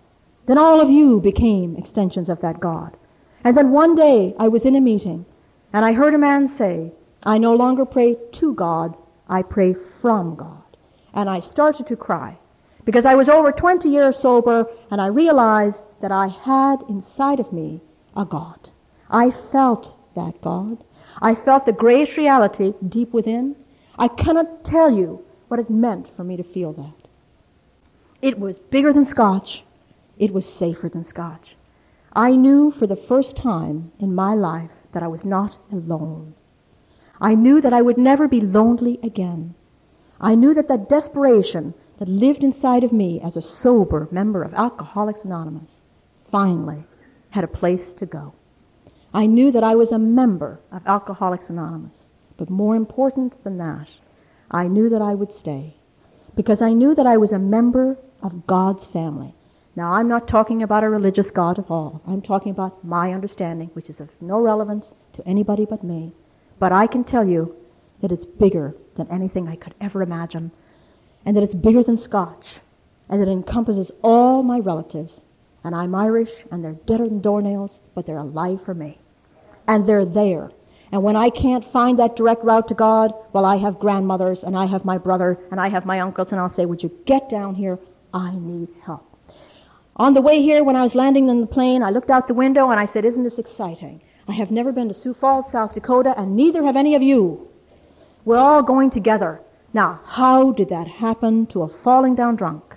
Then 0.45 0.57
all 0.57 0.79
of 0.79 0.89
you 0.89 1.19
became 1.19 1.75
extensions 1.75 2.29
of 2.29 2.41
that 2.41 2.59
God. 2.59 2.95
And 3.43 3.55
then 3.57 3.71
one 3.71 3.95
day 3.95 4.35
I 4.39 4.47
was 4.47 4.63
in 4.63 4.75
a 4.75 4.81
meeting 4.81 5.25
and 5.73 5.83
I 5.83 5.93
heard 5.93 6.13
a 6.13 6.19
man 6.19 6.55
say, 6.57 6.91
I 7.23 7.37
no 7.37 7.53
longer 7.53 7.85
pray 7.85 8.17
to 8.33 8.53
God, 8.53 8.95
I 9.27 9.41
pray 9.41 9.75
from 10.01 10.35
God. 10.35 10.63
And 11.13 11.29
I 11.29 11.39
started 11.39 11.87
to 11.87 11.95
cry 11.95 12.37
because 12.85 13.05
I 13.05 13.15
was 13.15 13.29
over 13.29 13.51
20 13.51 13.89
years 13.89 14.17
sober 14.19 14.67
and 14.91 15.01
I 15.01 15.07
realized 15.07 15.79
that 16.01 16.11
I 16.11 16.27
had 16.27 16.83
inside 16.87 17.39
of 17.39 17.51
me 17.51 17.81
a 18.15 18.25
God. 18.25 18.69
I 19.09 19.31
felt 19.51 19.97
that 20.15 20.41
God. 20.41 20.83
I 21.21 21.35
felt 21.35 21.65
the 21.65 21.71
great 21.71 22.15
reality 22.17 22.73
deep 22.87 23.13
within. 23.13 23.55
I 23.97 24.07
cannot 24.07 24.63
tell 24.63 24.91
you 24.91 25.23
what 25.47 25.59
it 25.59 25.69
meant 25.69 26.09
for 26.15 26.23
me 26.23 26.37
to 26.37 26.43
feel 26.43 26.73
that. 26.73 27.09
It 28.21 28.39
was 28.39 28.57
bigger 28.69 28.93
than 28.93 29.05
scotch. 29.05 29.63
It 30.17 30.33
was 30.33 30.45
safer 30.45 30.89
than 30.89 31.03
scotch. 31.03 31.55
I 32.13 32.35
knew 32.35 32.71
for 32.71 32.87
the 32.87 32.95
first 32.95 33.35
time 33.35 33.91
in 33.99 34.15
my 34.15 34.33
life 34.33 34.71
that 34.93 35.03
I 35.03 35.07
was 35.07 35.25
not 35.25 35.57
alone. 35.71 36.35
I 37.19 37.35
knew 37.35 37.61
that 37.61 37.73
I 37.73 37.81
would 37.81 37.97
never 37.97 38.27
be 38.27 38.41
lonely 38.41 38.99
again. 39.03 39.55
I 40.19 40.35
knew 40.35 40.53
that 40.53 40.67
that 40.69 40.89
desperation 40.89 41.73
that 41.99 42.07
lived 42.07 42.43
inside 42.43 42.83
of 42.83 42.91
me 42.91 43.21
as 43.21 43.35
a 43.37 43.41
sober 43.41 44.07
member 44.11 44.43
of 44.43 44.53
Alcoholics 44.53 45.23
Anonymous 45.23 45.69
finally 46.31 46.85
had 47.29 47.43
a 47.43 47.47
place 47.47 47.93
to 47.93 48.05
go. 48.05 48.33
I 49.13 49.25
knew 49.25 49.51
that 49.51 49.63
I 49.63 49.75
was 49.75 49.91
a 49.91 49.99
member 49.99 50.59
of 50.71 50.81
Alcoholics 50.85 51.49
Anonymous. 51.49 51.93
But 52.37 52.49
more 52.49 52.75
important 52.75 53.41
than 53.43 53.57
that, 53.59 53.87
I 54.51 54.67
knew 54.67 54.89
that 54.89 55.01
I 55.01 55.15
would 55.15 55.33
stay. 55.37 55.75
because 56.35 56.61
I 56.61 56.73
knew 56.73 56.93
that 56.95 57.07
I 57.07 57.17
was 57.17 57.31
a 57.31 57.39
member 57.39 57.97
of 58.21 58.45
God's 58.45 58.85
family. 58.87 59.33
Now, 59.77 59.91
I'm 59.91 60.07
not 60.07 60.29
talking 60.29 60.63
about 60.63 60.85
a 60.85 60.89
religious 60.89 61.31
God 61.31 61.59
at 61.59 61.69
all. 61.69 62.01
I'm 62.07 62.21
talking 62.21 62.51
about 62.51 62.83
my 62.85 63.11
understanding, 63.11 63.69
which 63.73 63.89
is 63.89 63.99
of 63.99 64.09
no 64.21 64.39
relevance 64.39 64.85
to 65.13 65.27
anybody 65.27 65.65
but 65.65 65.83
me. 65.83 66.13
But 66.59 66.71
I 66.71 66.87
can 66.87 67.03
tell 67.03 67.27
you 67.27 67.53
that 68.01 68.11
it's 68.13 68.25
bigger 68.25 68.73
than 68.95 69.11
anything 69.11 69.49
I 69.49 69.57
could 69.57 69.75
ever 69.81 70.01
imagine, 70.01 70.51
and 71.25 71.35
that 71.35 71.43
it's 71.43 71.53
bigger 71.53 71.83
than 71.83 71.97
Scotch, 71.97 72.55
and 73.09 73.21
that 73.21 73.27
it 73.27 73.31
encompasses 73.31 73.91
all 74.01 74.43
my 74.43 74.59
relatives. 74.59 75.19
And 75.65 75.75
I'm 75.75 75.93
Irish, 75.93 76.31
and 76.51 76.63
they're 76.63 76.77
deader 76.85 77.09
than 77.09 77.21
doornails, 77.21 77.71
but 77.95 78.05
they're 78.05 78.17
alive 78.17 78.59
for 78.63 78.73
me. 78.73 78.97
And 79.67 79.89
they're 79.89 80.05
there. 80.05 80.51
And 80.93 81.03
when 81.03 81.17
I 81.17 81.29
can't 81.29 81.69
find 81.73 81.99
that 81.99 82.15
direct 82.15 82.45
route 82.45 82.69
to 82.69 82.75
God, 82.75 83.13
well, 83.33 83.43
I 83.43 83.57
have 83.57 83.79
grandmothers, 83.79 84.43
and 84.43 84.55
I 84.55 84.67
have 84.67 84.85
my 84.85 84.97
brother, 84.97 85.37
and 85.51 85.59
I 85.59 85.67
have 85.67 85.85
my 85.85 85.99
uncles, 85.99 86.29
and 86.31 86.39
I'll 86.39 86.49
say, 86.49 86.65
would 86.65 86.81
you 86.81 86.97
get 87.05 87.29
down 87.29 87.55
here? 87.55 87.77
I 88.13 88.35
need 88.35 88.69
help. 88.81 89.14
On 89.97 90.13
the 90.13 90.21
way 90.21 90.41
here, 90.41 90.61
when 90.61 90.75
I 90.75 90.83
was 90.83 90.93
landing 90.93 91.29
in 91.29 91.39
the 91.39 91.47
plane, 91.47 91.81
I 91.81 91.89
looked 91.89 92.09
out 92.09 92.27
the 92.27 92.33
window 92.33 92.69
and 92.69 92.77
I 92.77 92.85
said, 92.85 93.05
isn't 93.05 93.23
this 93.23 93.37
exciting? 93.37 94.01
I 94.27 94.33
have 94.33 94.51
never 94.51 94.73
been 94.73 94.89
to 94.89 94.93
Sioux 94.93 95.13
Falls, 95.13 95.49
South 95.49 95.73
Dakota, 95.73 96.13
and 96.17 96.35
neither 96.35 96.65
have 96.65 96.75
any 96.75 96.95
of 96.95 97.01
you. 97.01 97.47
We're 98.25 98.35
all 98.35 98.61
going 98.61 98.89
together. 98.89 99.39
Now, 99.73 100.01
how 100.03 100.51
did 100.51 100.67
that 100.67 100.87
happen 100.87 101.45
to 101.47 101.61
a 101.61 101.69
falling 101.81 102.13
down 102.13 102.35
drunk? 102.35 102.75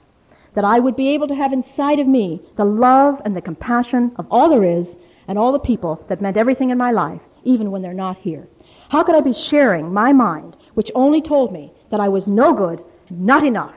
That 0.54 0.64
I 0.64 0.78
would 0.78 0.94
be 0.94 1.08
able 1.08 1.26
to 1.26 1.34
have 1.34 1.52
inside 1.52 1.98
of 1.98 2.06
me 2.06 2.40
the 2.56 2.64
love 2.64 3.20
and 3.24 3.34
the 3.34 3.40
compassion 3.40 4.12
of 4.14 4.28
all 4.30 4.48
there 4.48 4.62
is 4.62 4.86
and 5.26 5.36
all 5.36 5.50
the 5.50 5.58
people 5.58 6.04
that 6.08 6.20
meant 6.20 6.36
everything 6.36 6.70
in 6.70 6.78
my 6.78 6.92
life, 6.92 7.22
even 7.42 7.72
when 7.72 7.82
they're 7.82 7.94
not 7.94 8.18
here. 8.18 8.46
How 8.90 9.02
could 9.02 9.16
I 9.16 9.22
be 9.22 9.34
sharing 9.34 9.92
my 9.92 10.12
mind, 10.12 10.56
which 10.74 10.92
only 10.94 11.20
told 11.20 11.52
me 11.52 11.72
that 11.90 11.98
I 11.98 12.08
was 12.08 12.28
no 12.28 12.52
good, 12.52 12.84
not 13.10 13.44
enough, 13.44 13.74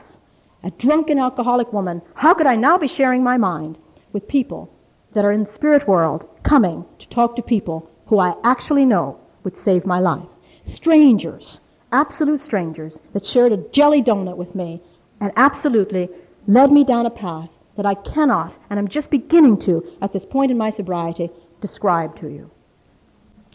a 0.64 0.70
drunken 0.70 1.18
alcoholic 1.18 1.72
woman, 1.72 2.02
how 2.14 2.34
could 2.34 2.46
I 2.46 2.56
now 2.56 2.78
be 2.78 2.88
sharing 2.88 3.22
my 3.22 3.36
mind 3.36 3.78
with 4.12 4.28
people 4.28 4.72
that 5.14 5.24
are 5.24 5.32
in 5.32 5.44
the 5.44 5.52
spirit 5.52 5.88
world 5.88 6.28
coming 6.42 6.84
to 6.98 7.08
talk 7.08 7.36
to 7.36 7.42
people 7.42 7.90
who 8.06 8.18
I 8.18 8.34
actually 8.44 8.84
know 8.84 9.18
would 9.44 9.56
save 9.56 9.84
my 9.84 9.98
life? 9.98 10.28
Strangers, 10.74 11.60
absolute 11.90 12.40
strangers 12.40 12.98
that 13.12 13.26
shared 13.26 13.52
a 13.52 13.64
jelly 13.72 14.02
donut 14.02 14.36
with 14.36 14.54
me 14.54 14.80
and 15.20 15.32
absolutely 15.36 16.08
led 16.46 16.72
me 16.72 16.84
down 16.84 17.06
a 17.06 17.10
path 17.10 17.48
that 17.76 17.86
I 17.86 17.94
cannot, 17.94 18.56
and 18.68 18.78
I'm 18.78 18.88
just 18.88 19.10
beginning 19.10 19.58
to, 19.60 19.84
at 20.02 20.12
this 20.12 20.24
point 20.24 20.50
in 20.50 20.58
my 20.58 20.72
sobriety, 20.72 21.30
describe 21.60 22.20
to 22.20 22.28
you. 22.28 22.50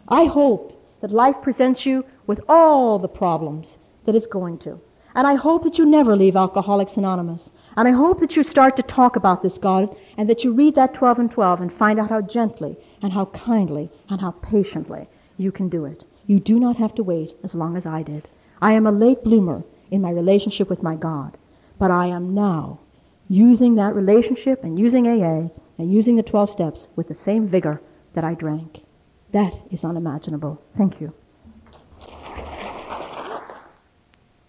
I 0.08 0.24
hope 0.24 0.74
that 1.00 1.12
life 1.12 1.36
presents 1.42 1.86
you 1.86 2.04
with 2.26 2.40
all 2.48 2.98
the 2.98 3.08
problems 3.08 3.66
that 4.06 4.14
it's 4.14 4.26
going 4.26 4.58
to. 4.58 4.80
And 5.18 5.26
I 5.26 5.34
hope 5.34 5.64
that 5.64 5.78
you 5.78 5.84
never 5.84 6.14
leave 6.14 6.36
Alcoholics 6.36 6.96
Anonymous. 6.96 7.40
And 7.76 7.88
I 7.88 7.90
hope 7.90 8.20
that 8.20 8.36
you 8.36 8.44
start 8.44 8.76
to 8.76 8.84
talk 8.84 9.16
about 9.16 9.42
this 9.42 9.58
God 9.58 9.96
and 10.16 10.30
that 10.30 10.44
you 10.44 10.52
read 10.52 10.76
that 10.76 10.94
12 10.94 11.18
and 11.18 11.28
12 11.28 11.60
and 11.60 11.72
find 11.72 11.98
out 11.98 12.10
how 12.10 12.20
gently 12.20 12.76
and 13.02 13.12
how 13.12 13.24
kindly 13.24 13.90
and 14.08 14.20
how 14.20 14.30
patiently 14.30 15.08
you 15.36 15.50
can 15.50 15.68
do 15.68 15.86
it. 15.86 16.04
You 16.28 16.38
do 16.38 16.60
not 16.60 16.76
have 16.76 16.94
to 16.94 17.02
wait 17.02 17.34
as 17.42 17.56
long 17.56 17.76
as 17.76 17.84
I 17.84 18.04
did. 18.04 18.28
I 18.62 18.74
am 18.74 18.86
a 18.86 18.92
late 18.92 19.24
bloomer 19.24 19.64
in 19.90 20.02
my 20.02 20.10
relationship 20.10 20.70
with 20.70 20.84
my 20.84 20.94
God, 20.94 21.36
but 21.80 21.90
I 21.90 22.06
am 22.06 22.32
now 22.32 22.78
using 23.28 23.74
that 23.74 23.96
relationship 23.96 24.62
and 24.62 24.78
using 24.78 25.08
AA 25.08 25.48
and 25.78 25.92
using 25.92 26.14
the 26.14 26.22
12 26.22 26.50
steps 26.50 26.86
with 26.94 27.08
the 27.08 27.16
same 27.16 27.48
vigor 27.48 27.82
that 28.14 28.22
I 28.22 28.34
drank. 28.34 28.82
That 29.32 29.52
is 29.72 29.82
unimaginable. 29.82 30.62
Thank 30.76 31.00
you. 31.00 31.12